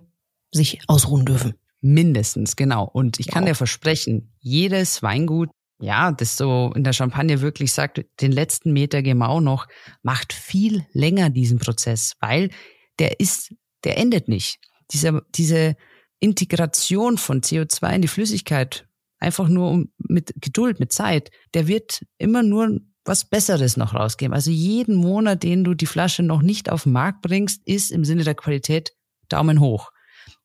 sich 0.53 0.79
ausruhen 0.87 1.25
dürfen. 1.25 1.55
Mindestens, 1.81 2.55
genau. 2.55 2.85
Und 2.85 3.19
ich 3.19 3.27
kann 3.27 3.47
dir 3.47 3.57
versprechen, 3.57 4.33
jedes 4.39 5.03
Weingut, 5.03 5.51
ja, 5.81 6.13
das 6.13 6.37
so 6.37 6.73
in 6.75 6.85
der 6.85 6.93
Champagne 6.93 7.41
wirklich 7.41 7.73
sagt, 7.73 8.05
den 8.21 8.33
letzten 8.33 8.73
Meter 8.73 9.03
Gemau 9.03 9.41
noch, 9.41 9.67
macht 10.03 10.33
viel 10.33 10.87
länger 10.93 11.31
diesen 11.31 11.59
Prozess, 11.59 12.15
weil 12.21 12.51
der 12.99 13.21
ist, 13.21 13.55
der 13.85 13.99
endet 13.99 14.29
nicht. 14.29 14.59
Diese, 14.93 15.23
diese 15.35 15.77
Integration 16.21 17.19
von 17.19 17.41
CO2 17.41 17.97
in 17.97 18.03
die 18.03 18.09
Flüssigkeit, 18.09 18.87
einfach 19.19 19.49
nur 19.49 19.71
um, 19.71 19.93
mit 19.99 20.33
Geduld, 20.41 20.81
mit 20.81 20.93
Zeit, 20.93 21.31
der 21.55 21.67
wird 21.67 22.05
immer 22.19 22.43
nur 22.43 22.81
was 23.05 23.29
Besseres 23.29 23.77
noch 23.77 23.95
rausgeben. 23.95 24.35
Also 24.35 24.51
jeden 24.51 24.95
Monat, 24.95 25.43
den 25.43 25.65
du 25.65 25.75
die 25.75 25.87
Flasche 25.87 26.23
noch 26.23 26.43
nicht 26.43 26.71
auf 26.71 26.85
den 26.85 26.93
Markt 26.93 27.21
bringst, 27.23 27.61
ist 27.67 27.91
im 27.91 28.05
Sinne 28.05 28.25
der 28.25 28.35
Qualität 28.35 28.93
Daumen 29.29 29.61
hoch. 29.61 29.91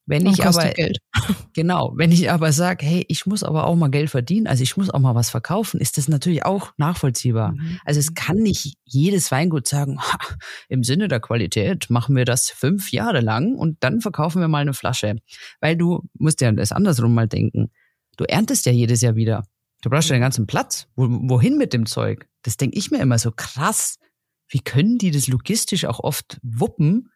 Wenn 0.10 0.26
ich 0.26 0.44
aber 0.44 0.72
Geld. 0.72 0.98
genau, 1.54 1.94
wenn 1.96 2.12
ich 2.12 2.32
aber 2.32 2.52
sage, 2.52 2.84
hey, 2.84 3.06
ich 3.10 3.28
muss 3.28 3.44
aber 3.44 3.68
auch 3.68 3.76
mal 3.76 3.92
Geld 3.92 4.10
verdienen, 4.10 4.48
also 4.48 4.64
ich 4.64 4.76
muss 4.76 4.90
auch 4.90 5.00
mal 5.00 5.14
was 5.14 5.30
verkaufen, 5.30 5.80
ist 5.80 6.00
das 6.00 6.08
natürlich 6.08 6.44
auch 6.46 6.72
nachvollziehbar. 6.78 7.52
Mhm. 7.52 7.80
Also 7.86 8.00
es 8.00 8.16
kann 8.16 8.38
nicht 8.38 8.74
jedes 8.86 9.32
Weingut 9.32 9.68
sagen, 9.68 10.00
ha, 10.02 10.18
im 10.68 10.84
Sinne 10.84 11.10
der 11.10 11.20
Qualität 11.20 11.92
machen 11.92 12.16
wir 12.16 12.26
das 12.26 12.50
fünf 12.50 12.92
Jahre 12.92 13.22
lang 13.22 13.54
und 13.54 13.78
dann 13.82 14.02
verkaufen 14.02 14.42
wir 14.42 14.48
mal 14.48 14.64
eine 14.64 14.74
Flasche, 14.74 15.18
weil 15.62 15.78
du 15.78 16.02
musst 16.18 16.42
ja 16.42 16.52
das 16.54 16.72
andersrum 16.72 17.14
mal 17.14 17.28
denken. 17.28 17.70
Du 18.18 18.24
erntest 18.24 18.66
ja 18.66 18.72
jedes 18.72 19.02
Jahr 19.02 19.16
wieder. 19.16 19.44
Du 19.84 19.92
brauchst 19.92 20.10
ja 20.10 20.16
den 20.16 20.24
ganzen 20.24 20.48
Platz. 20.48 20.88
wohin 20.96 21.56
mit 21.56 21.72
dem 21.72 21.86
Zeug? 21.86 22.28
Das 22.42 22.58
denke 22.58 22.80
ich 22.80 22.90
mir 22.90 22.98
immer 22.98 23.20
so 23.20 23.32
krass. 23.32 24.00
Wie 24.48 24.60
können 24.60 24.98
die 24.98 25.12
das 25.12 25.28
logistisch 25.28 25.86
auch 25.86 26.00
oft 26.00 26.40
wuppen, 26.42 27.12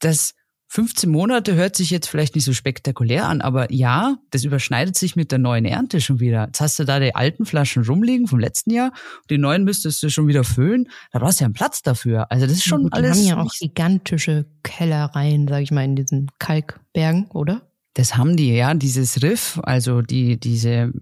dass 0.00 0.34
15 0.68 1.08
Monate 1.08 1.54
hört 1.54 1.76
sich 1.76 1.90
jetzt 1.90 2.08
vielleicht 2.08 2.34
nicht 2.34 2.44
so 2.44 2.52
spektakulär 2.52 3.28
an, 3.28 3.40
aber 3.40 3.72
ja, 3.72 4.16
das 4.30 4.44
überschneidet 4.44 4.96
sich 4.96 5.14
mit 5.14 5.30
der 5.30 5.38
neuen 5.38 5.64
Ernte 5.64 6.00
schon 6.00 6.18
wieder. 6.18 6.46
Jetzt 6.46 6.60
hast 6.60 6.78
du 6.78 6.84
da 6.84 6.98
die 6.98 7.14
alten 7.14 7.46
Flaschen 7.46 7.84
rumliegen 7.84 8.26
vom 8.26 8.40
letzten 8.40 8.72
Jahr, 8.72 8.92
die 9.30 9.38
neuen 9.38 9.64
müsstest 9.64 10.02
du 10.02 10.10
schon 10.10 10.26
wieder 10.26 10.44
füllen. 10.44 10.88
Da 11.12 11.20
brauchst 11.20 11.40
du 11.40 11.44
ja 11.44 11.46
einen 11.46 11.54
Platz 11.54 11.82
dafür. 11.82 12.30
Also 12.30 12.46
das 12.46 12.56
ist 12.56 12.64
schon 12.64 12.84
ja, 12.84 12.88
alles. 12.92 13.16
Wir 13.16 13.32
haben 13.32 13.38
ja 13.38 13.44
auch 13.44 13.52
gigantische 13.58 14.46
Kellereien, 14.62 15.46
sag 15.46 15.62
ich 15.62 15.70
mal, 15.70 15.84
in 15.84 15.96
diesen 15.96 16.30
Kalkbergen, 16.38 17.26
oder? 17.30 17.62
Das 17.94 18.16
haben 18.16 18.36
die, 18.36 18.54
ja, 18.54 18.74
dieses 18.74 19.22
Riff, 19.22 19.58
also 19.62 20.02
die, 20.02 20.38
diese 20.38 20.92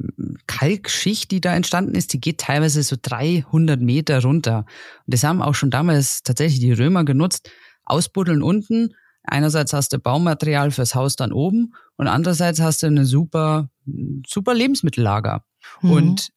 Kalkschicht, 0.46 1.32
die 1.32 1.40
da 1.40 1.52
entstanden 1.56 1.96
ist, 1.96 2.12
die 2.12 2.20
geht 2.20 2.38
teilweise 2.38 2.84
so 2.84 2.94
300 3.00 3.80
Meter 3.80 4.22
runter. 4.22 4.58
Und 4.58 5.14
das 5.14 5.24
haben 5.24 5.42
auch 5.42 5.56
schon 5.56 5.72
damals 5.72 6.22
tatsächlich 6.22 6.60
die 6.60 6.72
Römer 6.72 7.04
genutzt. 7.04 7.50
Ausbuddeln 7.84 8.42
unten. 8.42 8.94
Einerseits 9.24 9.72
hast 9.72 9.92
du 9.92 9.98
Baumaterial 9.98 10.70
fürs 10.70 10.94
Haus 10.94 11.16
dann 11.16 11.32
oben 11.32 11.74
und 11.96 12.08
andererseits 12.08 12.60
hast 12.60 12.82
du 12.82 12.86
eine 12.86 13.06
super, 13.06 13.70
super 14.26 14.54
Lebensmittellager. 14.54 15.44
Mhm. 15.80 15.90
Und 15.90 16.28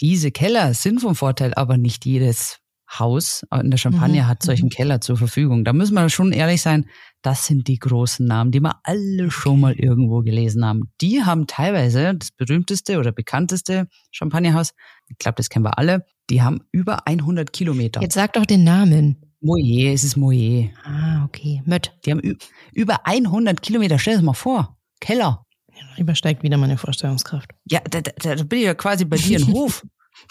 diese 0.00 0.30
Keller 0.30 0.74
sind 0.74 1.00
vom 1.00 1.14
Vorteil, 1.14 1.54
aber 1.54 1.76
nicht 1.76 2.06
jedes 2.06 2.60
Haus 2.88 3.44
in 3.52 3.70
der 3.70 3.78
Champagne 3.78 4.22
mhm. 4.22 4.26
hat 4.28 4.42
solchen 4.42 4.66
mhm. 4.66 4.70
Keller 4.70 5.00
zur 5.00 5.16
Verfügung. 5.16 5.64
Da 5.64 5.72
müssen 5.72 5.94
wir 5.94 6.08
schon 6.08 6.32
ehrlich 6.32 6.62
sein, 6.62 6.86
das 7.20 7.46
sind 7.46 7.66
die 7.66 7.78
großen 7.78 8.24
Namen, 8.24 8.52
die 8.52 8.60
wir 8.60 8.78
alle 8.84 9.30
schon 9.30 9.58
mal 9.58 9.74
irgendwo 9.74 10.22
gelesen 10.22 10.64
haben. 10.64 10.92
Die 11.00 11.24
haben 11.24 11.48
teilweise 11.48 12.14
das 12.14 12.30
berühmteste 12.30 12.98
oder 12.98 13.10
bekannteste 13.10 13.88
Champagnerhaus, 14.12 14.72
ich 15.08 15.18
glaube, 15.18 15.36
das 15.36 15.48
kennen 15.48 15.64
wir 15.64 15.78
alle, 15.78 16.04
die 16.30 16.42
haben 16.42 16.60
über 16.70 17.06
100 17.08 17.52
Kilometer. 17.52 18.00
Jetzt 18.00 18.14
sag 18.14 18.34
doch 18.34 18.46
den 18.46 18.62
Namen. 18.62 19.25
Moyer, 19.40 19.92
es 19.92 20.04
ist 20.04 20.16
Moyer. 20.16 20.70
Ah, 20.84 21.24
okay. 21.24 21.62
Mött. 21.64 21.92
Die 22.04 22.10
haben 22.10 22.38
über 22.72 23.06
100 23.06 23.62
Kilometer, 23.62 23.98
stell 23.98 24.14
dir 24.14 24.18
das 24.18 24.24
mal 24.24 24.34
vor. 24.34 24.78
Keller. 25.00 25.44
Ja, 25.72 25.82
übersteigt 25.98 26.42
wieder 26.42 26.56
meine 26.56 26.78
Vorstellungskraft. 26.78 27.50
Ja, 27.64 27.80
da, 27.90 28.00
da, 28.00 28.34
da 28.34 28.42
bin 28.44 28.60
ich 28.60 28.64
ja 28.64 28.74
quasi 28.74 29.04
bei 29.04 29.16
dir 29.16 29.38
im 29.38 29.52
Hof. 29.52 29.86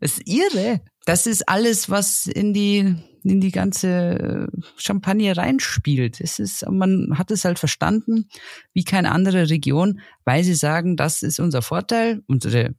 das 0.00 0.18
ist 0.18 0.22
irre. 0.26 0.80
Das 1.04 1.26
ist 1.26 1.48
alles, 1.48 1.90
was 1.90 2.26
in 2.26 2.54
die 2.54 2.96
in 3.26 3.40
die 3.40 3.50
ganze 3.50 4.48
Champagne 4.76 5.36
reinspielt. 5.36 6.20
Es 6.20 6.38
ist, 6.38 6.64
man 6.70 7.18
hat 7.18 7.30
es 7.30 7.44
halt 7.44 7.58
verstanden, 7.58 8.28
wie 8.72 8.84
keine 8.84 9.12
andere 9.12 9.50
Region, 9.50 10.00
weil 10.24 10.44
sie 10.44 10.54
sagen, 10.54 10.96
das 10.96 11.22
ist 11.22 11.40
unser 11.40 11.62
Vorteil, 11.62 12.22
unsere, 12.26 12.74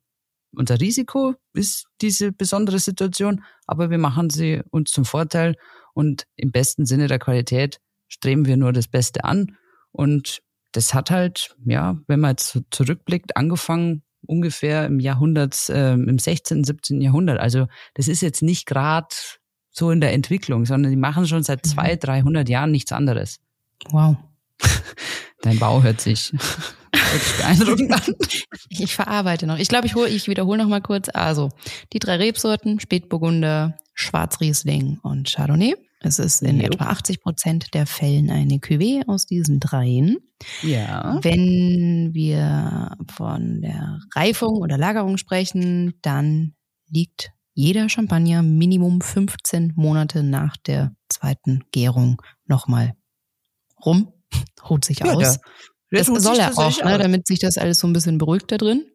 unser 0.56 0.80
Risiko 0.80 1.36
ist 1.54 1.88
diese 2.02 2.32
besondere 2.32 2.80
Situation, 2.80 3.44
aber 3.66 3.90
wir 3.90 3.98
machen 3.98 4.30
sie 4.30 4.62
uns 4.70 4.92
zum 4.92 5.06
Vorteil 5.06 5.56
und 5.94 6.28
im 6.36 6.52
besten 6.52 6.86
Sinne 6.86 7.08
der 7.08 7.20
Qualität 7.20 7.80
streben 8.08 8.46
wir 8.46 8.58
nur 8.58 8.74
das 8.74 8.88
Beste 8.88 9.24
an. 9.24 9.58
Und 9.92 10.42
das 10.72 10.94
hat 10.94 11.12
halt, 11.12 11.56
ja, 11.66 11.98
wenn 12.08 12.20
man 12.20 12.32
jetzt 12.32 12.60
zurückblickt, 12.72 13.36
angefangen 13.36 14.04
ungefähr 14.26 14.86
im 14.86 15.00
Jahrhundert, 15.00 15.70
äh, 15.70 15.94
im 15.94 16.20
16., 16.20 16.64
17. 16.64 17.02
Jahrhundert. 17.02 17.40
Also 17.40 17.68
das 17.94 18.08
ist 18.08 18.22
jetzt 18.22 18.42
nicht 18.42 18.66
gerade 18.66 19.08
so 19.72 19.92
in 19.92 20.02
der 20.02 20.14
Entwicklung, 20.14 20.66
sondern 20.66 20.92
die 20.92 20.98
machen 20.98 21.28
schon 21.28 21.44
seit 21.44 21.66
mhm. 21.66 22.00
dreihundert 22.00 22.50
Jahren 22.50 22.72
nichts 22.72 22.92
anderes. 22.92 23.40
Wow. 23.92 24.18
Dein 25.42 25.60
Bau 25.60 25.84
hört 25.84 26.02
sich 26.02 26.34
beeindruckend 27.38 27.92
an. 27.92 28.16
Ich 28.70 28.96
verarbeite 28.96 29.48
noch. 29.48 29.58
Ich 29.58 29.68
glaube, 29.68 29.88
ich, 29.88 29.96
hol, 29.96 30.08
ich 30.08 30.28
wiederhole 30.28 30.58
noch 30.58 30.70
mal 30.70 30.82
kurz. 30.82 31.10
Also, 31.14 31.50
die 31.94 32.00
drei 32.00 32.16
Rebsorten, 32.18 32.80
Spätburgunder, 32.80 33.78
Schwarzriesling 33.94 35.00
und 35.04 35.30
Chardonnay. 35.30 35.76
Es 36.00 36.20
ist 36.20 36.44
in 36.44 36.60
jo. 36.60 36.68
etwa 36.68 36.86
80 36.86 37.22
Prozent 37.22 37.74
der 37.74 37.88
Fällen 37.88 38.30
eine 38.30 38.56
Cuvée 38.58 39.08
aus 39.08 39.26
diesen 39.26 39.60
dreien. 39.60 40.18
Ja. 40.62 41.20
Wenn 41.24 42.14
wir 42.14 42.96
von 43.12 43.62
der 43.62 44.00
Reifung 44.16 44.58
oder 44.58 44.78
Lagerung 44.78 45.18
sprechen, 45.18 45.96
dann 46.02 46.54
liegt 46.90 47.32
jeder 47.54 47.90
Champagner 47.90 48.44
Minimum 48.44 49.02
15 49.02 49.74
Monate 49.76 50.22
nach 50.22 50.58
der 50.58 50.92
zweiten 51.10 51.64
Gärung 51.72 52.22
nochmal 52.46 52.94
rum, 53.84 54.14
ruht 54.70 54.86
sich 54.86 55.00
ja, 55.00 55.14
aus. 55.14 55.40
Der, 55.92 56.04
das 56.04 56.08
soll 56.08 56.38
er 56.38 56.58
auch, 56.58 56.84
ne, 56.84 56.98
damit 56.98 57.28
sich 57.28 57.40
das 57.40 57.58
alles 57.58 57.80
so 57.80 57.88
ein 57.88 57.94
bisschen 57.94 58.18
beruhigt 58.18 58.52
da 58.52 58.58
drin. 58.58 58.86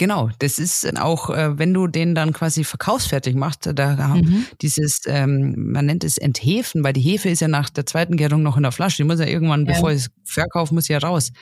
Genau, 0.00 0.30
das 0.38 0.58
ist 0.58 0.96
auch, 0.98 1.28
äh, 1.28 1.58
wenn 1.58 1.74
du 1.74 1.86
den 1.86 2.14
dann 2.14 2.32
quasi 2.32 2.64
verkaufsfertig 2.64 3.34
machst, 3.34 3.68
da 3.74 4.14
mhm. 4.14 4.46
dieses, 4.62 5.02
ähm, 5.04 5.72
man 5.72 5.84
nennt 5.84 6.04
es 6.04 6.16
Enthefen, 6.16 6.82
weil 6.82 6.94
die 6.94 7.02
Hefe 7.02 7.28
ist 7.28 7.40
ja 7.40 7.48
nach 7.48 7.68
der 7.68 7.84
zweiten 7.84 8.16
Gärung 8.16 8.42
noch 8.42 8.56
in 8.56 8.62
der 8.62 8.72
Flasche, 8.72 8.96
die 8.96 9.04
muss 9.04 9.20
ja 9.20 9.26
irgendwann, 9.26 9.66
ja. 9.66 9.74
bevor 9.74 9.90
ich 9.90 9.98
es 9.98 10.10
verkaufe, 10.24 10.72
muss 10.72 10.88
ja 10.88 10.96
raus. 10.96 11.32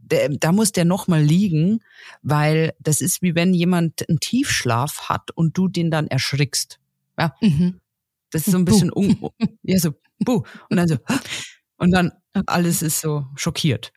Der, 0.00 0.30
da 0.30 0.52
muss 0.52 0.72
der 0.72 0.86
nochmal 0.86 1.22
liegen, 1.22 1.80
weil 2.22 2.72
das 2.80 3.02
ist 3.02 3.20
wie 3.20 3.34
wenn 3.34 3.52
jemand 3.52 4.08
einen 4.08 4.18
Tiefschlaf 4.18 5.10
hat 5.10 5.30
und 5.32 5.58
du 5.58 5.68
den 5.68 5.90
dann 5.90 6.06
erschrickst. 6.06 6.78
Ja. 7.18 7.34
Mhm. 7.42 7.82
Das 8.30 8.46
ist 8.46 8.52
so 8.52 8.56
ein 8.56 8.64
bisschen, 8.64 8.90
un, 8.94 9.18
ja, 9.62 9.78
so, 9.78 9.90
buh. 10.20 10.42
Und 10.70 10.78
dann 10.78 10.88
so, 10.88 10.96
und 11.76 11.90
dann 11.90 12.12
alles 12.46 12.82
ist 12.82 13.00
so 13.00 13.26
schockiert. 13.36 13.92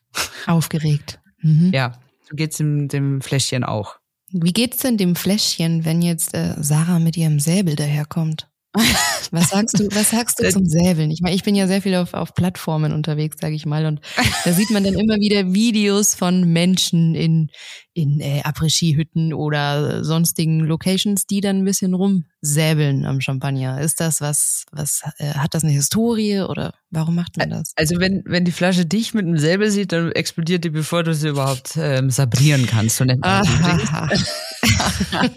Aufgeregt. 0.47 1.19
Mhm. 1.41 1.71
Ja, 1.73 1.99
so 2.30 2.36
geht's 2.36 2.58
dem, 2.58 2.88
dem 2.88 3.21
Fläschchen 3.21 3.63
auch. 3.63 3.97
Wie 4.32 4.54
geht's 4.54 4.78
denn 4.78 4.97
dem 4.97 5.15
Fläschchen, 5.15 5.86
wenn 5.86 6.02
jetzt 6.02 6.36
äh, 6.36 6.56
Sarah 6.60 6.99
mit 6.99 7.17
ihrem 7.17 7.39
Säbel 7.39 7.75
daherkommt? 7.75 8.49
Was 9.32 9.49
sagst 9.49 9.79
du, 9.79 9.88
was 9.91 10.12
sagst 10.12 10.39
du 10.39 10.49
zum 10.49 10.65
Säbeln? 10.65 11.10
Ich 11.12 11.21
meine, 11.21 11.36
ich 11.36 11.43
bin 11.43 11.55
ja 11.55 11.67
sehr 11.67 11.82
viel 11.82 11.95
auf, 11.95 12.13
auf 12.13 12.34
Plattformen 12.36 12.93
unterwegs, 12.93 13.38
sage 13.39 13.55
ich 13.55 13.65
mal, 13.65 13.86
und 13.86 13.99
da 14.45 14.53
sieht 14.53 14.69
man 14.69 14.84
dann 14.84 14.93
immer 14.93 15.15
wieder 15.17 15.53
Videos 15.53 16.15
von 16.15 16.51
Menschen 16.51 17.15
in, 17.15 17.49
in 17.93 18.19
äh, 18.19 18.41
Après-Ski-Hütten 18.43 19.34
oder 19.34 20.03
sonstigen 20.03 20.60
Locations, 20.62 21.25
die 21.25 21.41
dann 21.41 21.58
ein 21.58 21.65
bisschen 21.65 21.93
rumsäbeln 21.93 23.05
am 23.05 23.21
Champagner. 23.21 23.82
Ist 23.82 23.99
das 23.99 24.21
was, 24.21 24.65
was 24.71 25.01
äh, 25.17 25.34
hat 25.34 25.53
das 25.53 25.63
eine 25.63 25.73
Historie 25.73 26.41
oder 26.41 26.73
warum 26.91 27.15
macht 27.15 27.38
man 27.38 27.49
das? 27.49 27.73
Also 27.75 27.99
wenn, 27.99 28.23
wenn 28.25 28.45
die 28.45 28.51
Flasche 28.51 28.86
dich 28.86 29.13
mit 29.13 29.25
einem 29.25 29.38
Säbel 29.38 29.71
sieht, 29.71 29.91
dann 29.91 30.12
explodiert 30.12 30.63
die, 30.63 30.69
bevor 30.69 31.03
du 31.03 31.13
sie 31.13 31.29
überhaupt 31.29 31.75
ähm, 31.77 32.10
sabrieren 32.10 32.67
kannst. 32.67 32.97
So 32.97 33.05
nennt 33.05 33.21
man 33.21 33.45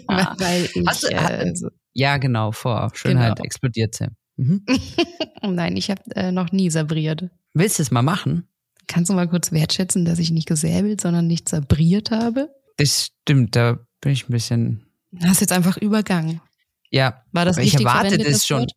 Weil 0.07 0.69
ich, 0.73 0.87
Hast 0.87 1.03
du, 1.03 1.07
äh, 1.09 1.53
ja, 1.93 2.17
genau, 2.17 2.51
vor 2.51 2.91
Schönheit 2.93 3.35
genau. 3.35 3.45
explodiert 3.45 3.95
sie. 3.95 4.07
Mhm. 4.37 4.65
Nein, 5.41 5.77
ich 5.77 5.89
habe 5.89 6.01
äh, 6.15 6.31
noch 6.31 6.51
nie 6.51 6.69
sabriert. 6.69 7.29
Willst 7.53 7.79
du 7.79 7.83
es 7.83 7.91
mal 7.91 8.01
machen? 8.01 8.47
Kannst 8.87 9.09
du 9.09 9.13
mal 9.13 9.27
kurz 9.27 9.51
wertschätzen, 9.51 10.05
dass 10.05 10.19
ich 10.19 10.31
nicht 10.31 10.47
gesäbelt, 10.47 11.01
sondern 11.01 11.27
nicht 11.27 11.47
sabriert 11.49 12.11
habe? 12.11 12.49
Das 12.77 13.11
stimmt, 13.21 13.55
da 13.55 13.79
bin 14.01 14.11
ich 14.11 14.27
ein 14.27 14.31
bisschen. 14.31 14.85
Hast 15.23 15.41
jetzt 15.41 15.53
einfach 15.53 15.77
übergangen. 15.77 16.41
Ja, 16.89 17.23
war 17.31 17.45
das 17.45 17.57
ich 17.57 17.75
erwarte 17.75 18.17
das 18.17 18.45
schon. 18.45 18.67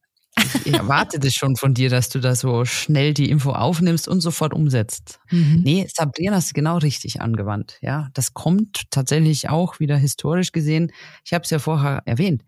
Ich 0.64 0.72
erwarte 0.72 1.18
das 1.18 1.32
schon 1.32 1.56
von 1.56 1.72
dir, 1.72 1.88
dass 1.88 2.10
du 2.10 2.18
da 2.18 2.34
so 2.34 2.66
schnell 2.66 3.14
die 3.14 3.30
Info 3.30 3.52
aufnimmst 3.52 4.06
und 4.06 4.20
sofort 4.20 4.52
umsetzt. 4.52 5.18
Mhm. 5.30 5.62
Nee, 5.64 5.86
Sabrieren 5.92 6.34
hast 6.34 6.50
du 6.50 6.54
genau 6.54 6.76
richtig 6.76 7.22
angewandt. 7.22 7.78
Ja, 7.80 8.10
das 8.12 8.34
kommt 8.34 8.90
tatsächlich 8.90 9.48
auch 9.48 9.80
wieder 9.80 9.96
historisch 9.96 10.52
gesehen. 10.52 10.92
Ich 11.24 11.32
habe 11.32 11.44
es 11.44 11.50
ja 11.50 11.58
vorher 11.58 12.02
erwähnt. 12.04 12.42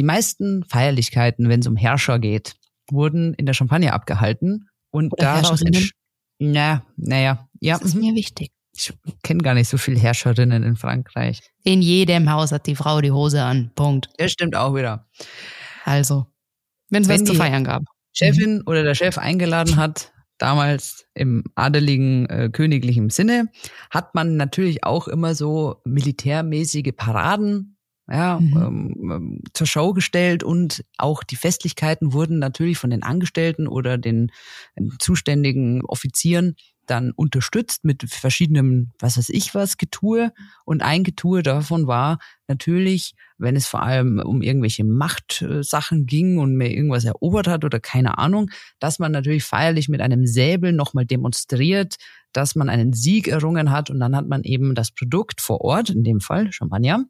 Die 0.00 0.06
meisten 0.06 0.64
Feierlichkeiten, 0.64 1.50
wenn 1.50 1.60
es 1.60 1.66
um 1.66 1.76
Herrscher 1.76 2.18
geht, 2.18 2.54
wurden 2.90 3.34
in 3.34 3.44
der 3.44 3.52
Champagne 3.52 3.92
abgehalten 3.92 4.70
und 4.90 5.12
Oder 5.12 5.42
daraus 5.42 5.62
na, 6.38 6.86
naja, 6.96 7.50
ja. 7.60 7.76
Das 7.76 7.88
ist 7.88 7.96
mir 7.96 8.14
wichtig. 8.14 8.50
Ich 8.74 8.94
kenne 9.22 9.42
gar 9.42 9.52
nicht 9.52 9.68
so 9.68 9.76
viele 9.76 10.00
Herrscherinnen 10.00 10.62
in 10.62 10.76
Frankreich. 10.76 11.42
In 11.64 11.82
jedem 11.82 12.30
Haus 12.30 12.50
hat 12.50 12.66
die 12.66 12.76
Frau 12.76 13.02
die 13.02 13.10
Hose 13.10 13.42
an. 13.42 13.72
Punkt. 13.74 14.08
Das 14.16 14.32
stimmt 14.32 14.56
auch 14.56 14.74
wieder. 14.74 15.06
Also, 15.84 16.24
wenn 16.88 17.02
es 17.02 17.08
was 17.10 17.22
zu 17.24 17.34
feiern 17.34 17.64
gab. 17.64 17.82
Chefin 18.14 18.54
mhm. 18.54 18.62
oder 18.64 18.82
der 18.82 18.94
Chef 18.94 19.18
eingeladen 19.18 19.76
hat, 19.76 20.14
damals 20.38 21.04
im 21.12 21.44
adeligen 21.56 22.24
äh, 22.30 22.48
königlichen 22.50 23.10
Sinne, 23.10 23.50
hat 23.90 24.14
man 24.14 24.38
natürlich 24.38 24.82
auch 24.82 25.08
immer 25.08 25.34
so 25.34 25.82
militärmäßige 25.84 26.92
Paraden 26.96 27.76
ja, 28.10 28.40
mhm. 28.40 28.56
ähm, 28.56 29.10
ähm, 29.10 29.42
zur 29.54 29.66
Show 29.66 29.92
gestellt 29.92 30.42
und 30.42 30.84
auch 30.98 31.22
die 31.22 31.36
Festlichkeiten 31.36 32.12
wurden 32.12 32.38
natürlich 32.38 32.78
von 32.78 32.90
den 32.90 33.02
Angestellten 33.02 33.68
oder 33.68 33.98
den 33.98 34.32
zuständigen 34.98 35.84
Offizieren 35.84 36.56
dann 36.90 37.12
unterstützt 37.12 37.84
mit 37.84 38.02
verschiedenen, 38.10 38.92
was 38.98 39.16
weiß 39.16 39.28
ich 39.28 39.54
was, 39.54 39.76
Getue. 39.76 40.32
Und 40.64 40.82
ein 40.82 41.04
Getue 41.04 41.44
davon 41.44 41.86
war 41.86 42.18
natürlich, 42.48 43.14
wenn 43.38 43.54
es 43.54 43.68
vor 43.68 43.82
allem 43.82 44.18
um 44.18 44.42
irgendwelche 44.42 44.82
Machtsachen 44.84 46.06
ging 46.06 46.38
und 46.38 46.56
mir 46.56 46.70
irgendwas 46.70 47.04
erobert 47.04 47.46
hat 47.46 47.64
oder 47.64 47.78
keine 47.78 48.18
Ahnung, 48.18 48.50
dass 48.80 48.98
man 48.98 49.12
natürlich 49.12 49.44
feierlich 49.44 49.88
mit 49.88 50.00
einem 50.00 50.26
Säbel 50.26 50.72
nochmal 50.72 51.06
demonstriert, 51.06 51.94
dass 52.32 52.56
man 52.56 52.68
einen 52.68 52.92
Sieg 52.92 53.28
errungen 53.28 53.70
hat 53.70 53.88
und 53.90 54.00
dann 54.00 54.16
hat 54.16 54.26
man 54.26 54.42
eben 54.42 54.74
das 54.74 54.90
Produkt 54.90 55.40
vor 55.40 55.60
Ort, 55.60 55.90
in 55.90 56.02
dem 56.02 56.20
Fall 56.20 56.52
Champagner, 56.52 57.04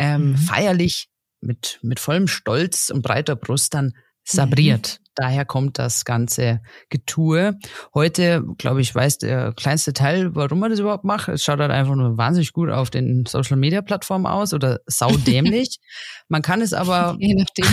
ähm, 0.00 0.30
mhm. 0.30 0.36
feierlich 0.36 1.08
mit, 1.42 1.78
mit 1.82 2.00
vollem 2.00 2.26
Stolz 2.26 2.90
und 2.90 3.02
breiter 3.02 3.36
Brust 3.36 3.74
dann 3.74 3.92
sabriert. 4.24 4.98
Mhm. 4.98 5.04
Daher 5.14 5.44
kommt 5.44 5.78
das 5.78 6.06
ganze 6.06 6.62
Getue. 6.88 7.58
Heute, 7.92 8.42
glaube 8.56 8.80
ich, 8.80 8.94
weiß 8.94 9.18
der 9.18 9.52
kleinste 9.52 9.92
Teil, 9.92 10.34
warum 10.34 10.60
man 10.60 10.70
das 10.70 10.80
überhaupt 10.80 11.04
macht. 11.04 11.28
Es 11.28 11.44
schaut 11.44 11.60
halt 11.60 11.70
einfach 11.70 11.94
nur 11.94 12.16
wahnsinnig 12.16 12.52
gut 12.52 12.70
auf 12.70 12.88
den 12.88 13.26
Social 13.26 13.58
Media 13.58 13.82
Plattformen 13.82 14.26
aus 14.26 14.54
oder 14.54 14.80
saudämlich. 14.86 15.80
man 16.28 16.40
kann 16.40 16.62
es 16.62 16.72
aber, 16.72 17.16
je 17.20 17.34
nachdem, 17.34 17.66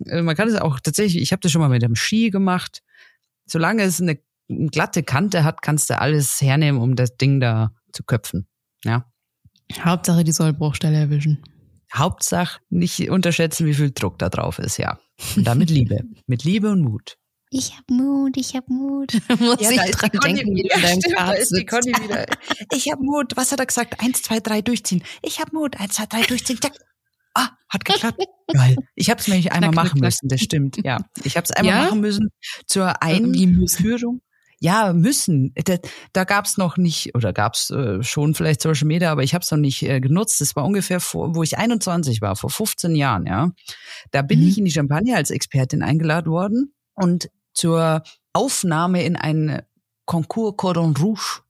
man 0.24 0.34
kann 0.34 0.48
es 0.48 0.56
auch 0.56 0.80
tatsächlich, 0.80 1.22
ich 1.22 1.30
habe 1.30 1.40
das 1.40 1.52
schon 1.52 1.60
mal 1.60 1.68
mit 1.68 1.82
dem 1.82 1.94
Ski 1.94 2.30
gemacht. 2.30 2.82
Solange 3.46 3.84
es 3.84 4.00
eine 4.00 4.18
glatte 4.48 5.04
Kante 5.04 5.44
hat, 5.44 5.62
kannst 5.62 5.90
du 5.90 5.98
alles 5.98 6.40
hernehmen, 6.40 6.80
um 6.80 6.96
das 6.96 7.16
Ding 7.16 7.38
da 7.38 7.70
zu 7.92 8.02
köpfen. 8.02 8.48
Ja. 8.84 9.06
Hauptsache 9.80 10.24
die 10.24 10.32
Sollbruchstelle 10.32 10.96
erwischen. 10.96 11.42
Hauptsache 11.94 12.60
nicht 12.70 13.08
unterschätzen, 13.10 13.66
wie 13.66 13.74
viel 13.74 13.92
Druck 13.92 14.18
da 14.18 14.28
drauf 14.28 14.58
ist, 14.58 14.78
ja. 14.78 14.98
Und 15.36 15.46
damit 15.46 15.70
Liebe. 15.70 16.00
Mit 16.26 16.44
Liebe 16.44 16.70
und 16.70 16.80
Mut. 16.80 17.16
Ich 17.50 17.76
hab 17.76 17.88
Mut, 17.88 18.36
ich 18.36 18.56
hab 18.56 18.68
Mut. 18.68 19.12
Muss 19.38 19.60
ja, 19.60 19.70
ich 19.70 19.92
dran 19.92 20.10
denken, 20.24 20.56
wie 20.56 20.62
du 20.62 20.68
ja, 20.68 20.88
stimmt, 20.88 21.14
da 21.16 21.32
ist 21.32 21.56
die 21.56 21.64
Conny 21.64 21.92
wieder. 22.02 22.26
Ich 22.72 22.90
hab 22.90 22.98
Mut. 22.98 23.36
Was 23.36 23.52
hat 23.52 23.60
er 23.60 23.66
gesagt? 23.66 24.00
Eins, 24.00 24.22
zwei, 24.22 24.40
drei, 24.40 24.60
durchziehen. 24.60 25.04
Ich 25.22 25.40
hab 25.40 25.52
Mut. 25.52 25.78
Eins, 25.78 25.94
zwei, 25.94 26.06
drei, 26.06 26.22
durchziehen. 26.22 26.58
Zack. 26.60 26.72
Ah, 27.34 27.50
hat 27.68 27.84
geklappt. 27.84 28.24
Geil. 28.52 28.76
Ich 28.94 29.10
habe 29.10 29.20
es 29.20 29.28
nämlich 29.28 29.52
einmal 29.52 29.72
machen 29.72 30.00
müssen, 30.00 30.28
das 30.28 30.40
stimmt. 30.40 30.78
Ja, 30.84 30.98
ich 31.24 31.36
habe 31.36 31.44
es 31.44 31.50
einmal 31.50 31.74
ja? 31.74 31.84
machen 31.84 32.00
müssen 32.00 32.30
zur 32.66 33.02
Einführung 33.02 34.20
ja, 34.64 34.94
müssen. 34.94 35.52
Da, 35.54 35.76
da 36.14 36.24
gab 36.24 36.46
es 36.46 36.56
noch 36.56 36.78
nicht, 36.78 37.14
oder 37.14 37.34
gab 37.34 37.52
es 37.52 37.68
äh, 37.68 38.02
schon 38.02 38.34
vielleicht 38.34 38.62
Social 38.62 38.86
Media, 38.86 39.12
aber 39.12 39.22
ich 39.22 39.34
habe 39.34 39.42
es 39.42 39.50
noch 39.50 39.58
nicht 39.58 39.82
äh, 39.82 40.00
genutzt. 40.00 40.40
Das 40.40 40.56
war 40.56 40.64
ungefähr, 40.64 41.00
vor, 41.00 41.34
wo 41.34 41.42
ich 41.42 41.58
21 41.58 42.22
war, 42.22 42.34
vor 42.34 42.48
15 42.48 42.96
Jahren, 42.96 43.26
ja. 43.26 43.52
Da 44.10 44.22
bin 44.22 44.40
mhm. 44.40 44.48
ich 44.48 44.58
in 44.58 44.64
die 44.64 44.72
Champagne 44.72 45.14
als 45.14 45.30
Expertin 45.30 45.82
eingeladen 45.82 46.32
worden 46.32 46.74
und 46.94 47.30
zur 47.52 48.02
Aufnahme 48.32 49.04
in 49.04 49.16
ein 49.16 49.60
Concours 50.06 50.54
Cordon 50.56 50.96
Rouge 50.96 51.42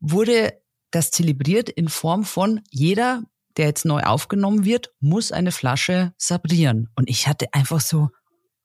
wurde 0.00 0.52
das 0.90 1.10
zelebriert 1.10 1.70
in 1.70 1.88
Form 1.88 2.24
von 2.24 2.60
jeder, 2.70 3.22
der 3.56 3.66
jetzt 3.66 3.86
neu 3.86 4.02
aufgenommen 4.02 4.66
wird, 4.66 4.92
muss 5.00 5.32
eine 5.32 5.52
Flasche 5.52 6.12
sabrieren. 6.18 6.90
Und 6.96 7.08
ich 7.08 7.28
hatte 7.28 7.46
einfach 7.54 7.80
so 7.80 8.10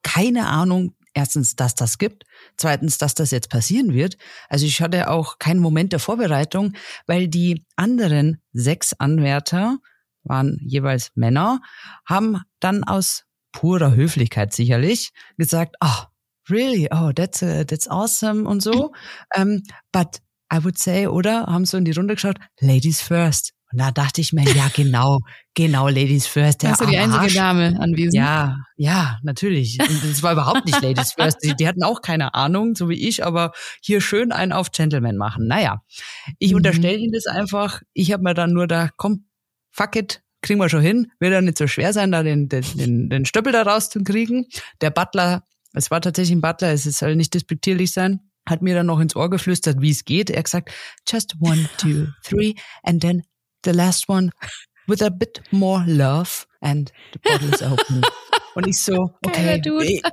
keine 0.03 0.47
Ahnung, 0.47 0.93
erstens, 1.13 1.55
dass 1.55 1.75
das 1.75 1.97
gibt, 1.97 2.23
zweitens, 2.57 2.97
dass 2.97 3.13
das 3.13 3.31
jetzt 3.31 3.49
passieren 3.49 3.93
wird. 3.93 4.17
Also 4.49 4.65
ich 4.65 4.81
hatte 4.81 5.09
auch 5.09 5.39
keinen 5.39 5.59
Moment 5.59 5.91
der 5.91 5.99
Vorbereitung, 5.99 6.73
weil 7.07 7.27
die 7.27 7.65
anderen 7.75 8.41
sechs 8.53 8.93
Anwärter 8.93 9.77
waren 10.23 10.59
jeweils 10.63 11.11
Männer, 11.15 11.61
haben 12.05 12.41
dann 12.59 12.83
aus 12.83 13.25
purer 13.51 13.95
Höflichkeit 13.95 14.53
sicherlich 14.53 15.11
gesagt, 15.37 15.75
oh, 15.81 16.03
really, 16.49 16.87
oh, 16.91 17.11
that's, 17.13 17.41
uh, 17.41 17.63
that's 17.65 17.87
awesome 17.87 18.47
und 18.47 18.61
so. 18.61 18.93
Um, 19.35 19.41
ähm, 19.41 19.63
but 19.91 20.21
I 20.53 20.63
would 20.63 20.77
say, 20.77 21.07
oder, 21.07 21.45
haben 21.45 21.65
so 21.65 21.77
in 21.77 21.85
die 21.85 21.91
Runde 21.91 22.15
geschaut, 22.15 22.37
ladies 22.59 23.01
first. 23.01 23.53
Und 23.71 23.79
da 23.79 23.91
dachte 23.91 24.21
ich 24.21 24.33
mir, 24.33 24.43
ja, 24.43 24.69
genau, 24.73 25.19
genau, 25.53 25.87
Ladies 25.87 26.27
First. 26.27 26.63
Der 26.63 26.71
Hast 26.71 26.81
du 26.81 26.85
die 26.85 26.97
einzige 26.97 27.21
Arsch. 27.21 27.35
Dame 27.35 27.79
anwesend? 27.79 28.15
Ja, 28.15 28.57
ja, 28.75 29.19
natürlich. 29.23 29.79
Und 29.79 30.03
es 30.03 30.21
war 30.23 30.33
überhaupt 30.33 30.65
nicht 30.65 30.81
Ladies 30.81 31.13
First. 31.13 31.37
Die, 31.43 31.55
die, 31.55 31.67
hatten 31.67 31.83
auch 31.83 32.01
keine 32.01 32.33
Ahnung, 32.33 32.75
so 32.75 32.89
wie 32.89 33.07
ich, 33.07 33.25
aber 33.25 33.53
hier 33.81 34.01
schön 34.01 34.31
einen 34.31 34.51
auf 34.51 34.71
Gentleman 34.71 35.17
machen. 35.17 35.47
Naja, 35.47 35.81
ich 36.39 36.51
mhm. 36.51 36.57
unterstelle 36.57 36.97
Ihnen 36.97 37.13
das 37.13 37.27
einfach. 37.27 37.81
Ich 37.93 38.11
habe 38.11 38.23
mir 38.23 38.33
dann 38.33 38.51
nur 38.51 38.67
da, 38.67 38.89
komm, 38.97 39.25
fuck 39.71 39.95
it, 39.95 40.21
kriegen 40.41 40.59
wir 40.59 40.69
schon 40.69 40.81
hin. 40.81 41.11
Wird 41.19 41.33
ja 41.33 41.41
nicht 41.41 41.57
so 41.57 41.67
schwer 41.67 41.93
sein, 41.93 42.11
da 42.11 42.23
den, 42.23 42.49
den, 42.49 43.09
den 43.09 43.25
Stöppel 43.25 43.53
da 43.53 43.61
rauszukriegen. 43.61 44.47
Der 44.81 44.89
Butler, 44.89 45.43
es 45.73 45.91
war 45.91 46.01
tatsächlich 46.01 46.35
ein 46.35 46.41
Butler, 46.41 46.71
es 46.73 46.83
soll 46.83 47.15
nicht 47.15 47.33
despektierlich 47.33 47.93
sein, 47.93 48.19
hat 48.47 48.61
mir 48.61 48.75
dann 48.75 48.87
noch 48.87 48.99
ins 48.99 49.15
Ohr 49.15 49.29
geflüstert, 49.29 49.81
wie 49.81 49.91
es 49.91 50.03
geht. 50.03 50.29
Er 50.29 50.39
hat 50.39 50.45
gesagt, 50.45 50.71
just 51.07 51.35
one, 51.39 51.69
two, 51.77 52.07
three, 52.23 52.55
and 52.83 53.01
then 53.01 53.23
the 53.63 53.71
last 53.71 54.09
one 54.09 54.31
with 54.87 55.01
a 55.01 55.09
bit 55.09 55.41
more 55.51 55.83
love 55.87 56.45
and 56.61 56.91
the 57.13 57.19
bottle 57.19 57.49
is 57.49 57.61
open. 57.61 58.01
Und 58.53 58.67
ich 58.67 58.79
so, 58.79 59.11
okay, 59.25 59.61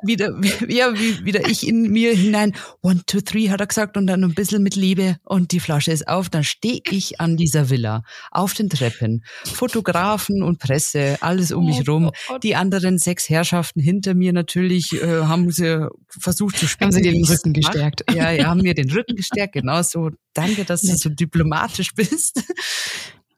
wieder, 0.02 0.40
ja, 0.68 0.94
wieder 0.94 1.48
ich 1.48 1.66
in 1.66 1.90
mir 1.90 2.14
hinein. 2.14 2.54
One, 2.82 3.02
two, 3.04 3.20
three 3.20 3.50
hat 3.50 3.60
er 3.60 3.66
gesagt 3.66 3.96
und 3.96 4.06
dann 4.06 4.22
ein 4.22 4.34
bisschen 4.34 4.62
mit 4.62 4.76
Liebe 4.76 5.16
und 5.24 5.50
die 5.50 5.58
Flasche 5.58 5.90
ist 5.90 6.06
auf. 6.06 6.28
Dann 6.28 6.44
stehe 6.44 6.80
ich 6.90 7.20
an 7.20 7.36
dieser 7.36 7.68
Villa 7.68 8.02
auf 8.30 8.54
den 8.54 8.68
Treppen. 8.68 9.24
Fotografen 9.44 10.42
und 10.42 10.60
Presse, 10.60 11.16
alles 11.20 11.50
um 11.50 11.66
mich 11.66 11.88
oh 11.88 11.92
rum. 11.92 12.10
Die 12.42 12.54
anderen 12.54 12.98
sechs 12.98 13.28
Herrschaften 13.28 13.80
hinter 13.80 14.14
mir 14.14 14.32
natürlich 14.32 14.92
äh, 14.92 15.22
haben 15.22 15.50
sie 15.50 15.88
versucht 16.08 16.58
zu 16.58 16.68
spielen. 16.68 16.92
Haben 16.92 17.02
sie 17.02 17.10
den 17.10 17.24
Rücken 17.24 17.52
gestärkt? 17.52 18.04
Ja, 18.14 18.30
ja, 18.30 18.46
haben 18.46 18.62
mir 18.62 18.74
den 18.74 18.90
Rücken 18.90 19.16
gestärkt. 19.16 19.54
Genau 19.54 19.82
so. 19.82 20.10
Danke, 20.34 20.64
dass 20.64 20.82
du 20.82 20.88
so 20.96 21.08
diplomatisch 21.08 21.92
bist. 21.94 22.40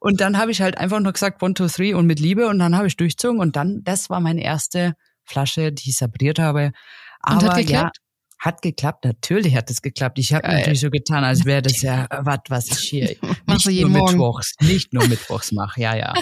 Und 0.01 0.21
dann 0.21 0.39
habe 0.39 0.51
ich 0.51 0.63
halt 0.63 0.79
einfach 0.79 0.99
nur 0.99 1.13
gesagt, 1.13 1.43
one, 1.43 1.55
two, 1.55 1.69
three 1.69 1.95
und 1.95 2.07
mit 2.07 2.19
Liebe 2.19 2.49
und 2.49 2.59
dann 2.59 2.77
habe 2.77 2.87
ich 2.87 2.97
durchzogen 2.97 3.39
und 3.39 3.55
dann, 3.55 3.83
das 3.85 4.11
war 4.11 4.21
meine 4.21 4.43
erste 4.43 4.95
Flasche, 5.25 5.73
die 5.73 5.91
ich 5.91 5.97
sabriert 5.97 6.39
habe. 6.39 6.73
Aber 7.21 7.43
und 7.43 7.49
hat 7.51 7.57
geklappt? 7.59 7.99
ja, 7.99 8.03
hat 8.41 8.63
geklappt, 8.63 9.05
natürlich 9.05 9.55
hat 9.55 9.71
es 9.71 9.83
geklappt. 9.83 10.19
Ich 10.19 10.33
habe 10.33 10.49
natürlich 10.49 10.81
so 10.81 10.89
getan, 10.89 11.23
als 11.25 11.45
wäre 11.45 11.61
das 11.61 11.83
ja 11.83 12.07
was, 12.11 12.39
was 12.49 12.69
ich 12.69 12.79
hier 12.79 13.17
nicht 13.47 13.67
nur 13.67 13.91
Morgen. 13.91 14.13
mittwochs, 14.13 14.55
nicht 14.61 14.95
nur 14.95 15.07
mittwochs 15.07 15.53
mache. 15.53 15.83
Ja, 15.83 15.95
ja. 15.95 16.15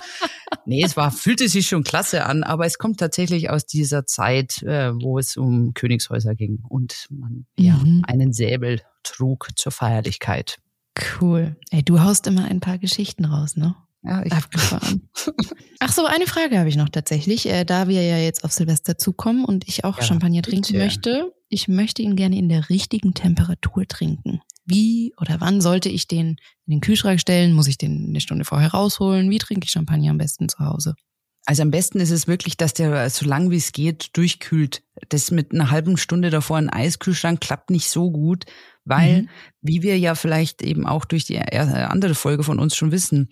Nee, 0.67 0.83
es 0.85 0.97
war, 0.97 1.13
fühlte 1.13 1.49
sich 1.49 1.69
schon 1.69 1.85
klasse 1.85 2.27
an, 2.27 2.43
aber 2.43 2.67
es 2.67 2.79
kommt 2.79 2.99
tatsächlich 2.99 3.49
aus 3.49 3.65
dieser 3.65 4.07
Zeit, 4.07 4.61
äh, 4.65 4.93
wo 4.93 5.21
es 5.21 5.37
um 5.37 5.73
Königshäuser 5.75 6.35
ging 6.35 6.59
und 6.69 7.07
man 7.11 7.47
mhm. 7.57 7.65
ja 7.65 7.81
einen 8.03 8.33
Säbel 8.33 8.83
trug 9.05 9.51
zur 9.55 9.71
Feierlichkeit. 9.71 10.59
Cool. 11.21 11.57
Ey, 11.71 11.83
du 11.83 12.01
haust 12.01 12.27
immer 12.27 12.45
ein 12.45 12.61
paar 12.61 12.79
Geschichten 12.79 13.25
raus, 13.25 13.57
ne? 13.57 13.75
Ja, 14.03 14.25
ich 14.25 14.33
Abgefahren. 14.33 15.09
Ach 15.81 15.93
so, 15.93 16.07
eine 16.07 16.27
Frage 16.27 16.59
habe 16.59 16.69
ich 16.69 16.77
noch 16.77 16.89
tatsächlich. 16.89 17.47
Äh, 17.47 17.65
da 17.65 17.89
wir 17.89 18.03
ja 18.03 18.19
jetzt 18.19 18.45
auf 18.45 18.53
Silvester 18.53 18.97
zukommen 18.97 19.45
und 19.45 19.67
ich 19.69 19.85
auch 19.85 19.99
ja, 19.99 20.05
Champagner 20.05 20.43
trinken 20.43 20.73
bitte. 20.73 20.85
möchte, 20.85 21.33
ich 21.49 21.69
möchte 21.69 22.03
ihn 22.03 22.17
gerne 22.17 22.39
in 22.39 22.49
der 22.49 22.71
richtigen 22.71 23.15
Temperatur 23.15 23.87
trinken. 23.87 24.41
Wie 24.65 25.15
oder 25.19 25.41
wann 25.41 25.61
sollte 25.61 25.89
ich 25.89 26.07
den 26.07 26.37
in 26.67 26.73
den 26.73 26.81
Kühlschrank 26.81 27.21
stellen? 27.21 27.53
Muss 27.53 27.67
ich 27.67 27.79
den 27.79 28.09
eine 28.09 28.21
Stunde 28.21 28.45
vorher 28.45 28.71
rausholen? 28.71 29.31
Wie 29.31 29.39
trinke 29.39 29.65
ich 29.65 29.71
Champagner 29.71 30.11
am 30.11 30.19
besten 30.19 30.49
zu 30.49 30.59
Hause? 30.59 30.95
Also 31.47 31.63
am 31.63 31.71
besten 31.71 31.99
ist 31.99 32.11
es 32.11 32.27
wirklich, 32.27 32.59
dass 32.59 32.75
der 32.75 33.09
so 33.09 33.25
lang 33.25 33.51
wie 33.51 33.57
es 33.57 33.73
geht 33.73 34.11
durchkühlt. 34.19 34.83
Das 35.09 35.31
mit 35.31 35.53
einer 35.53 35.71
halben 35.71 35.97
Stunde 35.97 36.29
davor 36.29 36.59
in 36.59 36.69
Eiskühlschrank 36.69 37.41
klappt 37.41 37.71
nicht 37.71 37.89
so 37.89 38.11
gut, 38.11 38.45
weil, 38.89 39.23
mhm. 39.23 39.29
wie 39.63 39.83
wir 39.83 39.99
ja 39.99 40.15
vielleicht 40.15 40.63
eben 40.63 40.87
auch 40.87 41.05
durch 41.05 41.25
die 41.25 41.37
äh, 41.37 41.59
andere 41.59 42.15
Folge 42.15 42.43
von 42.43 42.59
uns 42.59 42.77
schon 42.77 42.93
wissen, 42.93 43.29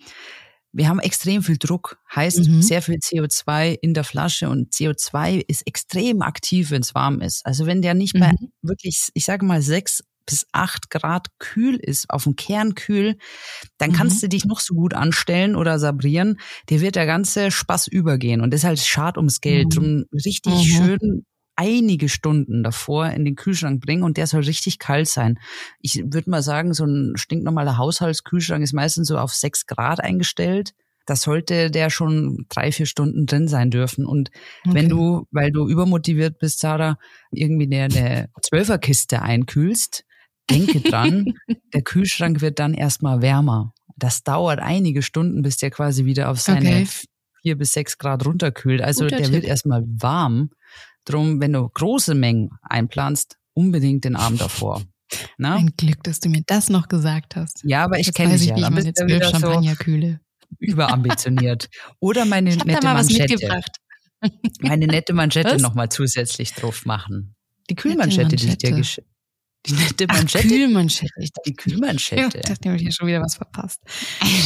wir 0.73 0.89
haben 0.89 0.99
extrem 0.99 1.41
viel 1.41 1.57
Druck, 1.57 1.97
heißt 2.15 2.47
mhm. 2.47 2.61
sehr 2.61 2.81
viel 2.81 2.95
CO2 2.95 3.77
in 3.81 3.93
der 3.93 4.03
Flasche 4.03 4.49
und 4.49 4.73
CO2 4.73 5.43
ist 5.47 5.65
extrem 5.65 6.21
aktiv, 6.21 6.71
wenn 6.71 6.81
es 6.81 6.93
warm 6.93 7.21
ist. 7.21 7.45
Also 7.45 7.65
wenn 7.65 7.81
der 7.81 7.93
nicht 7.93 8.15
mhm. 8.15 8.19
bei 8.19 8.31
wirklich, 8.61 9.09
ich 9.13 9.25
sage 9.25 9.45
mal, 9.45 9.61
sechs 9.61 10.03
bis 10.27 10.45
acht 10.51 10.89
Grad 10.89 11.27
kühl 11.39 11.77
ist, 11.77 12.09
auf 12.09 12.25
dem 12.25 12.35
Kern 12.35 12.75
kühl, 12.75 13.17
dann 13.77 13.93
kannst 13.93 14.17
mhm. 14.17 14.21
du 14.21 14.29
dich 14.29 14.45
noch 14.45 14.59
so 14.59 14.75
gut 14.75 14.93
anstellen 14.93 15.55
oder 15.55 15.79
sabrieren. 15.79 16.39
Der 16.69 16.81
wird 16.81 16.95
der 16.95 17.05
ganze 17.05 17.49
Spaß 17.49 17.87
übergehen 17.87 18.41
und 18.41 18.51
das 18.53 18.61
ist 18.61 18.65
halt 18.65 18.79
schad 18.79 19.17
ums 19.17 19.41
Geld. 19.41 19.67
Mhm. 19.67 19.69
Drum 19.69 20.03
richtig 20.13 20.53
mhm. 20.53 20.63
schön 20.63 21.25
einige 21.57 22.07
Stunden 22.07 22.63
davor 22.63 23.09
in 23.09 23.25
den 23.25 23.35
Kühlschrank 23.35 23.81
bringen 23.81 24.03
und 24.03 24.15
der 24.15 24.27
soll 24.27 24.43
richtig 24.43 24.79
kalt 24.79 25.09
sein. 25.09 25.39
Ich 25.81 26.01
würde 26.05 26.29
mal 26.29 26.43
sagen, 26.43 26.73
so 26.73 26.85
ein 26.85 27.17
stinknormaler 27.17 27.77
Haushaltskühlschrank 27.77 28.63
ist 28.63 28.73
meistens 28.73 29.07
so 29.07 29.17
auf 29.17 29.33
sechs 29.33 29.65
Grad 29.65 29.99
eingestellt. 29.99 30.73
Da 31.07 31.15
sollte 31.15 31.71
der 31.71 31.89
schon 31.89 32.45
drei, 32.49 32.71
vier 32.71 32.85
Stunden 32.85 33.25
drin 33.25 33.47
sein 33.47 33.71
dürfen. 33.71 34.05
Und 34.05 34.29
okay. 34.65 34.75
wenn 34.75 34.89
du, 34.89 35.25
weil 35.31 35.51
du 35.51 35.67
übermotiviert 35.67 36.37
bist, 36.37 36.59
Sarah, 36.59 36.97
irgendwie 37.31 37.65
eine, 37.65 37.85
eine 37.85 38.29
Zwölferkiste 38.41 39.21
einkühlst, 39.21 40.03
denke 40.51 40.79
dran, 40.81 41.33
der 41.73 41.81
Kühlschrank 41.81 42.41
wird 42.41 42.59
dann 42.59 42.73
erstmal 42.73 43.21
wärmer. 43.21 43.73
Das 43.95 44.23
dauert 44.23 44.59
einige 44.59 45.01
Stunden, 45.01 45.41
bis 45.41 45.57
der 45.57 45.71
quasi 45.71 46.05
wieder 46.05 46.29
auf 46.29 46.39
seine 46.39 46.81
okay. 46.81 46.87
vier 47.41 47.57
bis 47.57 47.71
sechs 47.71 47.97
Grad 47.97 48.25
runterkühlt. 48.25 48.81
Also 48.81 49.05
Guter 49.05 49.15
der 49.15 49.25
Tipp. 49.25 49.33
wird 49.33 49.45
erstmal 49.45 49.83
warm. 49.87 50.51
Drum, 51.07 51.39
wenn 51.39 51.53
du 51.53 51.69
große 51.69 52.15
Mengen 52.15 52.49
einplanst, 52.61 53.37
unbedingt 53.53 54.03
den 54.03 54.15
Abend 54.15 54.41
davor. 54.41 54.81
Na? 55.37 55.55
Ein 55.55 55.73
Glück, 55.77 56.03
dass 56.03 56.19
du 56.19 56.29
mir 56.29 56.43
das 56.45 56.69
noch 56.69 56.87
gesagt 56.89 57.35
hast. 57.35 57.61
Ja, 57.63 57.83
aber 57.85 57.99
ich 57.99 58.13
kenne 58.13 58.37
dich 58.37 58.49
ja. 58.49 58.55
Dann 58.55 58.75
bist 58.75 58.99
du 58.99 59.05
wieder 59.05 59.29
Champagner 59.29 59.75
kühle. 59.75 60.19
überambitioniert. 60.59 61.69
Oder 61.99 62.25
meine 62.25 62.49
ich 62.49 62.63
nette 62.63 62.81
da 62.81 62.93
mal 62.93 62.93
Manschette. 62.95 63.33
Was 63.33 63.41
mitgebracht. 63.41 63.77
meine 64.61 64.87
nette 64.87 65.13
Manschette 65.13 65.61
nochmal 65.61 65.89
zusätzlich 65.89 66.53
drauf 66.53 66.85
machen. 66.85 67.35
Die 67.69 67.75
Kühlmanschette, 67.75 68.35
die 68.35 68.47
ich 68.47 68.57
dir 68.57 68.71
geschickt 68.71 69.07
die 69.67 69.73
nette 69.73 70.07
Manschette. 70.07 70.45
Ach, 70.45 70.49
Kühlmanschette. 70.49 71.13
Ich 71.19 71.31
dachte, 71.31 71.49
die 71.49 71.55
Kühlmanschette. 71.55 72.37
Ich 72.37 72.45
dachte, 72.45 72.75
ich 72.75 72.81
hier 72.81 72.91
schon 72.91 73.07
wieder 73.07 73.21
was 73.21 73.35
verpasst. 73.35 73.81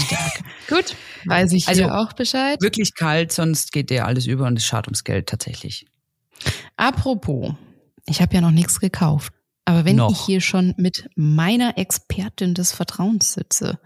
Stark. 0.05 0.41
Gut, 0.68 0.95
weiß 1.26 1.53
ich 1.53 1.68
also 1.68 1.89
auch 1.89 2.14
Bescheid. 2.14 2.62
Wirklich 2.62 2.95
kalt, 2.95 3.32
sonst 3.32 3.72
geht 3.72 3.89
dir 3.89 4.05
alles 4.05 4.26
über 4.26 4.47
und 4.47 4.57
es 4.57 4.66
schadet 4.66 4.88
ums 4.88 5.03
Geld 5.03 5.28
tatsächlich. 5.28 5.86
Apropos, 6.77 7.53
ich 8.05 8.21
habe 8.21 8.33
ja 8.35 8.41
noch 8.41 8.51
nichts 8.51 8.79
gekauft. 8.79 9.33
Aber 9.65 9.85
wenn 9.85 9.97
noch. 9.97 10.11
ich 10.11 10.19
hier 10.19 10.41
schon 10.41 10.73
mit 10.77 11.09
meiner 11.15 11.77
Expertin 11.77 12.53
des 12.53 12.73
Vertrauens 12.73 13.33
sitze, 13.33 13.79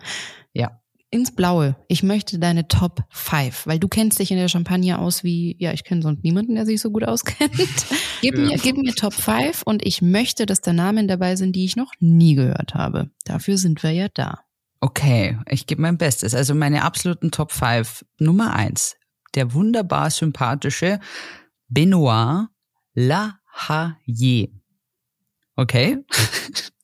ja. 0.53 0.81
ins 1.11 1.35
Blaue, 1.35 1.75
ich 1.89 2.01
möchte 2.01 2.39
deine 2.39 2.67
Top 2.67 3.03
5, 3.09 3.67
weil 3.67 3.77
du 3.77 3.87
kennst 3.87 4.19
dich 4.19 4.31
in 4.31 4.37
der 4.37 4.47
Champagne 4.47 4.97
aus 4.97 5.23
wie, 5.23 5.55
ja, 5.59 5.73
ich 5.73 5.83
kenne 5.83 6.01
sonst 6.01 6.23
niemanden, 6.23 6.55
der 6.55 6.65
sich 6.65 6.81
so 6.81 6.91
gut 6.91 7.03
auskennt. 7.03 7.51
gib, 8.21 8.37
ja. 8.37 8.45
mir, 8.45 8.57
gib 8.57 8.77
mir 8.77 8.95
Top 8.95 9.13
5 9.13 9.63
und 9.63 9.85
ich 9.85 10.01
möchte, 10.01 10.45
dass 10.45 10.61
da 10.61 10.71
Namen 10.71 11.07
dabei 11.07 11.35
sind, 11.35 11.55
die 11.55 11.65
ich 11.65 11.75
noch 11.75 11.91
nie 11.99 12.35
gehört 12.35 12.73
habe. 12.73 13.11
Dafür 13.25 13.57
sind 13.57 13.83
wir 13.83 13.91
ja 13.91 14.07
da. 14.13 14.39
Okay, 14.79 15.37
ich 15.49 15.67
gebe 15.67 15.81
mein 15.81 15.97
Bestes. 15.97 16.33
Also 16.33 16.55
meine 16.55 16.83
absoluten 16.83 17.31
Top 17.31 17.51
5. 17.51 18.05
Nummer 18.19 18.53
1, 18.53 18.95
der 19.35 19.53
wunderbar 19.53 20.09
sympathische 20.09 20.99
Benoit 21.67 22.47
Lahaye. 22.93 24.51
Okay? 25.55 25.97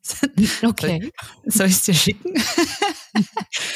Okay. 0.64 1.12
Soll 1.46 1.68
ich 1.68 1.74
es 1.74 1.84
dir 1.84 1.94
schicken? 1.94 2.34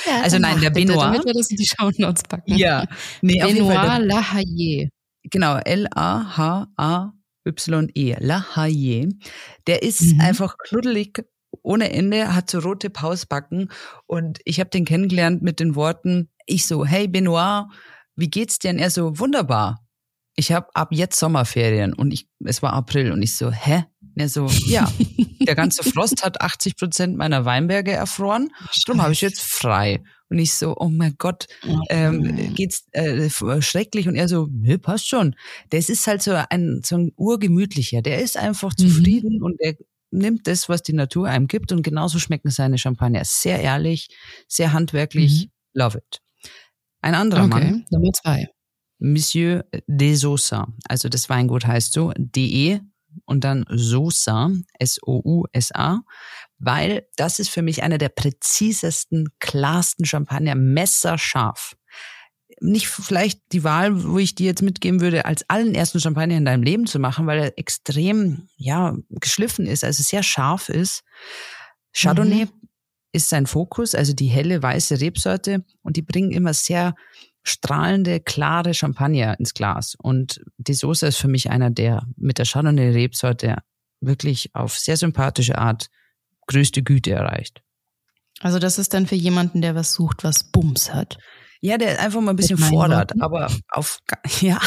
Ja, 0.06 0.22
also 0.24 0.38
nein, 0.38 0.60
der 0.60 0.70
Benoit. 0.70 0.98
Damit 0.98 1.26
wir 1.26 1.34
das 1.34 1.50
in 1.50 1.58
die 1.58 1.66
Shownotes 1.66 2.24
packen. 2.24 2.56
Ja. 2.58 2.86
Nee, 3.22 3.40
Benoit 3.40 4.02
Lahaye. 4.06 4.90
Genau, 5.24 5.58
L-A-H-A-Y-E. 5.58 5.96
Lahaye. 8.20 9.10
Der 9.68 9.84
ist 9.84 10.02
mhm. 10.02 10.20
einfach 10.20 10.58
knuddelig 10.58 11.24
ohne 11.62 11.92
Ende, 11.92 12.36
hat 12.36 12.50
so 12.50 12.60
rote 12.60 12.90
Pausbacken 12.90 13.72
und 14.08 14.40
ich 14.44 14.60
habe 14.60 14.70
den 14.70 14.84
kennengelernt 14.86 15.42
mit 15.42 15.62
den 15.62 15.76
Worten, 15.76 16.30
ich 16.46 16.66
so, 16.68 16.86
hey 16.86 17.08
Benoit, 17.08 17.68
wie 18.16 18.30
geht's 18.30 18.60
dir? 18.60 18.72
Und 18.72 18.80
er 18.80 18.90
so, 18.92 19.18
wunderbar 19.20 19.85
ich 20.36 20.52
habe 20.52 20.68
ab 20.74 20.90
jetzt 20.92 21.20
Sommerferien 21.20 21.94
und 21.94 22.12
ich, 22.12 22.28
es 22.44 22.62
war 22.62 22.74
April 22.74 23.12
und 23.12 23.22
ich 23.22 23.36
so, 23.36 23.52
hä? 23.52 23.86
Und 24.02 24.22
er 24.22 24.30
so, 24.30 24.48
ja, 24.68 24.92
der 25.48 25.56
ganze 25.56 25.84
Frost 25.84 26.24
hat 26.24 26.42
80 26.42 26.78
Prozent 26.78 27.18
meiner 27.18 27.46
Weinberge 27.46 27.92
erfroren, 27.92 28.50
darum 28.86 29.02
habe 29.02 29.14
ich 29.14 29.22
jetzt 29.22 29.42
frei. 29.42 30.04
Und 30.30 30.40
ich 30.40 30.54
so, 30.54 30.76
oh 30.78 30.90
mein 30.90 31.16
Gott, 31.20 31.46
ähm, 31.90 32.54
geht's 32.56 32.88
äh, 32.94 33.30
schrecklich? 33.62 34.08
Und 34.08 34.16
er 34.16 34.28
so, 34.28 34.48
nö, 34.52 34.80
passt 34.80 35.08
schon. 35.08 35.36
Das 35.70 35.88
ist 35.88 36.08
halt 36.08 36.24
so 36.24 36.34
ein, 36.50 36.82
so 36.84 36.98
ein 36.98 37.12
urgemütlicher. 37.16 38.02
Der 38.02 38.22
ist 38.22 38.36
einfach 38.36 38.72
mhm. 38.72 38.88
zufrieden 38.88 39.38
mhm. 39.38 39.44
und 39.44 39.56
er 39.60 39.76
nimmt 40.10 40.48
das, 40.48 40.68
was 40.68 40.82
die 40.82 40.94
Natur 40.94 41.28
einem 41.28 41.48
gibt. 41.48 41.72
Und 41.72 41.84
genauso 41.84 42.18
schmecken 42.18 42.50
seine 42.50 42.80
Champagner. 42.80 43.22
Sehr 43.24 43.62
ehrlich, 43.62 44.10
sehr 44.48 44.74
handwerklich. 44.74 45.46
Mhm. 45.46 45.52
Love 45.80 46.00
it. 46.00 46.22
Ein 47.02 47.14
anderer 47.14 47.44
okay, 47.44 47.50
Mann. 47.50 47.86
Nummer 47.92 48.12
zwei. 48.14 48.48
Monsieur 49.00 49.66
de 49.88 50.16
Sosa. 50.16 50.68
Also 50.88 51.10
das 51.10 51.30
Weingut 51.30 51.66
heißt 51.66 51.94
so, 51.94 52.12
DE 52.18 52.82
und 53.26 53.44
dann 53.44 53.66
Sosa, 53.70 54.52
S-O-U-S-A, 54.80 56.02
weil 56.58 57.08
das 57.16 57.40
ist 57.40 57.50
für 57.50 57.62
mich 57.62 57.84
einer 57.84 57.98
der 57.98 58.10
präzisesten, 58.10 59.30
klarsten 59.40 60.06
Champagner, 60.06 60.56
messerscharf. 60.56 61.76
Nicht 62.62 62.88
vielleicht 62.88 63.42
die 63.52 63.64
Wahl, 63.64 64.04
wo 64.06 64.18
ich 64.18 64.36
dir 64.36 64.46
jetzt 64.46 64.62
mitgeben 64.62 65.02
würde, 65.02 65.26
als 65.26 65.50
allen 65.50 65.76
ersten 65.76 66.00
Champagner 66.00 66.38
in 66.38 66.46
deinem 66.46 66.64
Leben 66.64 66.88
zu 66.88 67.00
machen, 67.00 67.28
weil 67.28 67.40
er 67.40 67.60
extrem, 67.60 68.48
ja, 68.56 68.96
geschliffen 69.10 69.68
ist, 69.68 69.84
also 69.84 70.04
sehr 70.04 70.24
scharf 70.24 70.70
ist. 70.70 71.04
Chardonnay 71.94 72.46
mhm. 72.46 72.70
ist 73.12 73.30
sein 73.30 73.46
Fokus, 73.46 73.94
also 73.94 74.14
die 74.14 74.28
helle 74.28 74.62
weiße 74.62 75.02
Rebsorte 75.02 75.66
und 75.82 75.98
die 75.98 76.02
bringen 76.02 76.32
immer 76.32 76.54
sehr 76.54 76.96
strahlende, 77.46 78.20
klare 78.20 78.74
Champagner 78.74 79.40
ins 79.40 79.54
Glas. 79.54 79.96
Und 79.98 80.42
die 80.58 80.74
Soße 80.74 81.08
ist 81.08 81.18
für 81.18 81.28
mich 81.28 81.50
einer, 81.50 81.70
der 81.70 82.06
mit 82.18 82.40
der 82.40 82.46
Chardonnay-Rebsorte 82.46 83.58
wirklich 84.02 84.54
auf 84.54 84.78
sehr 84.78 84.98
sympathische 84.98 85.58
Art 85.58 85.88
größte 86.48 86.84
Güte 86.84 87.12
erreicht. 87.12 87.62
Also 88.42 88.60
das 88.60 88.78
ist 88.78 88.94
dann 88.94 89.08
für 89.08 89.16
jemanden, 89.16 89.62
der 89.62 89.76
was 89.76 89.94
sucht, 89.94 90.24
was 90.24 90.44
Bums 90.44 90.94
hat. 90.94 91.18
Ja, 91.62 91.78
der 91.78 92.00
einfach 92.00 92.22
mal 92.22 92.32
ein 92.32 92.36
bisschen 92.36 92.58
fordert, 92.58 93.12
Worten. 93.12 93.22
aber 93.22 93.52
auf, 93.70 94.00
ja. 94.42 94.60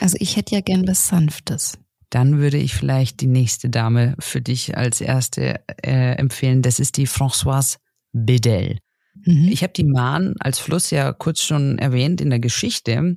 Also 0.00 0.16
ich 0.18 0.36
hätte 0.36 0.54
ja 0.54 0.60
gern 0.60 0.86
was 0.86 1.08
Sanftes. 1.08 1.78
Dann 2.10 2.38
würde 2.38 2.56
ich 2.56 2.74
vielleicht 2.74 3.20
die 3.20 3.26
nächste 3.26 3.68
Dame 3.68 4.16
für 4.18 4.40
dich 4.40 4.76
als 4.76 5.00
erste 5.00 5.60
äh, 5.82 6.16
empfehlen. 6.16 6.62
Das 6.62 6.80
ist 6.80 6.96
die 6.96 7.06
Françoise 7.06 7.76
Bedel. 8.12 8.78
Mhm. 9.24 9.48
Ich 9.48 9.62
habe 9.62 9.72
die 9.72 9.84
Mahn 9.84 10.34
als 10.40 10.58
Fluss 10.58 10.90
ja 10.90 11.12
kurz 11.12 11.42
schon 11.42 11.78
erwähnt 11.78 12.20
in 12.20 12.30
der 12.30 12.40
Geschichte. 12.40 13.16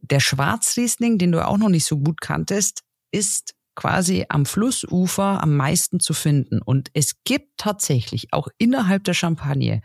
Der 0.00 0.20
Schwarzriesling, 0.20 1.18
den 1.18 1.32
du 1.32 1.46
auch 1.46 1.58
noch 1.58 1.68
nicht 1.68 1.84
so 1.84 1.98
gut 1.98 2.20
kanntest, 2.20 2.82
ist 3.10 3.54
quasi 3.74 4.26
am 4.28 4.44
Flussufer 4.44 5.42
am 5.42 5.56
meisten 5.56 6.00
zu 6.00 6.12
finden. 6.12 6.60
Und 6.60 6.90
es 6.94 7.22
gibt 7.24 7.58
tatsächlich 7.58 8.32
auch 8.32 8.48
innerhalb 8.58 9.04
der 9.04 9.14
Champagne 9.14 9.82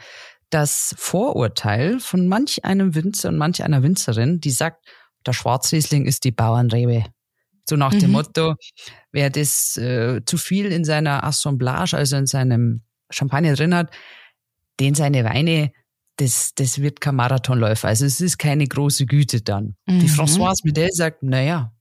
das 0.49 0.95
Vorurteil 0.97 1.99
von 1.99 2.27
manch 2.27 2.63
einem 2.63 2.95
Winzer 2.95 3.29
und 3.29 3.37
manch 3.37 3.63
einer 3.63 3.83
Winzerin, 3.83 4.39
die 4.39 4.51
sagt, 4.51 4.85
der 5.25 5.33
Schwarzriesling 5.33 6.05
ist 6.05 6.23
die 6.23 6.31
Bauernrebe. 6.31 7.05
So 7.67 7.75
nach 7.75 7.93
mhm. 7.93 7.99
dem 7.99 8.11
Motto, 8.11 8.55
wer 9.11 9.29
das 9.29 9.77
äh, 9.77 10.21
zu 10.25 10.37
viel 10.37 10.71
in 10.71 10.83
seiner 10.85 11.23
Assemblage, 11.23 11.95
also 11.95 12.17
in 12.17 12.27
seinem 12.27 12.81
Champagner 13.09 13.53
drin 13.53 13.73
hat, 13.73 13.91
den 14.79 14.95
seine 14.95 15.23
Weine, 15.23 15.71
das, 16.17 16.53
das 16.55 16.79
wird 16.79 17.01
kein 17.01 17.15
Marathonläufer. 17.15 17.87
Also 17.87 18.05
es 18.05 18.21
ist 18.21 18.37
keine 18.37 18.67
große 18.67 19.05
Güte 19.05 19.41
dann. 19.41 19.75
Mhm. 19.85 19.99
Die 19.99 20.09
Françoise 20.09 20.61
Medel 20.63 20.89
sagt, 20.91 21.23
naja, 21.23 21.73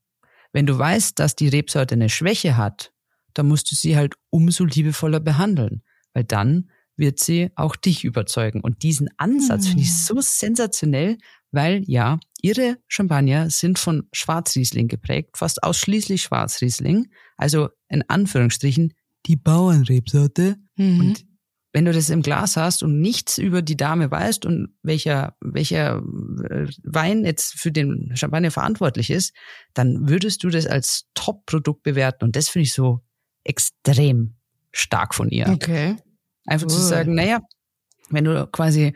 wenn 0.53 0.67
du 0.67 0.79
weißt, 0.79 1.19
dass 1.19 1.37
die 1.37 1.49
Rebsorte 1.49 1.95
eine 1.95 2.09
Schwäche 2.09 2.57
hat, 2.57 2.93
dann 3.35 3.49
musst 3.49 3.71
du 3.71 3.75
sie 3.75 3.97
halt 3.97 4.15
umso 4.31 4.65
liebevoller 4.65 5.21
behandeln, 5.21 5.83
weil 6.13 6.25
dann 6.25 6.71
wird 6.97 7.19
sie 7.19 7.51
auch 7.57 7.77
dich 7.77 8.05
überzeugen. 8.05 8.61
Und 8.61 8.83
diesen 8.83 9.09
Ansatz 9.17 9.65
mhm. 9.65 9.69
finde 9.69 9.83
ich 9.83 9.91
mhm. 9.91 9.95
so 9.95 10.21
sensationell, 10.21 11.19
weil 11.51 11.83
ja, 11.87 12.19
ihre 12.41 12.79
Champagner 12.89 13.51
sind 13.51 13.79
von 13.79 14.09
Schwarzriesling 14.13 14.89
geprägt, 14.89 15.37
fast 15.37 15.63
ausschließlich 15.63 16.23
Schwarzriesling, 16.23 17.11
also 17.37 17.69
in 17.89 18.03
Anführungsstrichen 18.09 18.95
die 19.27 19.37
Bauernrebsorte. 19.37 20.57
Mhm. 20.77 21.01
Und 21.01 21.25
wenn 21.73 21.87
du 21.87 21.93
das 21.93 22.11
im 22.11 22.23
Glas 22.23 22.57
hast 22.57 22.83
und 22.83 23.01
nichts 23.01 23.39
über 23.39 23.63
die 23.63 23.77
Dame 23.77 24.11
weißt 24.11 24.45
und 24.45 24.75
welcher, 24.83 25.37
welcher 25.41 25.97
äh, 25.97 26.69
Wein 26.83 27.25
jetzt 27.25 27.55
für 27.55 27.73
den 27.73 28.13
Champagner 28.15 28.51
verantwortlich 28.51 29.11
ist, 29.11 29.35
dann 29.73 30.09
würdest 30.09 30.45
du 30.45 30.51
das 30.51 30.67
als 30.67 31.07
Top-Produkt 31.15 31.83
bewerten. 31.83 32.25
Und 32.25 32.37
das 32.37 32.51
finde 32.51 32.65
ich 32.65 32.75
so 32.75 33.01
extrem 33.45 34.37
stark 34.71 35.15
von 35.15 35.31
ihr. 35.31 35.49
Okay. 35.49 35.97
Einfach 36.47 36.67
cool. 36.67 36.75
zu 36.75 36.81
sagen, 36.81 37.15
naja, 37.15 37.41
wenn 38.11 38.25
du 38.25 38.47
quasi 38.49 38.93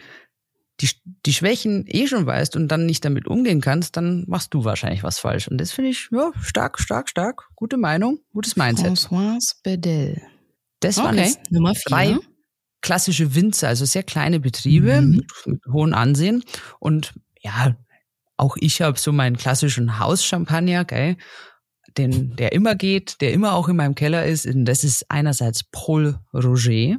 die, 0.80 0.90
die 1.24 1.32
Schwächen 1.32 1.84
eh 1.86 2.06
schon 2.06 2.26
weißt 2.26 2.56
und 2.56 2.68
dann 2.68 2.84
nicht 2.84 3.02
damit 3.04 3.26
umgehen 3.26 3.62
kannst, 3.62 3.96
dann 3.96 4.24
machst 4.28 4.52
du 4.52 4.64
wahrscheinlich 4.64 5.02
was 5.02 5.18
falsch. 5.18 5.48
Und 5.48 5.58
das 5.58 5.72
finde 5.72 5.90
ich, 5.90 6.08
ja, 6.12 6.30
stark, 6.42 6.78
stark, 6.78 7.08
stark. 7.08 7.48
Gute 7.54 7.78
Meinung, 7.78 8.18
gutes 8.32 8.56
Mindset. 8.56 8.88
Françoise 8.88 9.54
Bedell. 9.62 10.20
Das 10.80 10.98
okay. 10.98 11.06
waren 11.06 11.18
jetzt 11.18 11.50
Nummer 11.50 11.74
vier. 11.74 11.82
drei 11.86 12.18
klassische 12.86 13.34
Winzer, 13.34 13.66
also 13.66 13.84
sehr 13.84 14.04
kleine 14.04 14.38
Betriebe 14.38 15.00
mhm. 15.00 15.10
mit, 15.10 15.32
mit 15.46 15.60
hohem 15.66 15.92
Ansehen. 15.92 16.44
Und 16.78 17.14
ja, 17.42 17.76
auch 18.36 18.56
ich 18.60 18.80
habe 18.80 18.96
so 18.96 19.12
meinen 19.12 19.36
klassischen 19.36 19.98
Hauschampagner, 19.98 20.84
gell, 20.84 21.16
den, 21.98 22.36
der 22.36 22.52
immer 22.52 22.76
geht, 22.76 23.20
der 23.20 23.32
immer 23.32 23.54
auch 23.54 23.68
in 23.68 23.74
meinem 23.74 23.96
Keller 23.96 24.24
ist. 24.24 24.46
Und 24.46 24.66
das 24.66 24.84
ist 24.84 25.04
einerseits 25.08 25.64
Paul 25.64 26.20
Roger. 26.32 26.98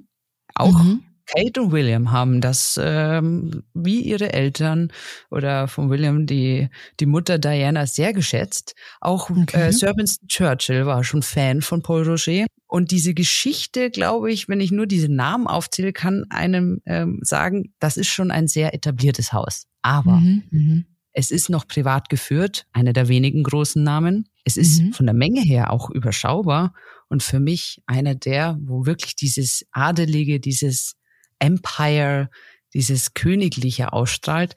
Auch 0.56 0.78
mhm. 0.84 1.04
Kate 1.26 1.62
und 1.62 1.72
William 1.72 2.12
haben 2.12 2.42
das, 2.42 2.78
ähm, 2.82 3.64
wie 3.74 4.02
ihre 4.02 4.34
Eltern 4.34 4.92
oder 5.30 5.70
von 5.70 5.90
William 5.90 6.26
die, 6.26 6.70
die 7.00 7.06
Mutter 7.06 7.40
Diana 7.40 7.86
sehr 7.86 8.12
geschätzt. 8.12 8.76
Auch 9.00 9.30
okay. 9.30 9.68
äh, 9.68 9.72
Sir 9.72 9.96
Winston 9.96 10.28
Churchill 10.28 10.86
war 10.86 11.06
schon 11.06 11.22
Fan 11.22 11.62
von 11.62 11.82
Paul 11.82 12.04
Roger. 12.04 12.46
Und 12.68 12.92
diese 12.92 13.14
Geschichte, 13.14 13.90
glaube 13.90 14.32
ich, 14.32 14.50
wenn 14.50 14.60
ich 14.60 14.72
nur 14.72 14.88
diese 14.88 15.10
Namen 15.10 15.48
aufzähle, 15.48 15.94
kann 15.94 16.26
einem 16.30 16.82
ähm, 16.86 17.20
sagen, 17.22 17.74
das 17.80 17.96
ist 17.96 18.08
schon 18.08 18.30
ein 18.30 18.48
sehr 18.48 18.74
etabliertes 18.74 19.32
Haus. 19.32 19.68
Aber 19.82 20.18
mhm, 20.18 20.44
mhm. 20.52 20.86
es 21.14 21.32
ist 21.32 21.50
noch 21.50 21.66
privat 21.66 22.10
geführt, 22.10 22.68
einer 22.74 22.92
der 22.92 23.08
wenigen 23.08 23.44
großen 23.44 23.82
Namen. 23.82 24.28
Es 24.44 24.58
ist 24.58 24.82
mhm. 24.82 24.94
von 24.94 25.06
der 25.06 25.16
Menge 25.16 25.42
her 25.42 25.72
auch 25.72 25.90
überschaubar 25.90 26.74
und 27.08 27.24
für 27.24 27.40
mich 27.40 27.82
einer 27.86 28.16
der, 28.16 28.58
wo 28.62 28.86
wirklich 28.86 29.16
dieses 29.16 29.66
Adelige, 29.72 30.42
dieses 30.42 30.96
Empire, 31.40 32.30
dieses 32.74 33.14
Königliche 33.14 33.94
ausstrahlt. 33.94 34.56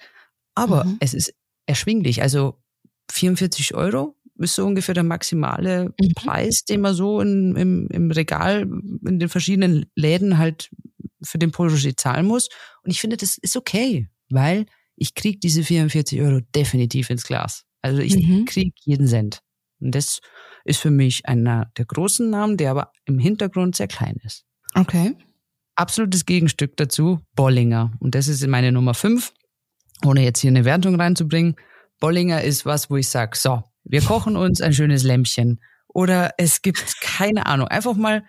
Aber 0.57 0.85
mhm. 0.85 0.97
es 0.99 1.15
ist 1.15 1.33
erschwinglich. 1.67 2.23
Also 2.23 2.61
44 3.13 3.75
Euro 3.75 4.17
ist 4.45 4.55
so 4.55 4.67
ungefähr 4.67 4.95
der 4.95 5.05
maximale 5.05 5.93
mhm. 6.01 6.13
Preis, 6.15 6.65
den 6.65 6.81
man 6.81 6.95
so 6.95 7.21
in, 7.21 7.57
im, 7.57 7.89
im 7.89 8.11
Regal 8.11 8.63
in 8.63 9.19
den 9.19 9.29
verschiedenen 9.29 9.87
Läden 9.95 10.39
halt 10.39 10.71
für 11.23 11.39
den 11.39 11.51
Roger 11.51 11.97
zahlen 11.97 12.27
muss. 12.27 12.49
Und 12.83 12.91
ich 12.91 13.01
finde, 13.01 13.17
das 13.17 13.37
ist 13.39 13.57
okay, 13.57 14.09
weil 14.31 14.67
ich 14.97 15.15
krieg 15.15 15.41
diese 15.41 15.63
44 15.63 16.21
Euro 16.21 16.41
definitiv 16.55 17.11
ins 17.11 17.25
Glas. 17.25 17.65
Also 17.83 18.01
ich 18.01 18.17
mhm. 18.17 18.45
krieg 18.47 18.75
jeden 18.85 19.07
Cent. 19.07 19.41
Und 19.81 19.95
das 19.95 20.21
ist 20.65 20.81
für 20.81 20.91
mich 20.91 21.27
einer 21.27 21.71
der 21.77 21.87
großen 21.87 22.29
Namen, 22.29 22.57
der 22.57 22.71
aber 22.71 22.93
im 23.07 23.19
Hintergrund 23.19 23.77
sehr 23.77 23.89
klein 23.89 24.17
ist. 24.25 24.45
Okay 24.75 25.15
absolutes 25.81 26.27
Gegenstück 26.27 26.77
dazu, 26.77 27.21
Bollinger. 27.35 27.93
Und 28.01 28.15
das 28.15 28.29
ist 28.29 28.47
meine 28.47 28.71
Nummer 28.71 28.95
fünf, 28.95 29.33
ohne 30.05 30.23
jetzt 30.23 30.41
hier 30.41 30.51
eine 30.51 30.65
Wertung 30.67 30.97
reinzubringen. 30.97 31.57
Bollinger 31.99 32.43
ist 32.43 32.67
was, 32.67 32.91
wo 32.91 32.97
ich 32.97 33.09
sage, 33.09 33.37
so, 33.37 33.65
wir 33.85 34.03
kochen 34.03 34.37
uns 34.37 34.61
ein 34.61 34.73
schönes 34.73 35.03
Lämpchen. 35.03 35.61
Oder 35.89 36.33
es 36.39 36.63
gibt 36.63 36.97
keine 37.01 37.47
Ahnung, 37.47 37.69
einfach 37.69 37.95
mal 37.95 38.25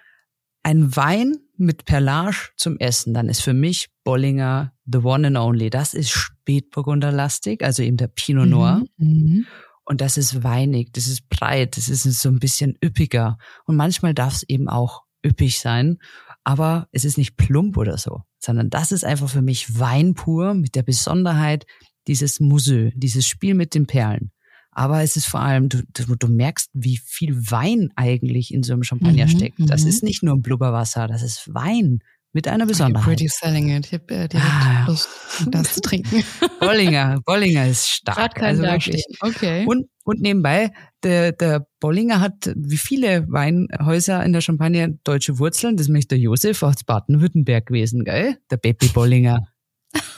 ein 0.63 0.95
Wein 0.95 1.37
mit 1.57 1.85
Perlage 1.85 2.49
zum 2.55 2.77
Essen. 2.77 3.13
Dann 3.13 3.29
ist 3.29 3.41
für 3.41 3.53
mich 3.53 3.89
Bollinger 4.03 4.73
the 4.85 4.99
one 4.99 5.27
and 5.27 5.37
only. 5.37 5.69
Das 5.69 5.93
ist 5.93 6.11
Spätburgunderlastig, 6.11 7.63
also 7.63 7.83
eben 7.83 7.97
der 7.97 8.07
Pinot 8.07 8.47
Noir. 8.47 8.83
Mhm. 8.97 9.07
mhm. 9.07 9.45
Und 9.83 9.99
das 9.99 10.15
ist 10.15 10.43
weinig, 10.43 10.93
das 10.93 11.07
ist 11.07 11.27
breit, 11.27 11.75
das 11.75 11.89
ist 11.89 12.03
so 12.03 12.29
ein 12.29 12.39
bisschen 12.39 12.77
üppiger. 12.81 13.37
Und 13.65 13.75
manchmal 13.75 14.13
darf 14.13 14.35
es 14.35 14.43
eben 14.43 14.69
auch 14.69 15.01
üppig 15.25 15.59
sein 15.59 15.97
aber 16.43 16.87
es 16.91 17.05
ist 17.05 17.17
nicht 17.17 17.37
plump 17.37 17.77
oder 17.77 17.97
so, 17.97 18.21
sondern 18.39 18.69
das 18.69 18.91
ist 18.91 19.05
einfach 19.05 19.29
für 19.29 19.41
mich 19.41 19.79
Wein 19.79 20.13
pur 20.13 20.53
mit 20.53 20.75
der 20.75 20.83
Besonderheit 20.83 21.65
dieses 22.07 22.39
Museu, 22.39 22.89
dieses 22.95 23.27
Spiel 23.27 23.53
mit 23.53 23.75
den 23.75 23.85
Perlen. 23.85 24.31
Aber 24.71 25.03
es 25.03 25.17
ist 25.17 25.25
vor 25.25 25.41
allem, 25.41 25.69
du, 25.69 25.83
du, 25.93 26.27
merkst, 26.27 26.69
wie 26.73 26.97
viel 26.97 27.35
Wein 27.51 27.89
eigentlich 27.95 28.53
in 28.53 28.63
so 28.63 28.73
einem 28.73 28.83
Champagner 28.83 29.25
mhm, 29.25 29.29
steckt. 29.29 29.57
Das 29.59 29.83
mhm. 29.83 29.89
ist 29.89 30.03
nicht 30.03 30.23
nur 30.23 30.41
Blubberwasser, 30.41 31.07
das 31.07 31.23
ist 31.23 31.53
Wein. 31.53 31.99
mit 32.33 32.47
einer 32.47 32.65
Besonderheit. 32.65 33.05
Pretty 33.05 33.27
selling 33.27 33.69
it. 33.69 33.87
Ich 33.87 33.93
habe 33.93 34.13
äh, 34.13 34.27
direkt 34.29 34.47
ah. 34.49 34.85
Lust, 34.87 35.09
das 35.47 35.73
zu 35.73 35.81
trinken. 35.81 36.23
Bollinger, 36.61 37.19
Bollinger 37.25 37.67
ist 37.67 37.89
stark. 37.89 38.41
also 38.41 38.63
wirklich. 38.63 39.03
Okay. 39.19 39.65
Und, 39.65 39.87
und 40.05 40.21
nebenbei, 40.21 40.71
der, 41.03 41.33
der 41.33 41.67
Bollinger 41.79 42.21
hat 42.21 42.53
wie 42.55 42.77
viele 42.77 43.27
Weinhäuser 43.27 44.23
in 44.23 44.31
der 44.31 44.41
Champagne 44.41 44.97
deutsche 45.03 45.39
Wurzeln. 45.39 45.75
Das 45.75 45.89
möchte 45.89 46.15
der 46.15 46.19
Josef 46.19 46.63
aus 46.63 46.83
Baden-Württemberg 46.85 47.65
gewesen, 47.65 48.05
gell? 48.05 48.37
Der 48.49 48.57
Beppi 48.57 48.87
Bollinger. 48.87 49.47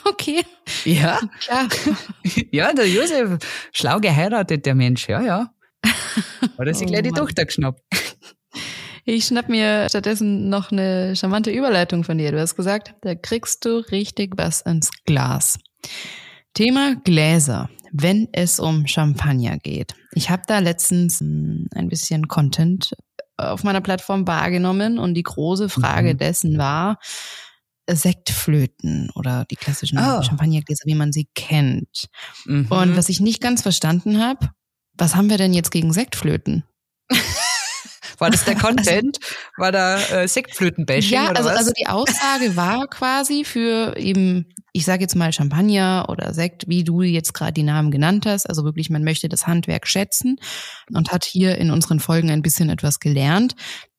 Okay. 0.04 0.44
Ja. 0.84 1.20
Klar. 1.40 1.68
Ja, 2.50 2.72
der 2.72 2.88
Josef, 2.88 3.38
schlau 3.72 4.00
geheiratet, 4.00 4.64
der 4.66 4.74
Mensch, 4.74 5.08
ja, 5.08 5.20
ja. 5.20 5.50
Hat 5.84 6.66
er 6.66 6.74
sich 6.74 6.86
oh, 6.86 6.90
gleich 6.90 7.02
die 7.02 7.10
Tochter 7.10 7.44
geschnappt. 7.44 7.80
Ich 9.04 9.26
schnapp 9.26 9.48
mir 9.48 9.86
stattdessen 9.88 10.48
noch 10.48 10.72
eine 10.72 11.14
charmante 11.14 11.50
Überleitung 11.50 12.04
von 12.04 12.16
dir. 12.16 12.32
Du 12.32 12.40
hast 12.40 12.56
gesagt, 12.56 12.94
da 13.02 13.14
kriegst 13.14 13.64
du 13.64 13.78
richtig 13.90 14.32
was 14.36 14.62
ins 14.62 14.90
Glas. 15.04 15.58
Thema 16.54 16.96
Gläser, 17.04 17.68
wenn 17.92 18.28
es 18.32 18.60
um 18.60 18.86
Champagner 18.86 19.58
geht. 19.58 19.94
Ich 20.12 20.30
habe 20.30 20.42
da 20.46 20.60
letztens 20.60 21.20
hm, 21.20 21.66
ein 21.74 21.88
bisschen 21.88 22.28
Content 22.28 22.94
auf 23.36 23.64
meiner 23.64 23.80
Plattform 23.80 24.26
wahrgenommen 24.26 24.98
und 24.98 25.14
die 25.14 25.22
große 25.22 25.68
Frage 25.68 26.14
mhm. 26.14 26.18
dessen 26.18 26.58
war, 26.58 26.98
Sektflöten 27.88 29.10
oder 29.14 29.44
die 29.50 29.56
klassischen 29.56 29.98
oh. 29.98 30.22
Champagnergläser, 30.22 30.84
wie 30.86 30.94
man 30.94 31.12
sie 31.12 31.28
kennt. 31.34 32.06
Mhm. 32.46 32.66
Und 32.70 32.96
was 32.96 33.08
ich 33.08 33.20
nicht 33.20 33.40
ganz 33.40 33.62
verstanden 33.62 34.20
habe, 34.22 34.50
was 34.96 35.16
haben 35.16 35.28
wir 35.28 35.38
denn 35.38 35.52
jetzt 35.52 35.70
gegen 35.70 35.92
Sektflöten? 35.92 36.64
War 38.18 38.30
das 38.30 38.44
der 38.44 38.54
Content? 38.58 39.18
War 39.56 39.72
da 39.72 39.98
äh, 39.98 40.28
Sektflötenbashing 40.28 41.12
ja, 41.12 41.30
oder 41.30 41.38
also, 41.38 41.50
was? 41.50 41.58
also 41.58 41.72
die 41.78 41.86
Aussage 41.86 42.56
war 42.56 42.86
quasi 42.86 43.44
für 43.44 43.96
eben, 43.96 44.46
ich 44.72 44.84
sage 44.84 45.02
jetzt 45.02 45.16
mal 45.16 45.32
Champagner 45.32 46.06
oder 46.08 46.32
Sekt, 46.32 46.68
wie 46.68 46.84
du 46.84 47.02
jetzt 47.02 47.34
gerade 47.34 47.52
die 47.52 47.62
Namen 47.62 47.90
genannt 47.90 48.24
hast. 48.26 48.48
Also 48.48 48.64
wirklich, 48.64 48.88
man 48.88 49.04
möchte 49.04 49.28
das 49.28 49.46
Handwerk 49.46 49.86
schätzen 49.86 50.36
und 50.92 51.12
hat 51.12 51.24
hier 51.24 51.58
in 51.58 51.70
unseren 51.70 52.00
Folgen 52.00 52.30
ein 52.30 52.42
bisschen 52.42 52.70
etwas 52.70 53.00
gelernt 53.00 53.54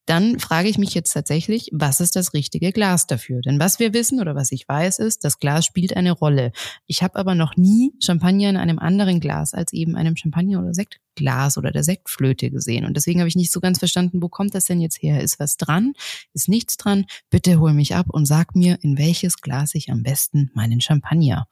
dann 0.05 0.39
frage 0.39 0.69
ich 0.69 0.77
mich 0.77 0.93
jetzt 0.93 1.11
tatsächlich, 1.13 1.69
was 1.71 1.99
ist 1.99 2.15
das 2.15 2.33
richtige 2.33 2.71
Glas 2.71 3.07
dafür? 3.07 3.41
Denn 3.41 3.59
was 3.59 3.79
wir 3.79 3.93
wissen 3.93 4.19
oder 4.19 4.35
was 4.35 4.51
ich 4.51 4.67
weiß 4.67 4.99
ist, 4.99 5.23
das 5.23 5.39
Glas 5.39 5.65
spielt 5.65 5.95
eine 5.97 6.11
Rolle. 6.11 6.51
Ich 6.85 7.01
habe 7.01 7.15
aber 7.15 7.33
noch 7.33 7.57
nie 7.57 7.93
Champagner 7.99 8.49
in 8.49 8.57
einem 8.57 8.77
anderen 8.79 9.19
Glas 9.19 9.53
als 9.53 9.73
eben 9.73 9.95
einem 9.95 10.15
Champagner 10.15 10.59
oder 10.59 10.73
Sektglas 10.73 11.57
oder 11.57 11.71
der 11.71 11.83
Sektflöte 11.83 12.51
gesehen. 12.51 12.85
Und 12.85 12.95
deswegen 12.95 13.19
habe 13.19 13.27
ich 13.27 13.35
nicht 13.35 13.51
so 13.51 13.59
ganz 13.59 13.79
verstanden, 13.79 14.21
wo 14.21 14.29
kommt 14.29 14.53
das 14.53 14.65
denn 14.65 14.79
jetzt 14.79 15.01
her? 15.01 15.21
Ist 15.21 15.39
was 15.39 15.57
dran? 15.57 15.93
Ist 16.33 16.49
nichts 16.49 16.77
dran? 16.77 17.05
Bitte 17.29 17.59
hol 17.59 17.73
mich 17.73 17.95
ab 17.95 18.07
und 18.09 18.25
sag 18.25 18.55
mir, 18.55 18.77
in 18.81 18.97
welches 18.97 19.41
Glas 19.41 19.73
ich 19.73 19.89
am 19.89 20.03
besten 20.03 20.51
meinen 20.53 20.81
Champagner 20.81 21.47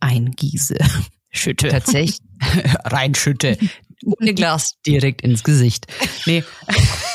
eingieße. 0.00 0.76
Schütte. 1.30 1.68
Tatsächlich 1.68 2.20
reinschütte. 2.84 3.58
Ohne 4.04 4.32
Glas 4.32 4.76
direkt 4.86 5.22
ins 5.22 5.44
Gesicht. 5.44 5.86
Nee. 6.26 6.44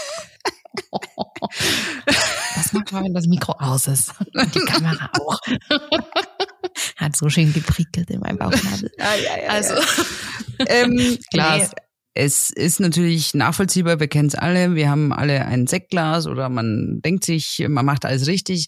Das 2.55 2.73
macht 2.73 2.91
man, 2.91 3.05
wenn 3.05 3.13
das 3.13 3.27
Mikro 3.27 3.53
aus 3.53 3.87
ist. 3.87 4.13
Und 4.33 4.55
die 4.55 4.59
Kamera 4.59 5.09
auch. 5.19 5.39
Hat 6.97 7.15
so 7.15 7.29
schön 7.29 7.53
geprickelt 7.53 8.09
in 8.09 8.19
meinem 8.19 8.37
Bauchnabel. 8.37 8.91
Ja, 8.97 9.15
ja, 9.15 9.43
ja, 9.43 9.49
also, 9.49 9.73
ähm, 10.67 11.17
Glas. 11.31 11.69
Nee. 11.69 11.83
Es 12.15 12.51
ist 12.51 12.79
natürlich 12.79 13.33
nachvollziehbar, 13.33 13.99
wir 13.99 14.07
kennen 14.07 14.27
es 14.27 14.35
alle, 14.35 14.75
wir 14.75 14.87
haben 14.87 15.11
alle 15.11 15.45
ein 15.47 15.65
Sektglas 15.65 16.27
oder 16.27 16.47
man 16.47 17.01
denkt 17.01 17.25
sich, 17.25 17.65
man 17.67 17.85
macht 17.85 18.05
alles 18.05 18.27
richtig. 18.27 18.67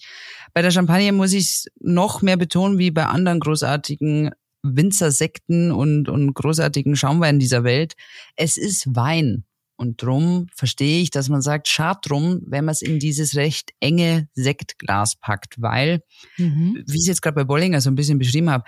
Bei 0.56 0.64
der 0.64 0.72
Champagne 0.72 1.12
muss 1.12 1.32
ich 1.32 1.44
es 1.44 1.68
noch 1.80 2.24
mehr 2.24 2.38
betonen, 2.38 2.80
wie 2.80 2.90
bei 2.90 3.06
anderen 3.06 3.40
großartigen 3.40 4.32
Winzersekten 4.64 5.72
und, 5.72 6.10
und 6.10 6.34
großartigen 6.34 6.96
Schaumweinen 6.96 7.40
dieser 7.40 7.64
Welt. 7.64 7.94
Es 8.36 8.58
ist 8.58 8.96
Wein. 8.96 9.46
Und 9.78 10.02
drum 10.02 10.48
verstehe 10.56 11.02
ich, 11.02 11.10
dass 11.10 11.30
man 11.30 11.42
sagt, 11.42 11.68
schad 11.68 12.00
drum, 12.04 12.42
wenn 12.46 12.66
man 12.66 12.74
es 12.74 12.82
in 12.82 13.00
dieses 13.00 13.36
recht 13.36 13.72
enge 13.80 14.30
Sektglas 14.34 15.16
packt, 15.18 15.62
weil, 15.62 16.02
mhm. 16.38 16.84
wie 16.88 16.96
ich 16.96 17.02
es 17.02 17.08
jetzt 17.08 17.22
gerade 17.22 17.36
bei 17.36 17.44
Bollinger 17.44 17.82
so 17.82 17.90
ein 17.90 17.96
bisschen 17.96 18.18
beschrieben 18.18 18.50
habe, 18.50 18.64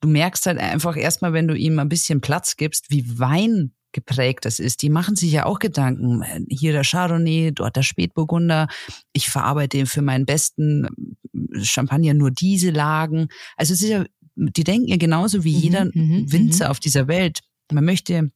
du 0.00 0.08
merkst 0.08 0.46
halt 0.46 0.58
einfach 0.58 0.96
erstmal, 0.96 1.32
wenn 1.32 1.48
du 1.48 1.54
ihm 1.54 1.78
ein 1.78 1.88
bisschen 1.88 2.20
Platz 2.20 2.56
gibst, 2.56 2.90
wie 2.90 3.18
Wein 3.18 3.72
geprägt 3.92 4.44
das 4.44 4.58
ist. 4.58 4.82
Die 4.82 4.88
machen 4.88 5.16
sich 5.16 5.32
ja 5.32 5.46
auch 5.46 5.58
Gedanken. 5.58 6.22
Hier 6.48 6.72
der 6.72 6.84
Chardonnay, 6.84 7.52
dort 7.52 7.76
der 7.76 7.82
Spätburgunder. 7.82 8.68
Ich 9.12 9.28
verarbeite 9.28 9.86
für 9.86 10.02
meinen 10.02 10.26
besten 10.26 10.88
Champagner 11.62 12.14
nur 12.14 12.30
diese 12.30 12.70
Lagen. 12.70 13.28
Also 13.56 13.74
es 13.74 13.82
ist 13.82 13.90
ja, 13.90 14.04
die 14.34 14.64
denken 14.64 14.88
ja 14.88 14.96
genauso 14.96 15.44
wie 15.44 15.54
mhm, 15.54 15.60
jeder 15.60 15.84
mhm, 15.84 16.32
Winzer 16.32 16.66
mhm. 16.66 16.70
auf 16.70 16.80
dieser 16.80 17.06
Welt. 17.06 17.40
Man 17.70 17.84
möchte 17.84 18.30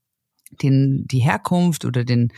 den, 0.51 1.07
die 1.07 1.21
Herkunft 1.21 1.85
oder 1.85 2.05
den, 2.05 2.33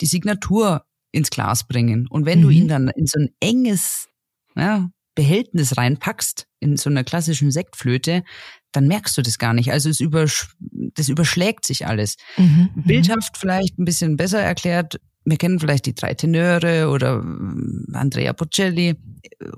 die 0.00 0.06
Signatur 0.06 0.84
ins 1.12 1.30
Glas 1.30 1.66
bringen. 1.66 2.06
Und 2.08 2.26
wenn 2.26 2.40
mhm. 2.40 2.42
du 2.42 2.50
ihn 2.50 2.68
dann 2.68 2.88
in 2.88 3.06
so 3.06 3.18
ein 3.18 3.30
enges 3.40 4.08
ja, 4.56 4.90
Behältnis 5.14 5.76
reinpackst, 5.76 6.46
in 6.60 6.76
so 6.76 6.90
einer 6.90 7.04
klassischen 7.04 7.50
Sektflöte, 7.50 8.24
dann 8.72 8.86
merkst 8.86 9.16
du 9.16 9.22
das 9.22 9.38
gar 9.38 9.54
nicht. 9.54 9.72
Also 9.72 9.88
es 9.88 10.00
übersch 10.00 10.48
das 10.60 11.08
überschlägt 11.08 11.64
sich 11.64 11.86
alles. 11.86 12.16
Mhm. 12.36 12.70
mhm. 12.74 12.82
Bildhaft 12.84 13.36
vielleicht 13.36 13.78
ein 13.78 13.84
bisschen 13.84 14.16
besser 14.16 14.40
erklärt. 14.40 15.00
Wir 15.24 15.36
kennen 15.36 15.60
vielleicht 15.60 15.86
die 15.86 15.94
drei 15.94 16.14
Tenöre 16.14 16.88
oder 16.88 17.22
äh, 17.22 17.96
Andrea 17.96 18.32
Bocelli, 18.32 18.96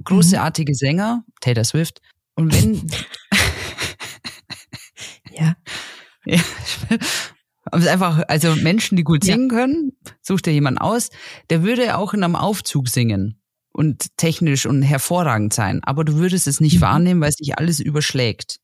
großartige 0.05 0.72
mhm. 0.72 0.76
Sänger, 0.76 1.24
Taylor 1.40 1.64
Swift. 1.64 2.01
Und 2.34 2.55
wenn 2.55 2.86
ja. 5.32 5.57
ja, 6.26 6.40
Einfach, 7.73 8.23
also 8.29 8.55
Menschen, 8.57 8.97
die 8.97 9.05
gut 9.05 9.25
singen 9.25 9.49
ja. 9.51 9.57
können, 9.57 9.93
such 10.23 10.41
dir 10.41 10.53
jemanden 10.53 10.79
aus, 10.79 11.11
der 11.51 11.62
würde 11.62 11.97
auch 11.97 12.14
in 12.14 12.25
einem 12.25 12.37
Aufzug 12.37 12.89
singen 12.89 13.41
und 13.73 14.16
technisch 14.16 14.66
und 14.66 14.83
hervorragend 14.83 15.53
sein, 15.53 15.81
aber 15.85 16.05
du 16.05 16.14
würdest 16.14 16.47
es 16.47 16.61
nicht 16.61 16.77
mhm. 16.77 16.83
wahrnehmen, 16.83 17.21
weil 17.21 17.33
sich 17.33 17.59
alles 17.59 17.81
überschlägt. 17.81 18.59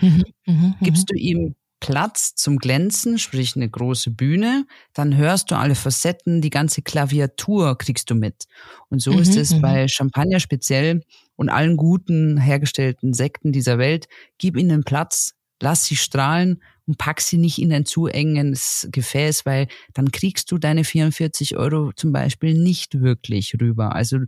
Mhm. 0.00 0.24
Mhm. 0.46 0.54
mhm. 0.54 0.74
Gibst 0.80 1.10
du 1.10 1.16
ihm 1.16 1.54
Platz 1.80 2.34
zum 2.34 2.56
Glänzen, 2.56 3.18
sprich 3.18 3.56
eine 3.56 3.68
große 3.68 4.10
Bühne, 4.10 4.64
dann 4.94 5.16
hörst 5.16 5.50
du 5.50 5.54
alle 5.54 5.74
Facetten, 5.74 6.40
die 6.40 6.48
ganze 6.48 6.80
Klaviatur 6.80 7.76
kriegst 7.76 8.08
du 8.08 8.14
mit. 8.14 8.44
Und 8.88 9.02
so 9.02 9.10
ist 9.18 9.34
mhm, 9.34 9.40
es 9.40 9.60
bei 9.60 9.86
Champagner 9.86 10.40
speziell 10.40 11.02
und 11.36 11.50
allen 11.50 11.76
guten 11.76 12.38
hergestellten 12.38 13.12
Sekten 13.12 13.52
dieser 13.52 13.76
Welt. 13.76 14.06
Gib 14.38 14.56
ihnen 14.56 14.84
Platz, 14.84 15.32
lass 15.60 15.84
sie 15.84 15.96
strahlen 15.96 16.62
und 16.86 16.98
pack 16.98 17.20
sie 17.20 17.38
nicht 17.38 17.60
in 17.60 17.72
ein 17.72 17.86
zu 17.86 18.06
enges 18.06 18.88
Gefäß, 18.92 19.46
weil 19.46 19.68
dann 19.94 20.12
kriegst 20.12 20.50
du 20.50 20.58
deine 20.58 20.84
44 20.84 21.56
Euro 21.56 21.92
zum 21.94 22.12
Beispiel 22.12 22.54
nicht 22.54 23.00
wirklich 23.00 23.56
rüber. 23.60 23.94
Also 23.94 24.18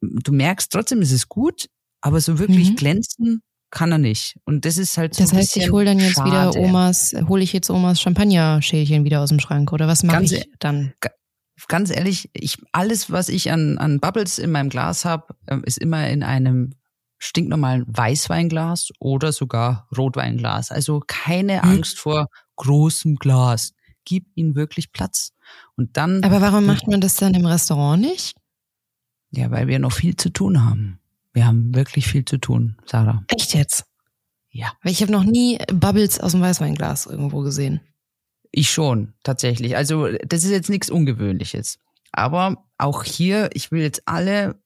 du 0.00 0.32
merkst 0.32 0.70
trotzdem, 0.70 1.00
es 1.00 1.12
ist 1.12 1.28
gut, 1.28 1.68
aber 2.00 2.20
so 2.20 2.38
wirklich 2.38 2.70
mhm. 2.70 2.76
glänzen 2.76 3.42
kann 3.70 3.92
er 3.92 3.98
nicht. 3.98 4.36
Und 4.44 4.64
das 4.64 4.78
ist 4.78 4.96
halt 4.96 5.14
so 5.14 5.22
Das 5.22 5.32
heißt, 5.32 5.56
ich 5.56 5.70
hole 5.70 5.84
dann 5.84 5.98
jetzt 5.98 6.14
schade. 6.14 6.30
wieder 6.30 6.56
Omas, 6.56 7.14
hole 7.28 7.42
ich 7.42 7.52
jetzt 7.52 7.70
Omas 7.70 8.00
Champagner-Schälchen 8.00 9.04
wieder 9.04 9.20
aus 9.20 9.28
dem 9.28 9.40
Schrank 9.40 9.72
oder 9.72 9.86
was 9.88 10.02
mache 10.02 10.24
ich 10.24 10.32
e- 10.32 10.44
dann? 10.58 10.94
Ganz 11.66 11.90
ehrlich, 11.90 12.30
ich 12.34 12.56
alles, 12.72 13.10
was 13.10 13.28
ich 13.28 13.50
an, 13.50 13.78
an 13.78 13.98
Bubbles 13.98 14.38
in 14.38 14.52
meinem 14.52 14.68
Glas 14.68 15.04
habe, 15.04 15.34
ähm, 15.48 15.64
ist 15.64 15.78
immer 15.78 16.08
in 16.08 16.22
einem 16.22 16.70
stinknormalen 17.18 17.84
Weißweinglas 17.88 18.90
oder 18.98 19.32
sogar 19.32 19.88
Rotweinglas. 19.96 20.70
Also 20.70 21.02
keine 21.06 21.62
hm. 21.62 21.70
Angst 21.70 21.98
vor 21.98 22.28
großem 22.56 23.16
Glas. 23.16 23.72
Gib 24.04 24.26
ihnen 24.34 24.54
wirklich 24.54 24.92
Platz. 24.92 25.32
Und 25.76 25.96
dann. 25.96 26.22
Aber 26.24 26.40
warum 26.40 26.66
macht 26.66 26.86
man 26.86 27.00
das 27.00 27.16
dann 27.16 27.34
im 27.34 27.46
Restaurant 27.46 28.00
nicht? 28.00 28.36
Ja, 29.30 29.50
weil 29.50 29.66
wir 29.66 29.78
noch 29.78 29.92
viel 29.92 30.16
zu 30.16 30.30
tun 30.30 30.64
haben. 30.64 31.00
Wir 31.32 31.46
haben 31.46 31.74
wirklich 31.74 32.08
viel 32.08 32.24
zu 32.24 32.38
tun, 32.38 32.78
Sarah. 32.86 33.22
Echt 33.28 33.54
jetzt? 33.54 33.84
Ja. 34.50 34.72
Weil 34.82 34.92
ich 34.92 35.02
habe 35.02 35.12
noch 35.12 35.24
nie 35.24 35.58
Bubbles 35.72 36.18
aus 36.18 36.32
dem 36.32 36.40
Weißweinglas 36.40 37.06
irgendwo 37.06 37.42
gesehen. 37.42 37.80
Ich 38.50 38.70
schon, 38.70 39.12
tatsächlich. 39.22 39.76
Also 39.76 40.08
das 40.26 40.44
ist 40.44 40.50
jetzt 40.50 40.70
nichts 40.70 40.88
Ungewöhnliches. 40.88 41.78
Aber 42.12 42.64
auch 42.78 43.04
hier, 43.04 43.50
ich 43.52 43.70
will 43.70 43.82
jetzt 43.82 44.02
alle 44.06 44.58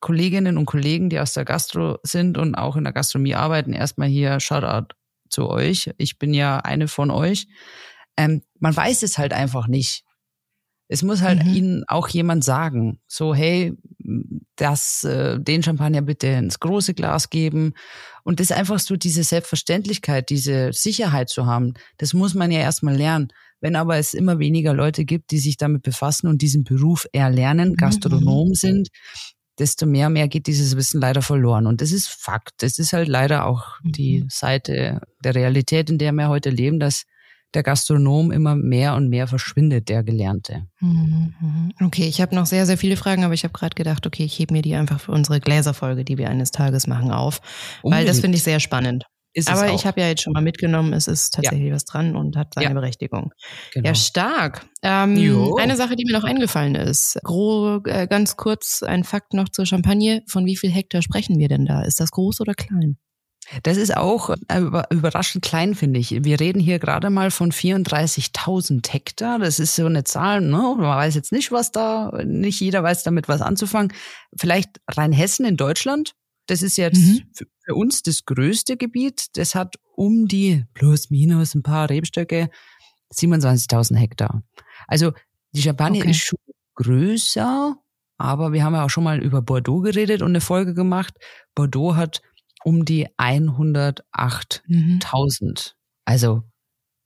Kolleginnen 0.00 0.56
und 0.56 0.66
Kollegen, 0.66 1.10
die 1.10 1.20
aus 1.20 1.34
der 1.34 1.44
Gastro 1.44 1.98
sind 2.02 2.38
und 2.38 2.54
auch 2.54 2.76
in 2.76 2.84
der 2.84 2.92
Gastronomie 2.92 3.34
arbeiten, 3.34 3.72
erstmal 3.72 4.08
hier 4.08 4.40
Shoutout 4.40 4.94
zu 5.28 5.48
euch. 5.48 5.90
Ich 5.98 6.18
bin 6.18 6.34
ja 6.34 6.58
eine 6.58 6.88
von 6.88 7.10
euch. 7.10 7.46
Ähm, 8.16 8.42
man 8.58 8.74
weiß 8.76 9.02
es 9.02 9.18
halt 9.18 9.32
einfach 9.32 9.68
nicht. 9.68 10.04
Es 10.88 11.02
muss 11.02 11.22
halt 11.22 11.44
mhm. 11.44 11.54
ihnen 11.54 11.84
auch 11.86 12.08
jemand 12.08 12.42
sagen, 12.42 13.00
so 13.06 13.32
hey, 13.32 13.74
das, 14.56 15.04
äh, 15.04 15.38
den 15.38 15.62
Champagner 15.62 16.02
bitte 16.02 16.26
ins 16.26 16.58
große 16.58 16.94
Glas 16.94 17.30
geben. 17.30 17.74
Und 18.24 18.40
das 18.40 18.50
einfach 18.50 18.80
so 18.80 18.96
diese 18.96 19.22
Selbstverständlichkeit, 19.22 20.30
diese 20.30 20.72
Sicherheit 20.72 21.28
zu 21.28 21.46
haben, 21.46 21.74
das 21.98 22.12
muss 22.12 22.34
man 22.34 22.50
ja 22.50 22.58
erstmal 22.58 22.96
lernen. 22.96 23.28
Wenn 23.60 23.76
aber 23.76 23.98
es 23.98 24.14
immer 24.14 24.38
weniger 24.38 24.74
Leute 24.74 25.04
gibt, 25.04 25.30
die 25.30 25.38
sich 25.38 25.56
damit 25.56 25.82
befassen 25.82 26.26
und 26.26 26.42
diesen 26.42 26.64
Beruf 26.64 27.06
erlernen, 27.12 27.70
mhm. 27.70 27.76
Gastronom 27.76 28.54
sind, 28.54 28.88
desto 29.60 29.86
mehr 29.86 30.06
und 30.08 30.14
mehr 30.14 30.28
geht 30.28 30.46
dieses 30.46 30.76
Wissen 30.76 31.00
leider 31.00 31.22
verloren. 31.22 31.66
Und 31.66 31.80
das 31.80 31.92
ist 31.92 32.08
Fakt. 32.08 32.54
Das 32.62 32.78
ist 32.78 32.92
halt 32.92 33.08
leider 33.08 33.46
auch 33.46 33.74
die 33.84 34.22
Mhm. 34.22 34.28
Seite 34.30 35.00
der 35.22 35.34
Realität, 35.34 35.90
in 35.90 35.98
der 35.98 36.12
wir 36.12 36.28
heute 36.28 36.50
leben, 36.50 36.80
dass 36.80 37.04
der 37.52 37.62
Gastronom 37.64 38.30
immer 38.30 38.54
mehr 38.54 38.94
und 38.94 39.08
mehr 39.08 39.26
verschwindet, 39.26 39.88
der 39.88 40.04
Gelernte. 40.04 40.66
Mhm. 40.80 41.72
Okay, 41.80 42.06
ich 42.06 42.20
habe 42.20 42.34
noch 42.34 42.46
sehr, 42.46 42.64
sehr 42.64 42.78
viele 42.78 42.96
Fragen, 42.96 43.24
aber 43.24 43.34
ich 43.34 43.42
habe 43.44 43.52
gerade 43.52 43.74
gedacht, 43.74 44.06
okay, 44.06 44.24
ich 44.24 44.38
hebe 44.38 44.52
mir 44.54 44.62
die 44.62 44.74
einfach 44.76 45.00
für 45.00 45.12
unsere 45.12 45.40
Gläserfolge, 45.40 46.04
die 46.04 46.16
wir 46.16 46.30
eines 46.30 46.52
Tages 46.52 46.86
machen, 46.86 47.10
auf. 47.10 47.40
Weil 47.82 48.04
das 48.04 48.16
Unbedingt. 48.16 48.20
finde 48.20 48.36
ich 48.36 48.42
sehr 48.44 48.60
spannend. 48.60 49.04
Aber 49.46 49.72
ich 49.72 49.86
habe 49.86 50.00
ja 50.00 50.08
jetzt 50.08 50.22
schon 50.22 50.32
mal 50.32 50.42
mitgenommen, 50.42 50.92
es 50.92 51.06
ist 51.08 51.32
tatsächlich 51.34 51.72
was 51.72 51.84
dran 51.84 52.16
und 52.16 52.36
hat 52.36 52.54
seine 52.54 52.68
Ja. 52.68 52.72
Berechtigung. 52.74 53.32
genau. 53.72 53.86
Ja, 53.88 53.94
stark. 53.94 54.66
Ähm, 54.82 55.54
eine 55.58 55.76
Sache, 55.76 55.94
die 55.96 56.04
mir 56.04 56.12
noch 56.18 56.24
eingefallen 56.24 56.74
ist. 56.74 57.18
Gro, 57.22 57.80
äh, 57.84 58.06
ganz 58.08 58.36
kurz 58.36 58.82
ein 58.82 59.04
Fakt 59.04 59.32
noch 59.34 59.48
zur 59.48 59.66
Champagne. 59.66 60.22
Von 60.26 60.46
wie 60.46 60.56
viel 60.56 60.70
Hektar 60.70 61.02
sprechen 61.02 61.38
wir 61.38 61.48
denn 61.48 61.64
da? 61.66 61.82
Ist 61.82 62.00
das 62.00 62.10
groß 62.10 62.40
oder 62.40 62.54
klein? 62.54 62.98
Das 63.64 63.76
ist 63.78 63.96
auch 63.96 64.30
äh, 64.30 64.58
über- 64.58 64.86
überraschend 64.90 65.44
klein, 65.44 65.74
finde 65.74 65.98
ich. 65.98 66.22
Wir 66.24 66.38
reden 66.38 66.60
hier 66.60 66.78
gerade 66.78 67.10
mal 67.10 67.30
von 67.30 67.50
34.000 67.52 68.92
Hektar. 68.92 69.38
Das 69.38 69.58
ist 69.58 69.74
so 69.76 69.86
eine 69.86 70.04
Zahl, 70.04 70.40
ne? 70.40 70.50
man 70.76 70.78
weiß 70.78 71.14
jetzt 71.14 71.32
nicht, 71.32 71.50
was 71.50 71.72
da, 71.72 72.12
nicht 72.24 72.60
jeder 72.60 72.82
weiß 72.82 73.02
damit 73.02 73.28
was 73.28 73.40
anzufangen. 73.42 73.92
Vielleicht 74.38 74.80
Rheinhessen 74.88 75.44
in 75.46 75.56
Deutschland. 75.56 76.14
Das 76.50 76.62
ist 76.62 76.76
jetzt 76.76 76.98
Mhm. 76.98 77.22
für 77.64 77.74
uns 77.74 78.02
das 78.02 78.24
größte 78.24 78.76
Gebiet. 78.76 79.26
Das 79.36 79.54
hat 79.54 79.76
um 79.94 80.26
die 80.26 80.64
plus 80.74 81.10
minus 81.10 81.54
ein 81.54 81.62
paar 81.62 81.88
Rebstöcke 81.88 82.50
27.000 83.14 83.96
Hektar. 83.96 84.42
Also 84.86 85.12
die 85.52 85.62
Champagne 85.62 86.00
Okay. 86.00 86.10
ist 86.10 86.20
schon 86.20 86.38
größer, 86.76 87.76
aber 88.18 88.52
wir 88.52 88.64
haben 88.64 88.74
ja 88.74 88.84
auch 88.84 88.90
schon 88.90 89.04
mal 89.04 89.20
über 89.20 89.42
Bordeaux 89.42 89.80
geredet 89.80 90.22
und 90.22 90.28
eine 90.28 90.40
Folge 90.40 90.74
gemacht. 90.74 91.14
Bordeaux 91.54 91.94
hat 91.96 92.22
um 92.64 92.84
die 92.84 93.08
108.000. 93.16 94.64
Mhm. 94.66 95.00
Also 96.04 96.42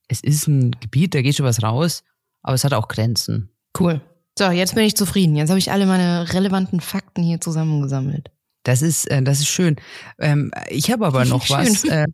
es 0.08 0.20
ist 0.22 0.46
ein 0.48 0.72
Gebiet, 0.80 1.14
da 1.14 1.22
geht 1.22 1.36
schon 1.36 1.46
was 1.46 1.62
raus, 1.62 2.02
aber 2.42 2.54
es 2.54 2.64
hat 2.64 2.72
auch 2.74 2.88
Grenzen. 2.88 3.50
Cool. 3.78 4.00
So, 4.38 4.50
jetzt 4.50 4.74
bin 4.74 4.84
ich 4.84 4.96
zufrieden. 4.96 5.36
Jetzt 5.36 5.50
habe 5.50 5.58
ich 5.58 5.70
alle 5.70 5.86
meine 5.86 6.32
relevanten 6.32 6.80
Fakten 6.80 7.22
hier 7.22 7.40
zusammengesammelt. 7.40 8.30
Das 8.64 8.82
ist, 8.82 9.08
äh, 9.10 9.22
das 9.22 9.40
ist 9.40 9.48
schön. 9.48 9.76
Ähm, 10.18 10.50
ich 10.68 10.90
habe 10.90 11.06
aber 11.06 11.24
noch 11.24 11.46
Schön. 11.46 11.56
was, 11.58 11.84
äh, 11.84 12.06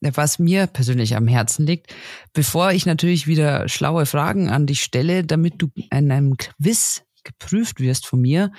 was 0.00 0.38
mir 0.38 0.66
persönlich 0.66 1.14
am 1.14 1.28
Herzen 1.28 1.66
liegt. 1.66 1.94
Bevor 2.32 2.72
ich 2.72 2.84
natürlich 2.86 3.26
wieder 3.26 3.68
schlaue 3.68 4.06
Fragen 4.06 4.48
an 4.48 4.66
dich 4.66 4.82
stelle, 4.82 5.24
damit 5.24 5.54
du 5.58 5.68
in 5.90 6.10
einem 6.10 6.36
Quiz 6.36 7.04
geprüft 7.24 7.80
wirst 7.80 8.06
von 8.06 8.20
mir. 8.20 8.50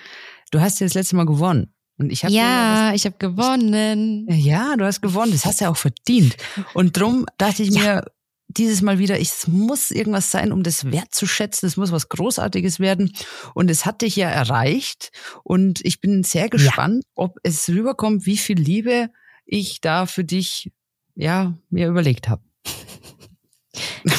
Du 0.52 0.62
hast 0.62 0.80
ja 0.80 0.86
das 0.86 0.94
letzte 0.94 1.16
Mal 1.16 1.26
gewonnen. 1.26 1.74
Und 1.98 2.12
ich 2.12 2.24
habe 2.24 2.34
Ja, 2.34 2.94
ich 2.94 3.06
habe 3.06 3.18
gewonnen. 3.20 4.26
Ja, 4.30 4.76
du 4.78 4.86
hast 4.86 5.02
gewonnen. 5.02 5.34
Das 5.34 5.46
hast 5.46 5.60
du 5.60 5.66
ja 5.66 5.72
auch 5.72 5.78
verdient. 5.78 6.38
Und 6.74 6.98
drum 6.98 7.26
dachte 7.38 7.62
ich 7.64 7.72
mir 7.72 8.06
dieses 8.50 8.82
Mal 8.82 8.98
wieder, 8.98 9.20
es 9.20 9.48
muss 9.48 9.92
irgendwas 9.92 10.32
sein, 10.32 10.52
um 10.52 10.64
das 10.64 10.92
wertzuschätzen. 10.92 11.68
Es 11.68 11.78
muss 11.78 11.92
was 11.92 12.10
Großartiges 12.10 12.80
werden. 12.80 13.14
Und 13.54 13.70
es 13.70 13.86
hat 13.86 14.02
dich 14.02 14.16
ja 14.16 14.30
erreicht. 14.30 15.12
Und 15.44 15.80
ich 15.86 16.02
bin 16.02 16.24
sehr 16.24 16.50
gespannt, 16.50 17.04
ob 17.16 17.38
es 17.44 17.70
rüberkommt, 17.70 18.26
wie 18.26 18.38
viel 18.38 18.60
Liebe 18.60 19.10
ich 19.46 19.82
da 19.82 20.06
für 20.08 20.24
dich, 20.24 20.72
ja, 21.16 21.58
mir 21.70 21.88
überlegt 21.88 22.28
habe. 22.28 22.44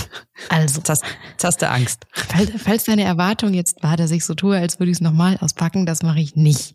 Also, 0.49 0.79
Jetzt 0.79 0.89
hast, 0.89 1.05
jetzt 1.33 1.45
hast 1.45 1.63
du 1.63 1.69
Angst. 1.69 2.07
falls, 2.13 2.51
falls 2.57 2.85
deine 2.85 3.05
Erwartung 3.05 3.53
jetzt 3.55 3.83
war, 3.83 3.97
dass 3.97 4.11
ich 4.11 4.25
so 4.25 4.35
tue, 4.35 4.57
als 4.57 4.81
würde 4.81 4.91
ich 4.91 4.97
es 4.97 5.01
nochmal 5.01 5.37
auspacken, 5.37 5.87
das 5.87 6.03
mache 6.03 6.19
ich 6.19 6.35
nicht. 6.35 6.75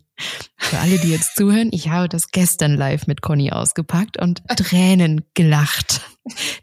Für 0.56 0.78
alle, 0.78 0.98
die 0.98 1.10
jetzt 1.10 1.36
zuhören, 1.36 1.70
ich 1.72 1.88
habe 1.90 2.08
das 2.08 2.30
gestern 2.30 2.74
live 2.76 3.06
mit 3.06 3.22
Conny 3.22 3.52
ausgepackt 3.52 4.20
und 4.20 4.42
Tränen 4.48 5.24
gelacht. 5.34 6.00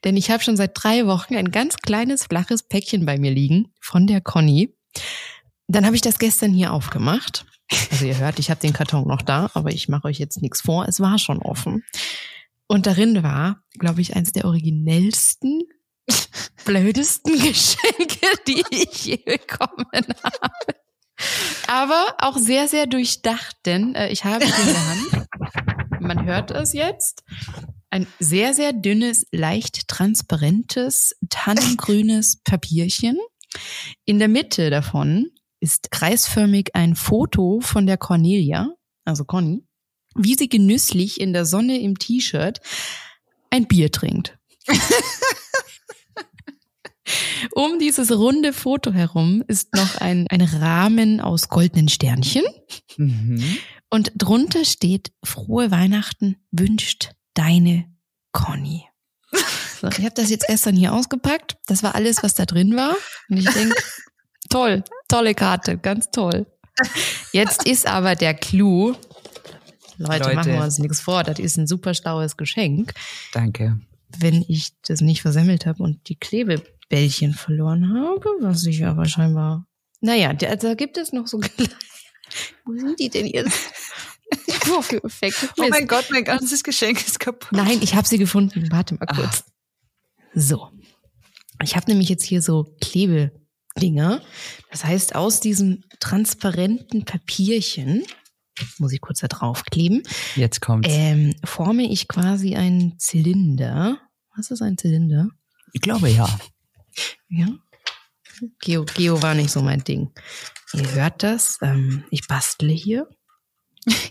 Denn 0.04 0.18
ich 0.18 0.32
habe 0.32 0.44
schon 0.44 0.58
seit 0.58 0.72
drei 0.74 1.06
Wochen 1.06 1.36
ein 1.36 1.52
ganz 1.52 1.78
kleines, 1.78 2.26
flaches 2.26 2.64
Päckchen 2.64 3.06
bei 3.06 3.18
mir 3.18 3.32
liegen 3.32 3.72
von 3.80 4.08
der 4.08 4.22
Conny. 4.22 4.76
Dann 5.68 5.86
habe 5.86 5.96
ich 5.96 6.02
das 6.02 6.20
gestern 6.20 6.52
hier 6.52 6.74
aufgemacht. 6.74 7.46
Also 7.92 8.06
ihr 8.06 8.18
hört, 8.18 8.40
ich 8.40 8.50
habe 8.50 8.60
den 8.60 8.74
Karton 8.74 9.08
noch 9.08 9.22
da, 9.22 9.50
aber 9.54 9.72
ich 9.72 9.88
mache 9.88 10.08
euch 10.08 10.20
jetzt 10.20 10.42
nichts 10.42 10.62
vor. 10.62 10.88
Es 10.88 11.00
war 11.00 11.18
schon 11.18 11.40
offen. 11.40 11.84
Und 12.68 12.86
darin 12.86 13.24
war, 13.24 13.64
glaube 13.80 14.02
ich, 14.02 14.16
eins 14.16 14.32
der 14.32 14.46
originellsten, 14.46 15.64
blödesten 16.66 17.34
Geschenke, 17.42 18.28
die 18.48 18.64
ich 18.72 19.06
je 19.06 19.18
bekommen 19.18 19.86
habe. 20.24 20.73
Aber 21.74 22.18
auch 22.20 22.38
sehr, 22.38 22.68
sehr 22.68 22.86
durchdacht, 22.86 23.56
denn 23.66 23.96
äh, 23.96 24.12
ich 24.12 24.26
habe 24.26 24.44
in 24.44 24.52
der 24.52 24.90
Hand, 24.90 25.28
man 26.02 26.24
hört 26.24 26.52
es 26.52 26.72
jetzt, 26.74 27.24
ein 27.90 28.06
sehr, 28.20 28.54
sehr 28.54 28.74
dünnes, 28.74 29.26
leicht 29.32 29.88
transparentes, 29.88 31.16
tannengrünes 31.30 32.42
Papierchen. 32.44 33.18
In 34.06 34.20
der 34.20 34.28
Mitte 34.28 34.70
davon 34.70 35.32
ist 35.62 35.90
kreisförmig 35.90 36.76
ein 36.76 36.94
Foto 36.94 37.60
von 37.60 37.88
der 37.88 37.98
Cornelia, 37.98 38.70
also 39.04 39.26
Conny, 39.26 39.66
wie 40.16 40.36
sie 40.36 40.50
genüsslich 40.50 41.20
in 41.20 41.34
der 41.34 41.46
Sonne 41.46 41.80
im 41.80 41.98
T-Shirt 41.98 42.62
ein 43.50 43.68
Bier 43.68 43.92
trinkt. 43.92 44.38
Um 47.54 47.80
dieses 47.80 48.12
runde 48.12 48.54
Foto 48.54 48.92
herum 48.94 49.44
ist 49.48 49.74
noch 49.76 49.98
ein, 49.98 50.28
ein 50.30 50.42
Rahmen 50.42 51.20
aus 51.20 51.50
goldenen 51.50 51.90
Sternchen 51.90 52.44
Mhm. 52.98 53.44
und 53.90 54.12
drunter 54.16 54.64
steht 54.66 55.12
Frohe 55.24 55.72
Weihnachten 55.72 56.38
wünscht 56.52 57.12
deine 57.34 57.86
Conny. 58.32 58.86
So, 59.82 59.88
ich 59.90 60.00
habe 60.00 60.12
das 60.16 60.30
jetzt 60.30 60.48
gestern 60.48 60.76
hier 60.76 60.94
ausgepackt. 60.94 61.58
Das 61.68 61.84
war 61.84 61.96
alles, 61.96 62.24
was 62.24 62.36
da 62.36 62.46
drin 62.46 62.76
war. 62.76 62.96
Und 63.30 63.38
ich 63.38 63.50
denke, 63.50 63.76
toll, 64.50 64.84
tolle 65.10 65.34
Karte, 65.36 65.78
ganz 65.78 66.10
toll. 66.12 66.46
Jetzt 67.34 67.68
ist 67.68 67.86
aber 67.88 68.16
der 68.16 68.34
Clou. 68.34 68.96
Leute, 69.98 70.24
Leute. 70.24 70.36
machen 70.36 70.54
wir 70.54 70.62
uns 70.64 70.80
nichts 70.80 71.02
vor. 71.02 71.24
Das 71.24 71.38
ist 71.40 71.58
ein 71.58 71.68
super 71.68 71.94
schlaues 71.94 72.38
Geschenk. 72.38 72.94
Danke. 73.34 73.80
Wenn 74.18 74.44
ich 74.48 74.72
das 74.88 75.02
nicht 75.02 75.22
versemmelt 75.22 75.66
habe 75.66 75.84
und 75.84 76.08
die 76.10 76.16
Klebebällchen 76.94 77.34
verloren 77.34 77.90
habe, 77.94 78.30
was 78.40 78.66
ich 78.66 78.86
aber 78.86 79.06
scheinbar. 79.06 79.66
Naja, 80.02 80.34
da, 80.34 80.56
da 80.56 80.76
gibt 80.76 80.98
es 80.98 81.12
noch 81.12 81.28
so. 81.28 81.40
Wo 82.66 82.78
sind 82.78 83.00
die 83.00 83.10
denn 83.10 83.28
jetzt? 83.28 83.58
Oh, 84.76 84.82
für 84.82 85.04
Effekte. 85.04 85.48
Oh 85.60 85.68
mein 85.70 85.88
Gott, 85.88 86.08
mein 86.10 86.24
ganzes 86.24 86.64
Geschenk 86.64 87.06
ist 87.06 87.20
kaputt. 87.20 87.52
Nein, 87.52 87.80
ich 87.84 87.94
habe 87.94 88.08
sie 88.08 88.18
gefunden. 88.18 88.72
Warte 88.72 88.96
mal 88.96 89.06
kurz. 89.06 89.44
So. 90.34 90.70
Ich 91.62 91.76
habe 91.76 91.92
nämlich 91.92 92.10
jetzt 92.10 92.24
hier 92.24 92.42
so 92.42 92.74
Klebedinger. 92.82 94.22
Das 94.72 94.86
heißt, 94.86 95.14
aus 95.16 95.40
diesem 95.40 95.84
transparenten 96.00 97.06
Papierchen, 97.06 98.04
muss 98.80 98.94
ich 98.94 99.02
kurz 99.02 99.20
da 99.20 99.28
draufkleben, 99.28 100.02
Jetzt 100.36 100.62
kommt's. 100.62 100.88
ähm, 100.90 101.36
forme 101.44 101.84
ich 101.84 102.08
quasi 102.08 102.56
einen 102.56 102.98
Zylinder. 102.98 104.00
Was 104.36 104.50
ist 104.50 104.62
ein 104.64 104.78
Zylinder? 104.80 105.28
ich 105.74 105.82
glaube 105.82 106.10
ja. 106.10 106.28
Ja. 107.30 107.48
Geo, 108.60 108.84
Geo 108.86 109.22
war 109.22 109.34
nicht 109.36 109.52
so 109.52 109.62
mein 109.62 109.84
Ding. 109.84 110.12
Ihr 110.74 110.92
hört 110.94 111.22
das. 111.24 111.58
Ähm, 111.62 112.04
ich 112.10 112.28
bastle 112.28 112.72
hier. 112.74 113.08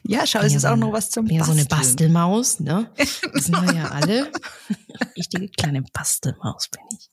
Ja, 0.04 0.26
schau, 0.26 0.40
es 0.40 0.54
ist 0.54 0.62
so 0.62 0.68
auch 0.68 0.72
eine- 0.72 0.80
noch 0.82 0.92
was 0.92 1.10
zum 1.10 1.26
bin 1.26 1.36
ja 1.38 1.44
so 1.44 1.52
eine 1.52 1.64
Basteln. 1.64 2.12
Bastelmaus, 2.12 2.60
ne? 2.60 2.90
Das 2.96 3.18
sind 3.46 3.52
wir 3.62 3.72
ja 3.74 3.88
alle. 3.88 4.30
Richtige 5.16 5.48
kleine 5.48 5.82
Bastelmaus 5.92 6.68
bin 6.68 6.82
ich. 6.98 7.10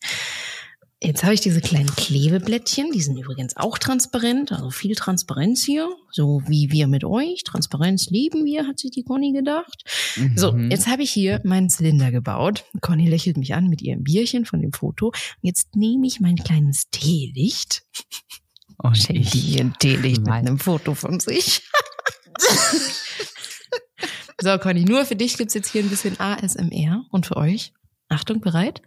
Jetzt 1.01 1.23
habe 1.23 1.33
ich 1.33 1.39
diese 1.39 1.61
kleinen 1.61 1.95
Klebeblättchen, 1.95 2.91
die 2.91 3.01
sind 3.01 3.17
übrigens 3.17 3.55
auch 3.55 3.77
transparent, 3.77 4.51
also 4.51 4.69
viel 4.69 4.95
Transparenz 4.95 5.63
hier, 5.63 5.89
so 6.11 6.41
wie 6.45 6.71
wir 6.73 6.87
mit 6.87 7.05
euch. 7.05 7.45
Transparenz 7.45 8.09
lieben 8.09 8.43
wir, 8.43 8.67
hat 8.67 8.79
sich 8.79 8.91
die 8.91 9.03
Conny 9.03 9.31
gedacht. 9.31 9.83
So, 10.35 10.51
Mhm. 10.51 10.71
jetzt 10.71 10.87
habe 10.87 11.03
ich 11.03 11.11
hier 11.11 11.39
meinen 11.45 11.69
Zylinder 11.69 12.11
gebaut. 12.11 12.65
Conny 12.81 13.07
lächelt 13.07 13.37
mich 13.37 13.53
an 13.53 13.67
mit 13.67 13.81
ihrem 13.81 14.03
Bierchen 14.03 14.45
von 14.45 14.61
dem 14.61 14.73
Foto. 14.73 15.07
Und 15.07 15.13
jetzt 15.41 15.73
nehme 15.75 16.05
ich 16.05 16.19
mein 16.19 16.35
kleines 16.35 16.89
Teelicht, 16.91 17.83
Und 18.81 18.97
schenke 18.97 19.37
ihr 19.37 19.61
ein 19.61 19.73
Teelicht 19.79 20.19
mit 20.21 20.29
einem 20.29 20.59
Foto 20.59 20.95
von 20.95 21.19
sich. 21.21 21.61
so, 24.41 24.57
Conny, 24.57 24.83
nur 24.85 25.05
für 25.05 25.15
dich 25.15 25.37
gibt's 25.37 25.53
jetzt 25.53 25.71
hier 25.71 25.83
ein 25.83 25.89
bisschen 25.89 26.19
ASMR 26.19 27.05
und 27.11 27.25
für 27.25 27.37
euch. 27.37 27.73
Achtung, 28.09 28.41
bereit? 28.41 28.81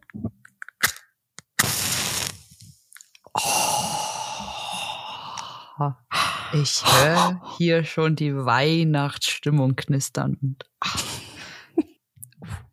Ich 6.54 6.82
höre 6.84 7.40
hier 7.58 7.84
schon 7.84 8.16
die 8.16 8.34
Weihnachtsstimmung 8.34 9.76
knistern. 9.76 10.36
Und 10.40 10.64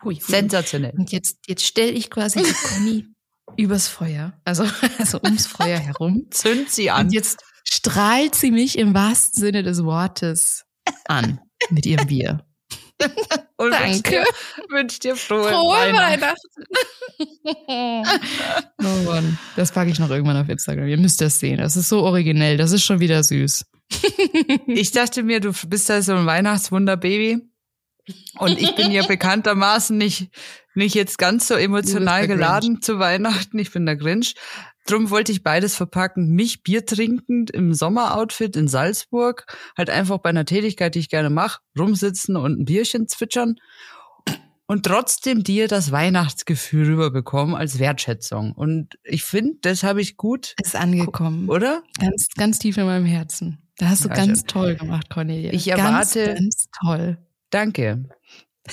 hui. 0.03 0.19
sensationell. 0.21 0.93
Und 0.97 1.11
jetzt, 1.11 1.39
jetzt 1.47 1.65
stelle 1.65 1.91
ich 1.91 2.09
quasi 2.09 2.43
die 2.43 2.53
Conny 2.63 3.05
übers 3.57 3.87
Feuer, 3.87 4.33
also, 4.45 4.65
also 4.97 5.19
ums 5.23 5.47
Feuer 5.47 5.79
herum. 5.79 6.27
Zünd 6.31 6.69
sie 6.69 6.91
Und 6.91 7.11
jetzt 7.13 7.43
strahlt 7.63 8.35
sie 8.35 8.51
mich 8.51 8.77
im 8.77 8.93
wahrsten 8.93 9.41
Sinne 9.41 9.63
des 9.63 9.83
Wortes 9.83 10.65
an 11.05 11.39
mit 11.69 11.85
ihrem 11.85 12.07
Bier. 12.07 12.45
Und 13.57 13.71
Danke. 13.71 14.23
Wünsche 14.69 14.99
dir 14.99 15.15
frohe, 15.15 15.49
Frohe 15.49 15.77
Weihnachten. 15.77 16.21
Weihnachten. 16.21 16.63
oh 18.83 19.09
Mann. 19.09 19.37
Das 19.55 19.71
packe 19.71 19.91
ich 19.91 19.99
noch 19.99 20.09
irgendwann 20.09 20.37
auf 20.37 20.49
Instagram. 20.49 20.87
Ihr 20.87 20.97
müsst 20.97 21.21
das 21.21 21.39
sehen. 21.39 21.57
Das 21.57 21.75
ist 21.75 21.89
so 21.89 22.03
originell. 22.03 22.57
Das 22.57 22.71
ist 22.71 22.83
schon 22.83 22.99
wieder 22.99 23.23
süß. 23.23 23.65
Ich 24.67 24.91
dachte 24.91 25.23
mir, 25.23 25.39
du 25.39 25.51
bist 25.67 25.89
ja 25.89 26.01
so 26.01 26.13
ein 26.13 26.25
Weihnachtswunderbaby. 26.25 27.39
Und 28.37 28.59
ich 28.59 28.75
bin 28.75 28.91
ja 28.91 29.05
bekanntermaßen 29.07 29.97
nicht, 29.97 30.29
nicht 30.73 30.95
jetzt 30.95 31.17
ganz 31.17 31.47
so 31.47 31.55
emotional 31.55 32.27
geladen 32.27 32.81
zu 32.81 32.99
Weihnachten. 32.99 33.57
Ich 33.59 33.71
bin 33.71 33.85
der 33.85 33.95
Grinch. 33.95 34.35
Drum 34.89 35.09
wollte 35.11 35.31
ich 35.31 35.43
beides 35.43 35.75
verpacken. 35.75 36.29
Mich 36.31 36.63
Bier 36.63 36.85
trinkend 36.85 37.51
im 37.51 37.73
Sommeroutfit 37.73 38.55
in 38.55 38.67
Salzburg. 38.67 39.45
Halt 39.77 39.89
einfach 39.89 40.17
bei 40.17 40.29
einer 40.29 40.45
Tätigkeit, 40.45 40.95
die 40.95 40.99
ich 40.99 41.09
gerne 41.09 41.29
mache, 41.29 41.59
rumsitzen 41.77 42.35
und 42.35 42.59
ein 42.61 42.65
Bierchen 42.65 43.07
zwitschern. 43.07 43.55
Und 44.65 44.85
trotzdem 44.85 45.43
dir 45.43 45.67
das 45.67 45.91
Weihnachtsgefühl 45.91 46.85
rüberbekommen 46.87 47.55
als 47.55 47.79
Wertschätzung. 47.79 48.51
Und 48.51 48.99
ich 49.03 49.23
finde, 49.23 49.57
das 49.61 49.83
habe 49.83 50.01
ich 50.01 50.15
gut, 50.17 50.53
Ist 50.61 50.75
angekommen. 50.75 51.49
oder? 51.49 51.81
Ganz, 51.99 52.27
ganz 52.35 52.59
tief 52.59 52.77
in 52.77 52.85
meinem 52.85 53.05
Herzen. 53.05 53.59
Da 53.77 53.89
hast 53.89 54.05
du 54.05 54.09
Ja, 54.09 54.15
ganz 54.15 54.43
toll 54.43 54.75
gemacht, 54.75 55.09
Cornelia. 55.09 55.53
Ich 55.53 55.65
ganz, 55.65 56.15
erwarte- 56.15 56.33
Ganz 56.35 56.67
toll. 56.83 57.17
Danke. 57.49 58.05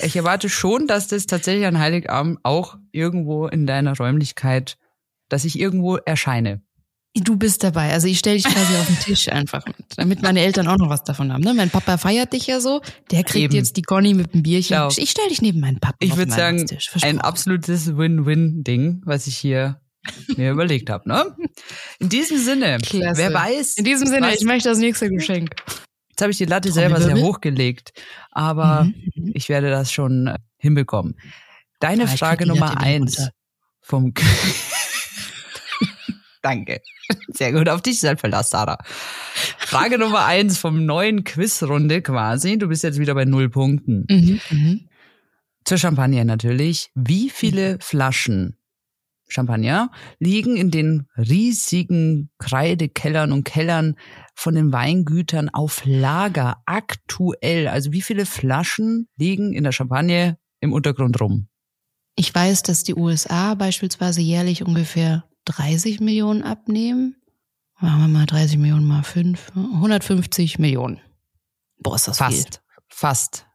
Ich 0.01 0.15
erwarte 0.15 0.49
schon, 0.49 0.85
dass 0.85 1.07
das 1.07 1.25
tatsächlich 1.25 1.65
an 1.65 1.79
Heiligabend 1.79 2.39
auch 2.43 2.77
irgendwo 2.91 3.47
in 3.47 3.65
deiner 3.65 3.97
Räumlichkeit, 3.97 4.77
dass 5.29 5.45
ich 5.45 5.59
irgendwo 5.59 5.97
erscheine. 5.97 6.61
Du 7.19 7.35
bist 7.35 7.63
dabei. 7.63 7.91
Also 7.93 8.05
ich 8.07 8.19
stelle 8.19 8.35
dich 8.35 8.43
quasi 8.45 8.75
auf 8.75 8.85
den 8.85 8.99
Tisch 8.99 9.27
einfach 9.29 9.65
mit, 9.65 9.75
damit 9.95 10.21
meine 10.21 10.39
Eltern 10.41 10.67
auch 10.67 10.77
noch 10.77 10.89
was 10.89 11.03
davon 11.03 11.33
haben. 11.33 11.41
Ne? 11.41 11.55
Mein 11.55 11.71
Papa 11.71 11.97
feiert 11.97 12.33
dich 12.33 12.45
ja 12.45 12.59
so. 12.59 12.81
Der 13.09 13.23
kriegt 13.23 13.45
Eben. 13.45 13.55
jetzt 13.55 13.75
die 13.75 13.81
Conny 13.81 14.13
mit 14.13 14.35
dem 14.35 14.43
Bierchen. 14.43 14.75
Genau. 14.77 14.89
Ich 14.95 15.09
stelle 15.09 15.29
dich 15.29 15.41
neben 15.41 15.59
meinen 15.59 15.79
Papa 15.79 15.95
Ich 15.99 16.15
würde 16.15 16.31
sagen, 16.31 16.63
ein 17.01 17.19
absolutes 17.19 17.97
Win-Win-Ding, 17.97 19.01
was 19.05 19.25
ich 19.25 19.35
hier 19.37 19.81
mir 20.35 20.51
überlegt 20.51 20.91
habe. 20.91 21.09
Ne? 21.09 21.35
In 21.97 22.09
diesem 22.09 22.37
Sinne, 22.37 22.77
Klasse. 22.83 23.17
wer 23.19 23.33
weiß, 23.33 23.77
In 23.77 23.85
diesem 23.85 24.07
Sinne, 24.07 24.35
ich 24.35 24.43
möchte 24.43 24.69
das 24.69 24.77
nächste 24.77 25.09
Geschenk. 25.09 25.55
jetzt 26.11 26.21
habe 26.21 26.29
ich 26.31 26.37
die 26.37 26.45
Latte 26.45 26.71
selber 26.71 27.01
sehr 27.01 27.17
hochgelegt, 27.17 27.93
aber 28.31 28.83
Mhm. 28.83 29.31
ich 29.33 29.49
werde 29.49 29.71
das 29.71 29.91
schon 29.91 30.27
äh, 30.27 30.35
hinbekommen. 30.57 31.15
Deine 31.79 32.03
ich 32.03 32.11
Frage 32.11 32.45
Nummer 32.45 32.77
eins 32.79 33.29
vom 33.81 34.13
Danke. 36.47 36.81
Sehr 37.27 37.51
gut. 37.51 37.67
Auf 37.67 37.81
dich 37.81 38.01
ist 38.01 38.19
Verlass, 38.21 38.51
Sarah. 38.51 38.77
Frage 39.57 39.97
Nummer 39.97 40.23
eins 40.25 40.57
vom 40.57 40.85
neuen 40.85 41.25
Quizrunde 41.25 42.01
quasi. 42.01 42.57
Du 42.57 42.67
bist 42.69 42.83
jetzt 42.83 42.99
wieder 42.99 43.15
bei 43.15 43.25
null 43.25 43.49
Punkten. 43.49 44.05
Mhm. 44.09 44.39
Mhm. 44.49 44.89
Zur 45.65 45.77
Champagner 45.77 46.23
natürlich. 46.23 46.89
Wie 46.95 47.29
viele 47.29 47.79
Flaschen 47.81 48.55
Champagner 49.27 49.91
liegen 50.19 50.55
in 50.55 50.71
den 50.71 51.07
riesigen 51.17 52.29
Kreidekellern 52.39 53.33
und 53.33 53.43
Kellern 53.43 53.97
von 54.33 54.55
den 54.55 54.71
Weingütern 54.71 55.49
auf 55.49 55.81
Lager 55.83 56.61
aktuell? 56.65 57.67
Also 57.67 57.91
wie 57.91 58.01
viele 58.01 58.25
Flaschen 58.25 59.09
liegen 59.17 59.51
in 59.51 59.65
der 59.65 59.73
Champagne 59.73 60.37
im 60.61 60.71
Untergrund 60.71 61.19
rum? 61.19 61.49
Ich 62.15 62.33
weiß, 62.33 62.63
dass 62.63 62.85
die 62.85 62.95
USA 62.95 63.53
beispielsweise 63.55 64.21
jährlich 64.21 64.63
ungefähr 64.63 65.26
30 65.47 65.99
Millionen 65.99 66.43
abnehmen. 66.43 67.15
Machen 67.79 68.01
wir 68.01 68.07
mal 68.07 68.25
30 68.25 68.57
Millionen 68.57 68.85
mal 68.85 69.03
5. 69.03 69.51
150 69.55 70.59
Millionen. 70.59 70.99
Boah, 71.79 71.95
ist 71.95 72.07
das 72.07 72.17
viel. 72.17 72.27
Fast. 72.27 72.61
Fast. 72.89 73.45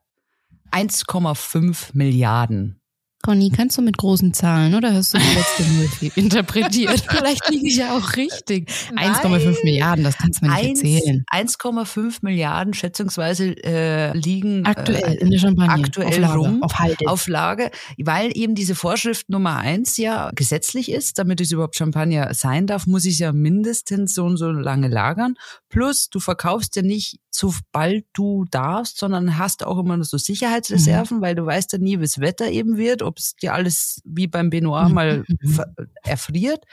1,5 0.70 1.90
Milliarden. 1.92 2.81
Conny, 3.22 3.50
kannst 3.50 3.78
du 3.78 3.82
mit 3.82 3.96
großen 3.98 4.34
Zahlen 4.34 4.74
oder 4.74 4.92
hast 4.92 5.14
du 5.14 5.18
die 5.18 5.34
letzte 5.34 5.62
Null 5.62 6.10
interpretiert? 6.16 7.04
Vielleicht 7.08 7.48
liege 7.50 7.68
ich 7.68 7.76
ja 7.76 7.96
auch 7.96 8.16
richtig. 8.16 8.68
1,5 8.96 9.64
Milliarden, 9.64 10.02
das 10.02 10.18
kannst 10.18 10.42
du 10.42 10.46
mir 10.46 10.54
nicht 10.54 10.82
erzählen. 10.82 11.24
1,5 11.32 12.18
Milliarden 12.22 12.74
schätzungsweise 12.74 13.54
äh, 13.64 14.16
liegen 14.16 14.66
Aktuell 14.66 15.18
äh, 15.18 15.20
in 15.20 15.30
der 15.30 15.38
Champagne. 15.38 15.84
aktuell 15.84 16.08
auf 16.08 16.18
Lager, 16.18 16.34
rum, 16.34 16.62
Auf 16.64 16.78
Halde. 16.80 17.06
auf 17.06 17.28
Lage, 17.28 17.70
weil 17.98 18.36
eben 18.36 18.56
diese 18.56 18.74
Vorschrift 18.74 19.28
Nummer 19.30 19.56
eins 19.58 19.96
ja 19.98 20.30
gesetzlich 20.34 20.90
ist, 20.90 21.18
damit 21.18 21.40
es 21.40 21.52
überhaupt 21.52 21.76
Champagner 21.76 22.34
sein 22.34 22.66
darf, 22.66 22.86
muss 22.88 23.04
ich 23.04 23.20
ja 23.20 23.32
mindestens 23.32 24.14
so 24.14 24.24
und 24.24 24.36
so 24.36 24.50
lange 24.50 24.88
lagern. 24.88 25.34
Plus, 25.68 26.08
du 26.10 26.18
verkaufst 26.18 26.74
ja 26.74 26.82
nicht 26.82 27.18
sobald 27.34 28.04
du 28.12 28.44
darfst, 28.50 28.98
sondern 28.98 29.38
hast 29.38 29.64
auch 29.64 29.78
immer 29.78 29.96
noch 29.96 30.04
so 30.04 30.18
Sicherheitsreserven, 30.18 31.18
Mhm. 31.18 31.22
weil 31.22 31.34
du 31.34 31.46
weißt 31.46 31.72
ja 31.72 31.78
nie, 31.78 31.98
wie 31.98 32.02
das 32.02 32.20
Wetter 32.20 32.50
eben 32.50 32.76
wird, 32.76 33.02
ob 33.02 33.18
es 33.18 33.34
dir 33.36 33.54
alles 33.54 34.00
wie 34.04 34.26
beim 34.26 34.50
Benoit 34.50 34.90
mal 34.90 35.24
Mhm. 35.40 35.60
erfriert. 36.02 36.64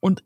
Und 0.00 0.24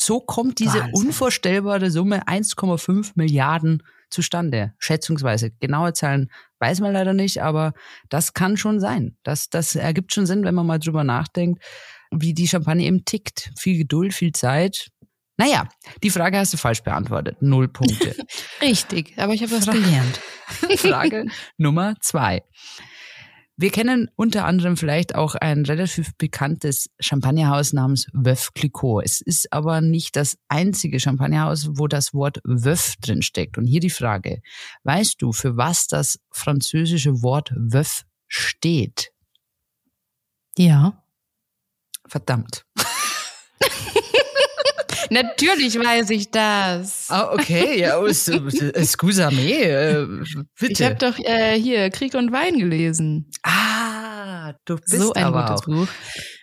so 0.00 0.20
kommt 0.20 0.58
diese 0.58 0.80
Wahnsinn. 0.80 0.94
unvorstellbare 0.94 1.90
Summe 1.90 2.26
1,5 2.28 3.12
Milliarden 3.16 3.82
zustande, 4.10 4.74
schätzungsweise. 4.78 5.50
Genaue 5.60 5.92
Zahlen 5.92 6.30
weiß 6.58 6.80
man 6.80 6.92
leider 6.92 7.12
nicht, 7.12 7.42
aber 7.42 7.74
das 8.08 8.32
kann 8.34 8.56
schon 8.56 8.80
sein. 8.80 9.16
Das, 9.22 9.50
das 9.50 9.74
ergibt 9.76 10.12
schon 10.14 10.26
Sinn, 10.26 10.42
wenn 10.44 10.54
man 10.54 10.66
mal 10.66 10.78
drüber 10.78 11.04
nachdenkt, 11.04 11.62
wie 12.10 12.34
die 12.34 12.48
Champagne 12.48 12.86
eben 12.86 13.04
tickt. 13.04 13.52
Viel 13.56 13.78
Geduld, 13.78 14.12
viel 14.14 14.32
Zeit. 14.32 14.90
Naja, 15.40 15.66
die 16.02 16.10
Frage 16.10 16.36
hast 16.36 16.52
du 16.52 16.58
falsch 16.58 16.82
beantwortet. 16.82 17.40
Null 17.40 17.66
Punkte. 17.68 18.14
Richtig, 18.60 19.14
aber 19.16 19.32
ich 19.32 19.42
habe 19.42 19.52
was 19.52 19.64
Fra- 19.64 19.72
gelernt. 19.72 20.20
Frage 20.76 21.24
Nummer 21.56 21.94
zwei. 22.00 22.42
Wir 23.56 23.70
kennen 23.70 24.10
unter 24.16 24.44
anderem 24.44 24.76
vielleicht 24.76 25.14
auch 25.14 25.34
ein 25.34 25.64
relativ 25.64 26.14
bekanntes 26.18 26.90
Champagnerhaus 27.00 27.72
namens 27.72 28.06
Veuve 28.12 28.50
Clicquot. 28.54 29.00
Es 29.02 29.22
ist 29.22 29.50
aber 29.50 29.80
nicht 29.80 30.14
das 30.16 30.36
einzige 30.48 31.00
Champagnerhaus, 31.00 31.68
wo 31.72 31.86
das 31.86 32.12
Wort 32.12 32.40
Veuve 32.44 32.92
drin 33.00 33.22
steckt. 33.22 33.56
Und 33.56 33.64
hier 33.66 33.80
die 33.80 33.88
Frage. 33.88 34.42
Weißt 34.84 35.22
du, 35.22 35.32
für 35.32 35.56
was 35.56 35.86
das 35.86 36.18
französische 36.30 37.22
Wort 37.22 37.50
Veuve 37.56 38.02
steht? 38.28 39.10
Ja. 40.58 41.02
Verdammt. 42.06 42.66
Natürlich 45.10 45.76
weiß 45.78 46.10
ich 46.10 46.30
das. 46.30 47.06
Ah, 47.10 47.32
okay. 47.32 47.80
Ja, 47.80 48.00
excuse 48.04 49.28
me. 49.30 49.52
Äh, 49.52 50.06
Ich 50.68 50.82
habe 50.82 50.94
doch 50.96 51.18
äh, 51.18 51.60
hier 51.60 51.90
Krieg 51.90 52.14
und 52.14 52.32
Wein 52.32 52.58
gelesen. 52.58 53.30
Ah, 53.42 54.54
du 54.64 54.76
bist 54.76 54.90
so 54.90 55.12
ein 55.12 55.24
aber 55.24 55.46
gutes 55.46 55.60
auch. 55.62 55.66
Buch. 55.66 55.88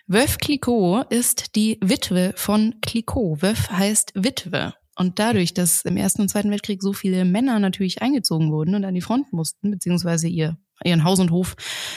Veuve 0.06 0.36
Clicquot 0.38 1.04
ist 1.10 1.56
die 1.56 1.78
Witwe 1.82 2.32
von 2.36 2.74
Clicquot. 2.82 3.42
Veuve 3.42 3.70
heißt 3.70 4.12
Witwe. 4.14 4.74
Und 4.96 5.18
dadurch, 5.18 5.54
dass 5.54 5.84
im 5.84 5.96
Ersten 5.96 6.22
und 6.22 6.28
Zweiten 6.28 6.50
Weltkrieg 6.50 6.82
so 6.82 6.92
viele 6.92 7.24
Männer 7.24 7.58
natürlich 7.60 8.02
eingezogen 8.02 8.50
wurden 8.50 8.74
und 8.74 8.84
an 8.84 8.94
die 8.94 9.00
Front 9.00 9.32
mussten, 9.32 9.70
beziehungsweise 9.70 10.28
ihr, 10.28 10.56
ihren 10.84 11.04
Haus 11.04 11.18
und 11.20 11.30
Hof 11.30 11.54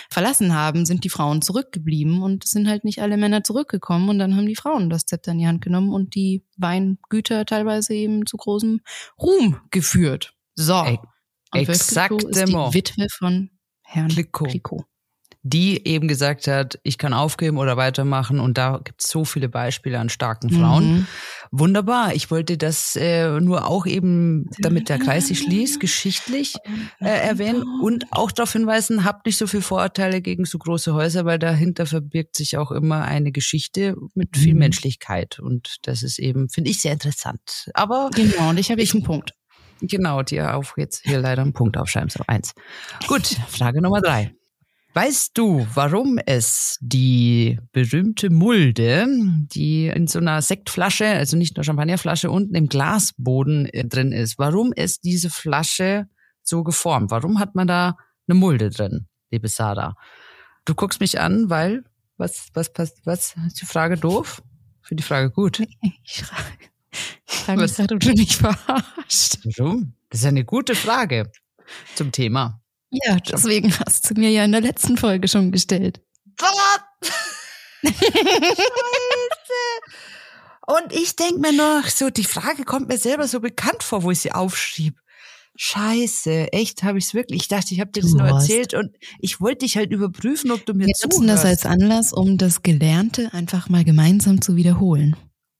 verlassen 0.09 0.53
haben, 0.53 0.85
sind 0.85 1.03
die 1.03 1.09
Frauen 1.09 1.41
zurückgeblieben 1.41 2.21
und 2.21 2.43
es 2.45 2.51
sind 2.51 2.67
halt 2.67 2.83
nicht 2.83 3.01
alle 3.01 3.17
Männer 3.17 3.43
zurückgekommen 3.43 4.09
und 4.09 4.19
dann 4.19 4.35
haben 4.35 4.47
die 4.47 4.55
Frauen 4.55 4.89
das 4.89 5.05
Zepter 5.05 5.31
in 5.33 5.39
die 5.39 5.47
Hand 5.47 5.61
genommen 5.61 5.93
und 5.93 6.15
die 6.15 6.43
Weingüter 6.57 7.45
teilweise 7.45 7.93
eben 7.93 8.25
zu 8.25 8.37
großem 8.37 8.81
Ruhm 9.21 9.59
geführt. 9.71 10.33
So. 10.55 10.81
Ex- 10.83 10.99
Und 11.53 11.67
Veuve 11.67 11.77
Clicquot 12.09 12.23
ist 12.29 12.47
die 12.47 12.53
Witwe 12.73 13.07
von 13.17 13.49
Herrn 13.83 14.07
Clicquot. 14.47 14.85
Die 15.43 15.87
eben 15.87 16.07
gesagt 16.07 16.45
hat, 16.47 16.79
ich 16.83 16.99
kann 16.99 17.13
aufgeben 17.13 17.57
oder 17.57 17.75
weitermachen. 17.75 18.39
Und 18.39 18.57
da 18.59 18.79
gibt 18.83 19.01
es 19.03 19.09
so 19.09 19.25
viele 19.25 19.49
Beispiele 19.49 19.97
an 19.99 20.09
starken 20.09 20.51
Frauen. 20.51 20.93
Mhm. 20.93 21.07
Wunderbar. 21.49 22.13
Ich 22.13 22.29
wollte 22.29 22.57
das 22.57 22.95
äh, 22.95 23.39
nur 23.39 23.67
auch 23.67 23.85
eben, 23.87 24.45
damit 24.59 24.87
der 24.89 24.99
Kreis 24.99 25.27
sich 25.29 25.39
schließt, 25.39 25.79
geschichtlich 25.79 26.53
äh, 26.99 27.07
erwähnen 27.09 27.63
und 27.81 28.05
auch 28.11 28.31
darauf 28.31 28.53
hinweisen, 28.53 29.03
habt 29.03 29.25
nicht 29.25 29.37
so 29.37 29.47
viel 29.47 29.61
Vorurteile 29.61 30.21
gegen 30.21 30.45
so 30.45 30.59
große 30.59 30.93
Häuser, 30.93 31.25
weil 31.25 31.39
dahinter 31.39 31.85
verbirgt 31.87 32.35
sich 32.35 32.57
auch 32.57 32.71
immer 32.71 33.03
eine 33.03 33.31
Geschichte 33.31 33.95
mit 34.13 34.37
viel 34.37 34.53
Mhm. 34.53 34.59
Menschlichkeit. 34.59 35.39
Und 35.39 35.77
das 35.83 36.03
ist 36.03 36.19
eben, 36.19 36.49
finde 36.49 36.69
ich, 36.69 36.81
sehr 36.81 36.93
interessant. 36.93 37.69
Aber 37.73 38.09
Genau, 38.15 38.49
und 38.49 38.59
ich 38.59 38.69
habe 38.69 38.81
jetzt 38.81 38.93
einen 38.93 39.03
Punkt. 39.03 39.33
Genau, 39.81 40.21
dir 40.21 40.55
auch 40.55 40.77
jetzt 40.77 41.01
hier 41.03 41.19
leider 41.19 41.41
einen 41.41 41.53
Punkt 41.53 41.75
aufschreiben, 41.77 42.09
so 42.09 42.23
eins. 42.27 42.53
Gut, 43.07 43.25
Frage 43.49 43.81
Nummer 43.81 44.01
drei. 44.01 44.35
Weißt 44.93 45.37
du, 45.37 45.65
warum 45.73 46.19
es 46.25 46.77
die 46.81 47.57
berühmte 47.71 48.29
Mulde, 48.29 49.07
die 49.53 49.87
in 49.87 50.07
so 50.07 50.19
einer 50.19 50.41
Sektflasche, 50.41 51.05
also 51.05 51.37
nicht 51.37 51.55
nur 51.55 51.63
Champagnerflasche, 51.63 52.29
unten 52.29 52.55
im 52.55 52.67
Glasboden 52.67 53.67
äh, 53.67 53.85
drin 53.85 54.11
ist, 54.11 54.37
warum 54.37 54.73
ist 54.73 55.05
diese 55.05 55.29
Flasche 55.29 56.07
so 56.43 56.63
geformt? 56.63 57.09
Warum 57.09 57.39
hat 57.39 57.55
man 57.55 57.67
da 57.67 57.95
eine 58.27 58.37
Mulde 58.37 58.69
drin, 58.69 59.07
liebe 59.29 59.47
Sarah? 59.47 59.95
Du 60.65 60.75
guckst 60.75 60.99
mich 60.99 61.21
an, 61.21 61.49
weil, 61.49 61.85
was, 62.17 62.49
was 62.53 62.73
passt, 62.73 62.99
was, 63.05 63.35
ist 63.47 63.61
die 63.61 63.65
Frage 63.65 63.95
doof? 63.95 64.43
Für 64.81 64.95
die 64.95 65.03
Frage 65.03 65.31
gut. 65.31 65.63
Ich 66.03 66.23
frage, 66.23 66.69
ich 67.25 67.35
frage 67.35 67.61
mich 67.61 67.75
gerade, 67.75 67.95
ob 67.95 68.01
du 68.01 68.09
mich 68.09 68.35
verarscht. 68.37 69.39
Warum? 69.57 69.93
Das 70.09 70.19
ist 70.19 70.25
eine 70.25 70.43
gute 70.43 70.75
Frage. 70.75 71.31
zum 71.95 72.11
Thema. 72.11 72.60
Ja, 72.91 73.17
deswegen 73.17 73.73
hast 73.79 74.09
du 74.09 74.19
mir 74.19 74.29
ja 74.29 74.43
in 74.43 74.51
der 74.51 74.61
letzten 74.61 74.97
Folge 74.97 75.27
schon 75.27 75.51
gestellt. 75.51 76.01
Und 80.67 80.93
ich 80.93 81.15
denke 81.15 81.39
mir 81.39 81.53
noch, 81.53 81.87
so 81.87 82.09
die 82.09 82.23
Frage 82.23 82.63
kommt 82.63 82.87
mir 82.87 82.97
selber 82.97 83.27
so 83.27 83.39
bekannt 83.39 83.83
vor, 83.83 84.03
wo 84.03 84.11
ich 84.11 84.19
sie 84.19 84.31
aufschrieb. 84.31 84.95
Scheiße, 85.55 86.53
echt 86.53 86.83
habe 86.83 86.97
ich 86.97 87.05
es 87.05 87.13
wirklich. 87.13 87.41
Ich 87.43 87.47
dachte, 87.47 87.73
ich 87.73 87.79
habe 87.81 87.91
dir 87.91 88.01
das 88.01 88.13
nur 88.13 88.27
erzählt 88.27 88.73
und 88.73 88.95
ich 89.19 89.41
wollte 89.41 89.65
dich 89.65 89.77
halt 89.77 89.91
überprüfen, 89.91 90.51
ob 90.51 90.65
du 90.65 90.73
mir 90.73 90.87
Wir 90.87 90.93
nutzen 91.03 91.27
das 91.27 91.43
als 91.45 91.61
zuhörst. 91.61 91.81
Anlass, 91.81 92.13
um 92.13 92.37
das 92.37 92.63
Gelernte 92.63 93.33
einfach 93.33 93.69
mal 93.69 93.83
gemeinsam 93.83 94.41
zu 94.41 94.55
wiederholen. 94.55 95.15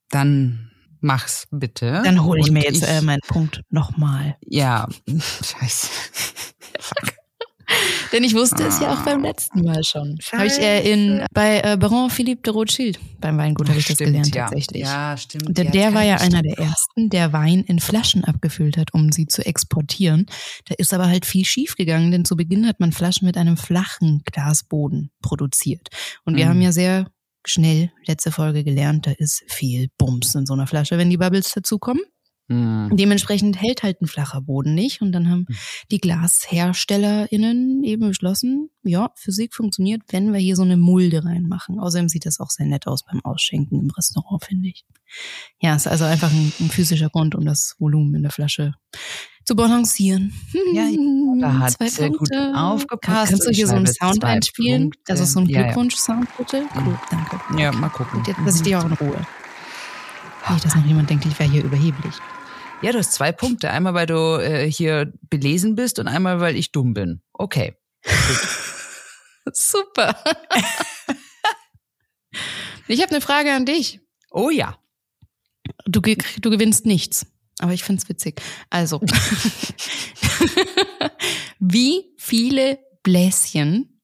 Dann 0.09 0.71
mach's 1.01 1.47
bitte. 1.51 2.01
Dann 2.03 2.23
hole 2.23 2.39
ich 2.39 2.47
Und 2.47 2.53
mir 2.53 2.63
jetzt 2.63 2.87
äh, 2.87 3.01
meinen 3.01 3.21
Punkt 3.27 3.61
nochmal. 3.69 4.37
ja, 4.45 4.87
scheiße. 5.43 5.87
Fuck. 6.79 7.13
Denn 8.11 8.23
ich 8.23 8.33
wusste 8.35 8.63
es 8.63 8.79
ja 8.79 8.93
auch 8.93 8.99
Ah. 8.99 9.03
beim 9.05 9.21
letzten 9.23 9.61
Mal 9.63 9.83
schon. 9.83 10.17
Habe 10.33 10.45
ich 10.47 10.59
äh, 10.59 10.91
in, 10.91 11.23
bei 11.33 11.61
äh, 11.63 11.77
Baron 11.77 12.09
Philippe 12.09 12.41
de 12.43 12.53
Rothschild 12.53 12.99
beim 13.19 13.37
Weingut 13.37 13.69
habe 13.69 13.77
ich 13.79 13.85
das 13.87 13.97
gelernt 13.97 14.33
ja. 14.35 14.45
tatsächlich. 14.45 14.81
Ja, 14.83 15.15
stimmt. 15.15 15.55
Der, 15.57 15.65
der 15.65 15.93
war 15.93 16.03
ja 16.03 16.15
einer 16.17 16.41
der 16.41 16.57
ersten, 16.57 17.09
der 17.09 17.31
Wein 17.33 17.63
in 17.67 17.79
Flaschen 17.79 18.23
abgefüllt 18.23 18.77
hat, 18.77 18.93
um 18.93 19.11
sie 19.11 19.27
zu 19.27 19.45
exportieren. 19.45 20.25
Da 20.65 20.75
ist 20.77 20.93
aber 20.93 21.07
halt 21.07 21.25
viel 21.25 21.45
schief 21.45 21.75
gegangen, 21.75 22.11
denn 22.11 22.25
zu 22.25 22.35
Beginn 22.35 22.67
hat 22.67 22.79
man 22.79 22.91
Flaschen 22.91 23.25
mit 23.27 23.37
einem 23.37 23.57
flachen 23.57 24.21
Glasboden 24.25 25.11
produziert. 25.21 25.87
Und 26.25 26.35
wir 26.35 26.45
Mhm. 26.45 26.49
haben 26.49 26.61
ja 26.61 26.71
sehr 26.71 27.07
schnell 27.45 27.91
letzte 28.05 28.31
Folge 28.31 28.63
gelernt, 28.63 29.07
da 29.07 29.11
ist 29.17 29.43
viel 29.47 29.87
Bums 29.97 30.35
in 30.35 30.45
so 30.45 30.53
einer 30.53 30.67
Flasche, 30.67 30.97
wenn 30.97 31.09
die 31.09 31.17
Bubbles 31.17 31.51
dazukommen. 31.53 32.01
Hm. 32.51 32.97
Dementsprechend 32.97 33.61
hält 33.61 33.83
halt 33.83 34.01
ein 34.01 34.07
flacher 34.07 34.41
Boden 34.41 34.73
nicht. 34.75 35.01
Und 35.01 35.11
dann 35.13 35.29
haben 35.29 35.45
Mhm. 35.49 35.55
die 35.91 35.99
GlasherstellerInnen 35.99 37.83
eben 37.83 38.07
beschlossen, 38.09 38.69
ja, 38.83 39.11
Physik 39.15 39.53
funktioniert, 39.53 40.01
wenn 40.09 40.33
wir 40.33 40.39
hier 40.39 40.55
so 40.55 40.63
eine 40.63 40.77
Mulde 40.77 41.23
reinmachen. 41.23 41.79
Außerdem 41.79 42.09
sieht 42.09 42.25
das 42.25 42.39
auch 42.39 42.49
sehr 42.49 42.65
nett 42.65 42.87
aus 42.87 43.03
beim 43.05 43.21
Ausschenken 43.23 43.79
im 43.79 43.89
Restaurant, 43.91 44.43
finde 44.43 44.69
ich. 44.69 44.85
Ja, 45.59 45.75
ist 45.75 45.87
also 45.87 46.05
einfach 46.05 46.31
ein, 46.31 46.51
ein 46.59 46.69
physischer 46.69 47.09
Grund, 47.09 47.35
um 47.35 47.45
das 47.45 47.75
Volumen 47.79 48.15
in 48.15 48.21
der 48.23 48.31
Flasche 48.31 48.73
zu 49.45 49.55
balancieren. 49.55 50.33
Ja, 50.73 50.87
da 51.39 51.59
hat 51.59 51.71
Zwei 51.71 51.89
sehr 51.89 52.09
gut 52.09 52.19
Punkte. 52.29 52.53
aufgepasst. 52.55 53.31
Kannst 53.31 53.47
du 53.47 53.51
hier 53.51 53.67
so 53.67 53.75
einen 53.75 53.87
Sound 53.87 54.23
einspielen? 54.23 54.91
Punkte. 54.91 55.11
Also 55.11 55.25
so 55.25 55.39
ein 55.39 55.47
Ja. 55.47 55.63
Glückwunsch-Sound 55.63 56.27
bitte? 56.37 56.65
Cool, 56.75 56.99
danke. 57.09 57.39
Ja, 57.57 57.71
mal 57.71 57.89
gucken. 57.89 58.19
Und 58.19 58.27
jetzt 58.27 58.39
lasse 58.45 58.57
ich 58.57 58.63
dich 58.63 58.75
auch 58.75 58.85
in 58.85 58.93
Ruhe. 58.93 59.25
Nicht, 60.49 60.65
dass 60.65 60.75
noch 60.75 60.85
jemand 60.85 61.09
denkt, 61.09 61.25
ich 61.25 61.37
wäre 61.39 61.49
hier 61.49 61.63
überheblich. 61.63 62.13
Ja, 62.81 62.91
du 62.91 62.97
hast 62.97 63.13
zwei 63.13 63.31
Punkte. 63.31 63.69
Einmal, 63.69 63.93
weil 63.93 64.07
du 64.07 64.39
äh, 64.41 64.69
hier 64.71 65.13
belesen 65.29 65.75
bist 65.75 65.99
und 65.99 66.07
einmal, 66.07 66.39
weil 66.39 66.55
ich 66.55 66.71
dumm 66.71 66.93
bin. 66.93 67.21
Okay. 67.33 67.75
Super. 69.53 70.15
ich 72.87 73.01
habe 73.01 73.11
eine 73.11 73.21
Frage 73.21 73.53
an 73.53 73.65
dich. 73.65 73.99
Oh 74.31 74.49
ja. 74.49 74.77
Du, 75.85 76.01
ge- 76.01 76.17
du 76.39 76.49
gewinnst 76.49 76.85
nichts, 76.85 77.27
aber 77.59 77.73
ich 77.73 77.83
find's 77.83 78.09
witzig. 78.09 78.41
Also, 78.69 79.01
wie 81.59 82.13
viele 82.17 82.79
Bläschen 83.03 84.01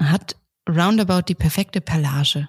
hat 0.00 0.36
roundabout 0.68 1.22
die 1.28 1.34
perfekte 1.36 1.80
Perlage? 1.80 2.48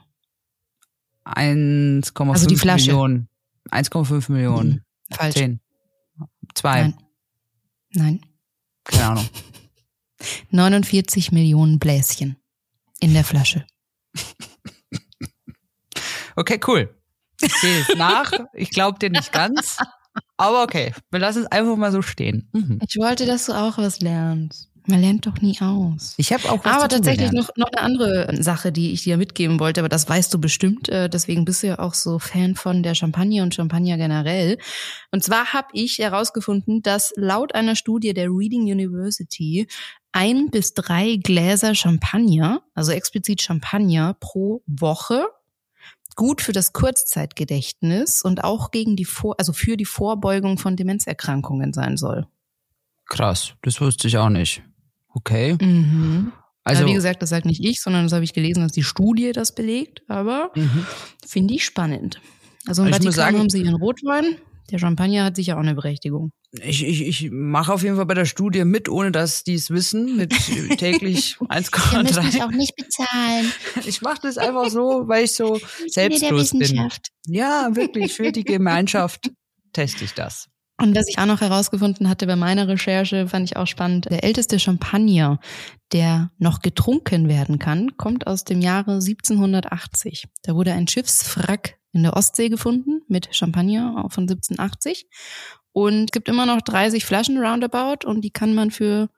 1,5 1.26 2.32
Also. 2.32 2.48
Millionen. 2.50 3.30
1,5 3.72 4.32
Millionen. 4.32 4.72
Hm, 4.72 4.82
Falsch. 5.12 5.36
10. 5.36 5.60
2. 6.58 6.82
Nein. 6.82 6.98
Nein. 7.94 8.22
Keine 8.84 9.06
Ahnung. 9.06 9.30
49 10.52 11.32
Millionen 11.32 11.80
Bläschen 11.80 12.38
in 13.00 13.14
der 13.14 13.24
Flasche. 13.24 13.66
Okay, 16.36 16.60
cool. 16.68 16.96
Ich 17.42 17.54
sehe 17.56 17.82
es 17.82 17.88
nach. 17.98 18.32
Ich 18.54 18.72
glaube 18.72 19.00
dir 19.00 19.10
nicht 19.10 19.32
ganz. 19.32 19.78
Aber 20.38 20.64
okay, 20.64 20.94
wir 21.12 21.20
lassen 21.20 21.44
es 21.44 21.52
einfach 21.52 21.76
mal 21.76 21.92
so 21.92 22.02
stehen. 22.02 22.50
Mhm. 22.54 22.80
Ich 22.88 22.96
wollte, 22.98 23.26
dass 23.26 23.46
du 23.46 23.54
auch 23.54 23.78
was 23.78 24.02
lernst. 24.02 24.72
Man 24.90 25.02
lernt 25.02 25.26
doch 25.26 25.42
nie 25.42 25.60
aus. 25.60 26.14
Ich 26.16 26.32
habe 26.32 26.50
auch 26.50 26.64
was 26.64 26.74
Aber 26.74 26.88
dazu 26.88 26.96
tatsächlich 26.96 27.30
gelernt. 27.30 27.50
noch, 27.58 27.58
noch 27.58 27.72
eine 27.74 27.82
andere 27.82 28.42
Sache, 28.42 28.72
die 28.72 28.94
ich 28.94 29.04
dir 29.04 29.18
mitgeben 29.18 29.60
wollte, 29.60 29.82
aber 29.82 29.90
das 29.90 30.08
weißt 30.08 30.34
du 30.34 30.40
bestimmt. 30.40 30.88
Äh, 30.88 31.10
deswegen 31.10 31.44
bist 31.44 31.62
du 31.62 31.68
ja 31.68 31.80
auch 31.80 31.94
so 31.94 32.20
Fan 32.20 32.56
von 32.56 32.84
der 32.84 32.96
Champagne 32.96 33.44
und 33.44 33.54
Champagner 33.54 33.98
generell. 33.98 34.58
Und 35.12 35.26
zwar 35.26 35.52
habe 35.52 35.68
ich 35.74 35.98
herausgefunden, 35.98 36.82
dass 36.84 37.12
laut 37.18 37.54
einer 37.54 37.76
Studie 37.76 38.14
der 38.14 38.30
Reading 38.30 38.62
University 38.62 39.68
ein 40.14 40.50
bis 40.52 40.74
drei 40.74 41.18
Gläser 41.18 41.76
Champagner, 41.76 42.62
also 42.74 42.94
explizit 42.94 43.42
Champagner 43.42 44.16
pro 44.22 44.62
Woche, 44.68 45.26
gut 46.16 46.42
für 46.42 46.54
das 46.54 46.72
Kurzzeitgedächtnis 46.72 48.22
und 48.22 48.44
auch 48.46 48.72
gegen 48.72 48.96
die 48.96 49.06
Vor 49.06 49.36
also 49.38 49.52
für 49.52 49.76
die 49.76 49.86
Vorbeugung 49.86 50.58
von 50.58 50.78
Demenzerkrankungen 50.78 51.74
sein 51.74 51.98
soll. 51.98 52.26
Krass, 53.06 53.54
das 53.62 53.82
wusste 53.82 54.08
ich 54.08 54.18
auch 54.18 54.30
nicht. 54.30 54.64
Okay. 55.18 55.58
Mhm. 55.60 56.32
Also, 56.64 56.82
Aber 56.84 56.92
wie 56.92 56.96
gesagt, 56.96 57.22
das 57.22 57.30
sagt 57.30 57.46
nicht 57.46 57.64
ich, 57.64 57.82
sondern 57.82 58.04
das 58.04 58.14
habe 58.14 58.24
ich 58.24 58.34
gelesen, 58.34 58.62
dass 58.62 58.72
die 58.72 58.84
Studie 58.84 59.32
das 59.32 59.56
belegt. 59.56 60.02
Aber 60.08 60.52
mhm. 60.54 60.86
finde 61.26 61.56
ich 61.56 61.66
spannend. 61.66 62.22
Also 62.68 62.82
im 62.84 62.90
Ich 62.90 62.94
Vatikan 62.96 63.14
sagen- 63.14 63.40
haben 63.40 63.50
sie 63.50 63.62
ihren 63.64 63.76
Rotwein. 63.76 64.38
Der 64.70 64.80
Champagner 64.80 65.24
hat 65.24 65.38
sicher 65.38 65.56
auch 65.56 65.62
eine 65.62 65.76
Berechtigung. 65.76 66.32
ich, 66.62 66.84
ich, 66.84 67.08
ich 67.08 67.32
mache 67.32 67.72
auf 67.74 67.84
jeden 67.84 67.96
Fall 67.96 68.06
bei 68.06 68.16
der 68.16 68.26
Studie 68.26 68.66
mit, 68.66 68.90
ohne 68.90 69.14
dass 69.14 69.46
die 69.46 69.54
es 69.54 69.70
wissen, 69.72 70.18
mit 70.18 70.32
täglich 70.78 71.38
1,3. 71.40 72.44
auch 72.44 72.52
nicht 72.52 72.76
bezahlen. 72.76 73.52
Ich 73.86 74.02
mache 74.02 74.20
das 74.24 74.38
einfach 74.38 74.70
so, 74.70 75.08
weil 75.08 75.24
ich 75.24 75.34
so 75.36 75.58
selbstlos 75.88 76.52
bin. 76.52 76.90
Ja, 77.28 77.70
wirklich, 77.76 78.14
für 78.14 78.34
die 78.34 78.44
Gemeinschaft 78.44 79.32
teste 79.72 80.04
ich 80.04 80.14
das. 80.14 80.50
Und 80.80 80.96
was 80.96 81.08
ich 81.08 81.18
auch 81.18 81.26
noch 81.26 81.42
herausgefunden 81.42 82.08
hatte 82.08 82.28
bei 82.28 82.36
meiner 82.36 82.68
Recherche, 82.68 83.28
fand 83.28 83.50
ich 83.50 83.58
auch 83.58 83.66
spannend. 83.66 84.06
Der 84.06 84.24
älteste 84.24 84.60
Champagner, 84.60 85.40
der 85.92 86.30
noch 86.38 86.62
getrunken 86.62 87.28
werden 87.28 87.58
kann, 87.58 87.98
kommt 87.98 88.28
aus 88.28 88.44
dem 88.44 88.62
Jahre 88.62 88.94
1780. 88.94 90.28
Da 90.44 90.54
wurde 90.54 90.74
ein 90.74 90.88
Schiffswrack 90.88 91.80
in 91.94 92.04
der 92.04 92.16
Ostsee 92.16 92.50
gefunden 92.50 93.02
mit 93.08 93.36
Champagner 93.36 94.06
von 94.10 94.24
1780. 94.24 95.08
Und 95.72 96.06
es 96.06 96.12
gibt 96.12 96.30
immer 96.30 96.46
noch 96.46 96.62
30 96.62 97.06
Flaschen 97.06 97.40
roundabout 97.40 98.08
und 98.08 98.22
die 98.22 98.32
kann 98.32 98.54
man 98.54 98.70
für 98.70 99.10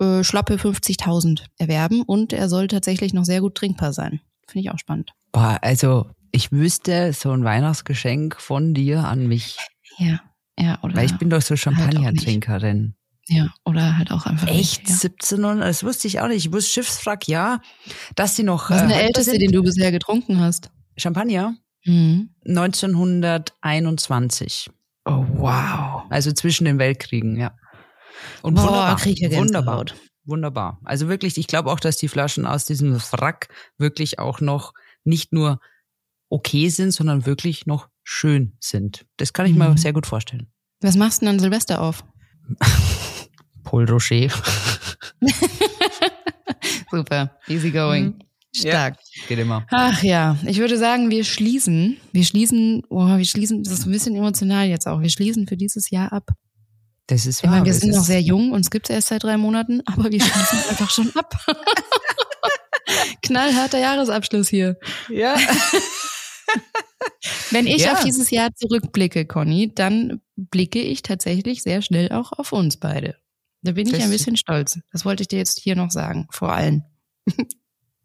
äh, 0.00 0.24
schlappe 0.24 0.54
50.000 0.54 1.42
erwerben. 1.58 2.02
Und 2.02 2.32
er 2.32 2.48
soll 2.48 2.66
tatsächlich 2.68 3.12
noch 3.12 3.24
sehr 3.24 3.42
gut 3.42 3.56
trinkbar 3.56 3.92
sein. 3.92 4.20
Finde 4.46 4.68
ich 4.68 4.70
auch 4.70 4.78
spannend. 4.78 5.12
Boah, 5.32 5.58
also 5.60 6.06
ich 6.32 6.50
wüsste 6.50 7.12
so 7.12 7.30
ein 7.30 7.44
Weihnachtsgeschenk 7.44 8.40
von 8.40 8.74
dir 8.74 9.04
an 9.04 9.26
mich, 9.26 9.56
Ja, 9.98 10.20
ja, 10.58 10.78
oder? 10.82 10.96
weil 10.96 11.06
ich 11.06 11.16
bin 11.18 11.30
doch 11.30 11.42
so 11.42 11.50
Halt. 11.50 11.60
Champagner-Trinkerin. 11.60 12.94
ja, 13.28 13.48
oder 13.64 13.96
halt 13.98 14.10
auch 14.10 14.26
einfach. 14.26 14.48
Echt? 14.48 14.82
Nicht, 14.82 14.88
ja. 14.88 14.94
1700? 14.94 15.68
Das 15.68 15.84
wusste 15.84 16.08
ich 16.08 16.20
auch 16.20 16.28
nicht. 16.28 16.46
Ich 16.46 16.52
wusste 16.52 16.70
Schiffswrack, 16.72 17.28
ja. 17.28 17.60
Dass 18.14 18.34
die 18.36 18.42
noch 18.42 18.70
Was 18.70 18.82
ist 18.82 18.88
der 18.88 18.96
haltbar 18.96 19.02
älteste, 19.06 19.30
sind. 19.32 19.40
den 19.40 19.52
du 19.52 19.62
bisher 19.62 19.92
getrunken 19.92 20.40
hast? 20.40 20.70
Champagner? 20.96 21.54
Mhm. 21.84 22.30
1921. 22.46 24.70
Oh, 25.06 25.24
wow. 25.34 26.02
Also 26.10 26.32
zwischen 26.32 26.64
den 26.64 26.78
Weltkriegen, 26.78 27.36
ja. 27.36 27.54
Und 28.42 28.54
Boah, 28.54 28.62
wunderbar. 28.64 28.96
krieg 28.96 29.20
ich 29.20 29.36
wunderbar. 29.36 29.84
Wunderbar. 30.24 30.80
Also 30.84 31.08
wirklich, 31.08 31.36
ich 31.36 31.46
glaube 31.46 31.70
auch, 31.70 31.78
dass 31.80 31.96
die 31.98 32.08
Flaschen 32.08 32.46
aus 32.46 32.64
diesem 32.64 32.98
Wrack 33.12 33.48
wirklich 33.76 34.18
auch 34.18 34.40
noch 34.40 34.72
nicht 35.04 35.32
nur 35.34 35.60
okay 36.30 36.70
sind, 36.70 36.92
sondern 36.92 37.26
wirklich 37.26 37.66
noch 37.66 37.88
schön 38.04 38.56
sind. 38.60 39.04
Das 39.16 39.32
kann 39.32 39.46
ich 39.46 39.54
mir 39.54 39.68
Mhm. 39.68 39.76
sehr 39.76 39.92
gut 39.92 40.06
vorstellen. 40.06 40.46
Was 40.80 40.96
machst 40.96 41.20
du 41.22 41.26
denn 41.26 41.34
an 41.34 41.40
Silvester 41.40 41.80
auf? 41.80 42.04
Paul 43.64 43.84
Rocher. 43.90 44.28
Super, 46.90 47.36
easy 47.48 47.70
going. 47.70 48.04
Mhm. 48.04 48.18
Stark. 48.56 48.98
Geht 49.26 49.38
immer. 49.40 49.66
Ach 49.70 50.00
ja, 50.04 50.36
ich 50.46 50.58
würde 50.58 50.78
sagen, 50.78 51.10
wir 51.10 51.24
schließen. 51.24 51.96
Wir 52.12 52.24
schließen, 52.24 52.82
oh, 52.88 53.16
wir 53.16 53.24
schließen, 53.24 53.64
das 53.64 53.72
ist 53.80 53.86
ein 53.86 53.90
bisschen 53.92 54.14
emotional 54.14 54.66
jetzt 54.68 54.86
auch. 54.86 55.00
Wir 55.00 55.10
schließen 55.10 55.48
für 55.48 55.56
dieses 55.56 55.90
Jahr 55.90 56.12
ab. 56.12 56.28
Das 57.08 57.26
ist 57.26 57.38
Ich 57.40 57.44
meine, 57.50 57.58
wahr. 57.58 57.66
wir 57.66 57.74
sind 57.74 57.90
noch 57.94 58.04
sehr 58.04 58.20
jung, 58.22 58.52
uns 58.52 58.70
gibt's 58.70 58.90
erst 58.90 59.08
seit 59.08 59.24
drei 59.24 59.36
Monaten, 59.36 59.80
aber 59.86 60.04
wir 60.12 60.20
schließen 60.20 60.58
einfach 60.70 60.90
schon 60.90 61.10
ab. 61.16 61.34
Knallharter 63.22 63.78
Jahresabschluss 63.78 64.48
hier. 64.48 64.76
Ja. 65.08 65.34
Wenn 67.50 67.66
ich 67.66 67.82
Ja. 67.82 67.94
auf 67.94 68.04
dieses 68.04 68.30
Jahr 68.30 68.54
zurückblicke, 68.54 69.26
Conny, 69.26 69.72
dann 69.74 70.20
blicke 70.36 70.80
ich 70.80 71.02
tatsächlich 71.02 71.62
sehr 71.62 71.82
schnell 71.82 72.10
auch 72.12 72.32
auf 72.32 72.52
uns 72.52 72.78
beide. 72.78 73.16
Da 73.62 73.72
bin 73.72 73.86
ich 73.86 73.92
Das- 73.94 74.02
ein 74.02 74.10
bisschen 74.10 74.36
stolz. 74.36 74.78
Das 74.92 75.04
wollte 75.04 75.22
ich 75.22 75.28
dir 75.28 75.38
jetzt 75.38 75.58
hier 75.60 75.76
noch 75.76 75.90
sagen, 75.90 76.26
vor 76.30 76.52
allen. 76.52 76.84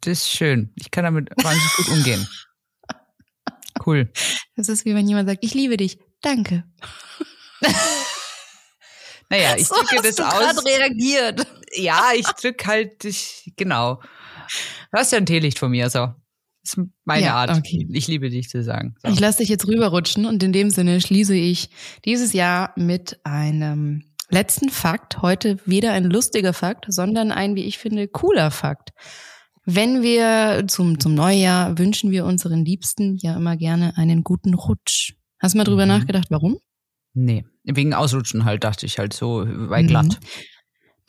Das 0.02 0.20
ist 0.20 0.30
schön. 0.30 0.72
Ich 0.76 0.92
kann 0.92 1.04
damit 1.04 1.30
wahnsinnig 1.44 1.74
gut 1.76 1.90
umgehen. 1.90 2.28
Cool. 3.86 4.12
Das 4.56 4.70
ist 4.70 4.86
wie 4.86 4.96
wenn 4.96 5.08
jemand 5.08 5.28
sagt, 5.30 5.44
ich 5.44 5.54
liebe 5.54 5.76
dich. 5.78 6.00
Danke. 6.22 6.64
Naja, 9.32 9.56
ich 9.58 9.68
drücke 9.68 9.98
so 9.98 10.02
das 10.02 10.16
du 10.16 10.24
aus. 10.24 10.66
reagiert. 10.66 11.46
Ja, 11.76 12.12
ich 12.16 12.26
drücke 12.26 12.66
halt, 12.66 13.06
ich, 13.06 13.54
genau. 13.56 14.02
Du 14.92 14.98
hast 14.98 15.12
ja 15.12 15.20
ein 15.20 15.26
Teelicht 15.28 15.60
von 15.60 15.70
mir, 15.70 15.90
so. 15.92 16.16
Ist 16.78 16.80
meine 17.06 17.26
Ja, 17.26 17.36
Art. 17.36 17.58
okay. 17.58 17.88
Ich 17.92 18.08
liebe 18.08 18.30
dich 18.30 18.50
zu 18.50 18.64
sagen. 18.64 18.96
So. 19.04 19.12
Ich 19.12 19.20
lasse 19.20 19.40
dich 19.40 19.50
jetzt 19.50 19.68
rüberrutschen 19.68 20.26
und 20.26 20.42
in 20.44 20.54
dem 20.54 20.70
Sinne 20.70 21.02
schließe 21.02 21.36
ich 21.36 21.70
dieses 22.06 22.34
Jahr 22.34 22.74
mit 22.76 23.20
einem 23.24 24.04
letzten 24.30 24.70
Fakt. 24.70 25.22
Heute 25.22 25.58
weder 25.66 25.94
ein 25.94 26.06
lustiger 26.06 26.54
Fakt, 26.54 26.86
sondern 26.88 27.32
ein, 27.32 27.56
wie 27.56 27.64
ich 27.64 27.78
finde, 27.78 28.08
cooler 28.08 28.52
Fakt. 28.52 28.92
Wenn 29.66 30.02
wir 30.02 30.66
zum, 30.68 31.00
zum 31.00 31.14
Neujahr 31.14 31.78
wünschen 31.78 32.12
wir 32.12 32.26
unseren 32.26 32.66
Liebsten 32.66 33.18
ja 33.18 33.36
immer 33.36 33.56
gerne 33.58 33.98
einen 33.98 34.24
guten 34.24 34.54
Rutsch. 34.54 35.14
Hast 35.40 35.54
du 35.54 35.58
mal 35.58 35.64
drüber 35.64 35.84
Mhm. 35.86 35.90
nachgedacht, 35.90 36.28
warum? 36.30 36.58
Nee, 37.14 37.46
wegen 37.64 37.94
Ausrutschen 37.94 38.46
halt, 38.46 38.64
dachte 38.64 38.86
ich 38.86 39.00
halt 39.00 39.14
so, 39.14 39.46
weil 39.48 39.84
Mhm. 39.84 39.90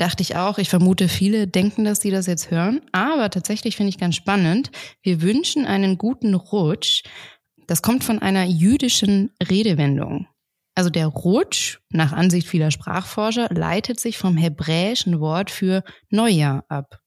Dachte 0.00 0.22
ich 0.22 0.34
auch. 0.34 0.56
Ich 0.56 0.70
vermute, 0.70 1.08
viele 1.08 1.46
denken, 1.46 1.84
dass 1.84 2.00
die 2.00 2.10
das 2.10 2.26
jetzt 2.26 2.50
hören. 2.50 2.80
Aber 2.90 3.28
tatsächlich 3.28 3.76
finde 3.76 3.90
ich 3.90 3.98
ganz 3.98 4.16
spannend. 4.16 4.70
Wir 5.02 5.20
wünschen 5.20 5.66
einen 5.66 5.98
guten 5.98 6.32
Rutsch. 6.32 7.02
Das 7.66 7.82
kommt 7.82 8.02
von 8.02 8.18
einer 8.18 8.44
jüdischen 8.44 9.30
Redewendung. 9.46 10.26
Also 10.74 10.88
der 10.88 11.06
Rutsch, 11.06 11.80
nach 11.90 12.12
Ansicht 12.12 12.48
vieler 12.48 12.70
Sprachforscher, 12.70 13.50
leitet 13.50 14.00
sich 14.00 14.16
vom 14.16 14.38
hebräischen 14.38 15.20
Wort 15.20 15.50
für 15.50 15.84
Neujahr 16.08 16.64
ab. 16.70 17.00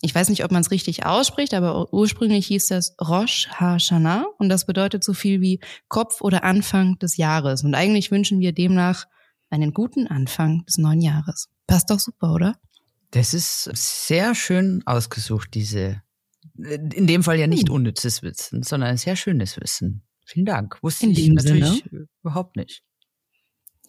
Ich 0.00 0.14
weiß 0.14 0.30
nicht, 0.30 0.42
ob 0.42 0.50
man 0.50 0.62
es 0.62 0.70
richtig 0.70 1.04
ausspricht, 1.04 1.52
aber 1.52 1.92
ursprünglich 1.92 2.46
hieß 2.46 2.68
das 2.68 2.96
Rosh 2.98 3.48
Hashanah 3.50 4.24
und 4.38 4.48
das 4.48 4.64
bedeutet 4.64 5.04
so 5.04 5.12
viel 5.12 5.42
wie 5.42 5.60
Kopf 5.88 6.22
oder 6.22 6.44
Anfang 6.44 6.98
des 6.98 7.18
Jahres. 7.18 7.62
Und 7.62 7.74
eigentlich 7.74 8.10
wünschen 8.10 8.40
wir 8.40 8.52
demnach 8.52 9.04
einen 9.50 9.72
guten 9.72 10.06
Anfang 10.06 10.64
des 10.66 10.78
neuen 10.78 11.00
Jahres. 11.00 11.48
Passt 11.66 11.90
doch 11.90 11.98
super, 12.00 12.32
oder? 12.32 12.56
Das 13.10 13.32
ist 13.34 13.64
sehr 13.74 14.34
schön 14.34 14.82
ausgesucht, 14.86 15.54
diese, 15.54 16.02
in 16.56 17.06
dem 17.06 17.22
Fall 17.22 17.38
ja 17.38 17.46
nicht 17.46 17.68
Hm. 17.68 17.74
unnützes 17.74 18.22
Wissen, 18.22 18.62
sondern 18.62 18.90
ein 18.90 18.98
sehr 18.98 19.16
schönes 19.16 19.58
Wissen. 19.60 20.02
Vielen 20.26 20.44
Dank. 20.46 20.78
Wusste 20.82 21.06
In 21.06 21.12
ich 21.12 21.28
natürlich 21.28 21.84
überhaupt 22.22 22.56
nicht. 22.56 22.82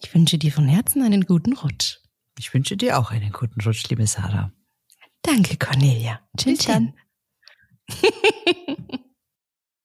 Ich 0.02 0.14
wünsche 0.14 0.38
dir 0.38 0.50
von 0.52 0.66
Herzen 0.66 1.02
einen 1.02 1.26
guten 1.26 1.52
Rutsch. 1.54 1.98
Ich 2.38 2.54
wünsche 2.54 2.78
dir 2.78 2.98
auch 2.98 3.10
einen 3.10 3.32
guten 3.32 3.60
Rutsch, 3.60 3.86
liebe 3.90 4.06
Sarah. 4.06 4.50
Danke, 5.20 5.58
Cornelia. 5.58 6.20
Tschin, 6.38 6.56
Bis 6.56 6.64
dann. 6.64 6.94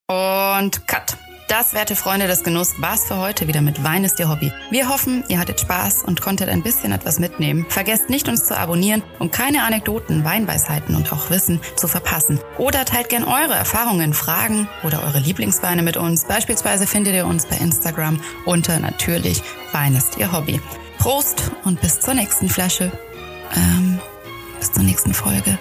Und 0.08 0.88
cut. 0.88 1.18
Das, 1.48 1.74
werte 1.76 1.96
Freunde 1.96 2.26
des 2.26 2.44
Genuss, 2.44 2.74
war's 2.80 3.06
für 3.06 3.18
heute 3.18 3.48
wieder 3.48 3.62
mit 3.62 3.84
Wein 3.84 4.04
ist 4.04 4.20
Ihr 4.20 4.30
Hobby. 4.30 4.52
Wir 4.72 4.90
hoffen, 4.90 5.24
ihr 5.28 5.38
hattet 5.38 5.60
Spaß 5.60 6.04
und 6.04 6.20
konntet 6.20 6.50
ein 6.50 6.64
bisschen 6.64 6.92
etwas 6.92 7.20
mitnehmen. 7.20 7.68
Vergesst 7.70 8.10
nicht, 8.10 8.28
uns 8.28 8.46
zu 8.46 8.58
abonnieren, 8.58 9.04
um 9.20 9.30
keine 9.30 9.64
Anekdoten, 9.64 10.26
Weinweisheiten 10.26 10.96
und 10.96 11.14
auch 11.14 11.30
Wissen 11.30 11.62
zu 11.76 11.88
verpassen. 11.88 12.40
Oder 12.58 12.84
teilt 12.84 13.10
gern 13.10 13.24
eure 13.24 13.54
Erfahrungen, 13.54 14.16
Fragen 14.16 14.68
oder 14.84 15.04
eure 15.04 15.20
Lieblingsweine 15.20 15.84
mit 15.84 15.98
uns. 15.98 16.26
Beispielsweise 16.26 16.88
findet 16.88 17.14
ihr 17.14 17.28
uns 17.28 17.46
bei 17.46 17.58
Instagram 17.58 18.20
unter 18.46 18.80
natürlich 18.80 19.44
Wein 19.72 19.96
ist 19.96 20.18
Ihr 20.18 20.32
Hobby. 20.32 20.60
Prost 20.98 21.52
und 21.64 21.80
bis 21.80 22.00
zur 22.00 22.16
nächsten 22.16 22.50
Flasche. 22.50 22.92
Ähm, 23.56 24.00
bis 24.60 24.72
zur 24.72 24.84
nächsten 24.84 25.14
Folge. 25.14 25.60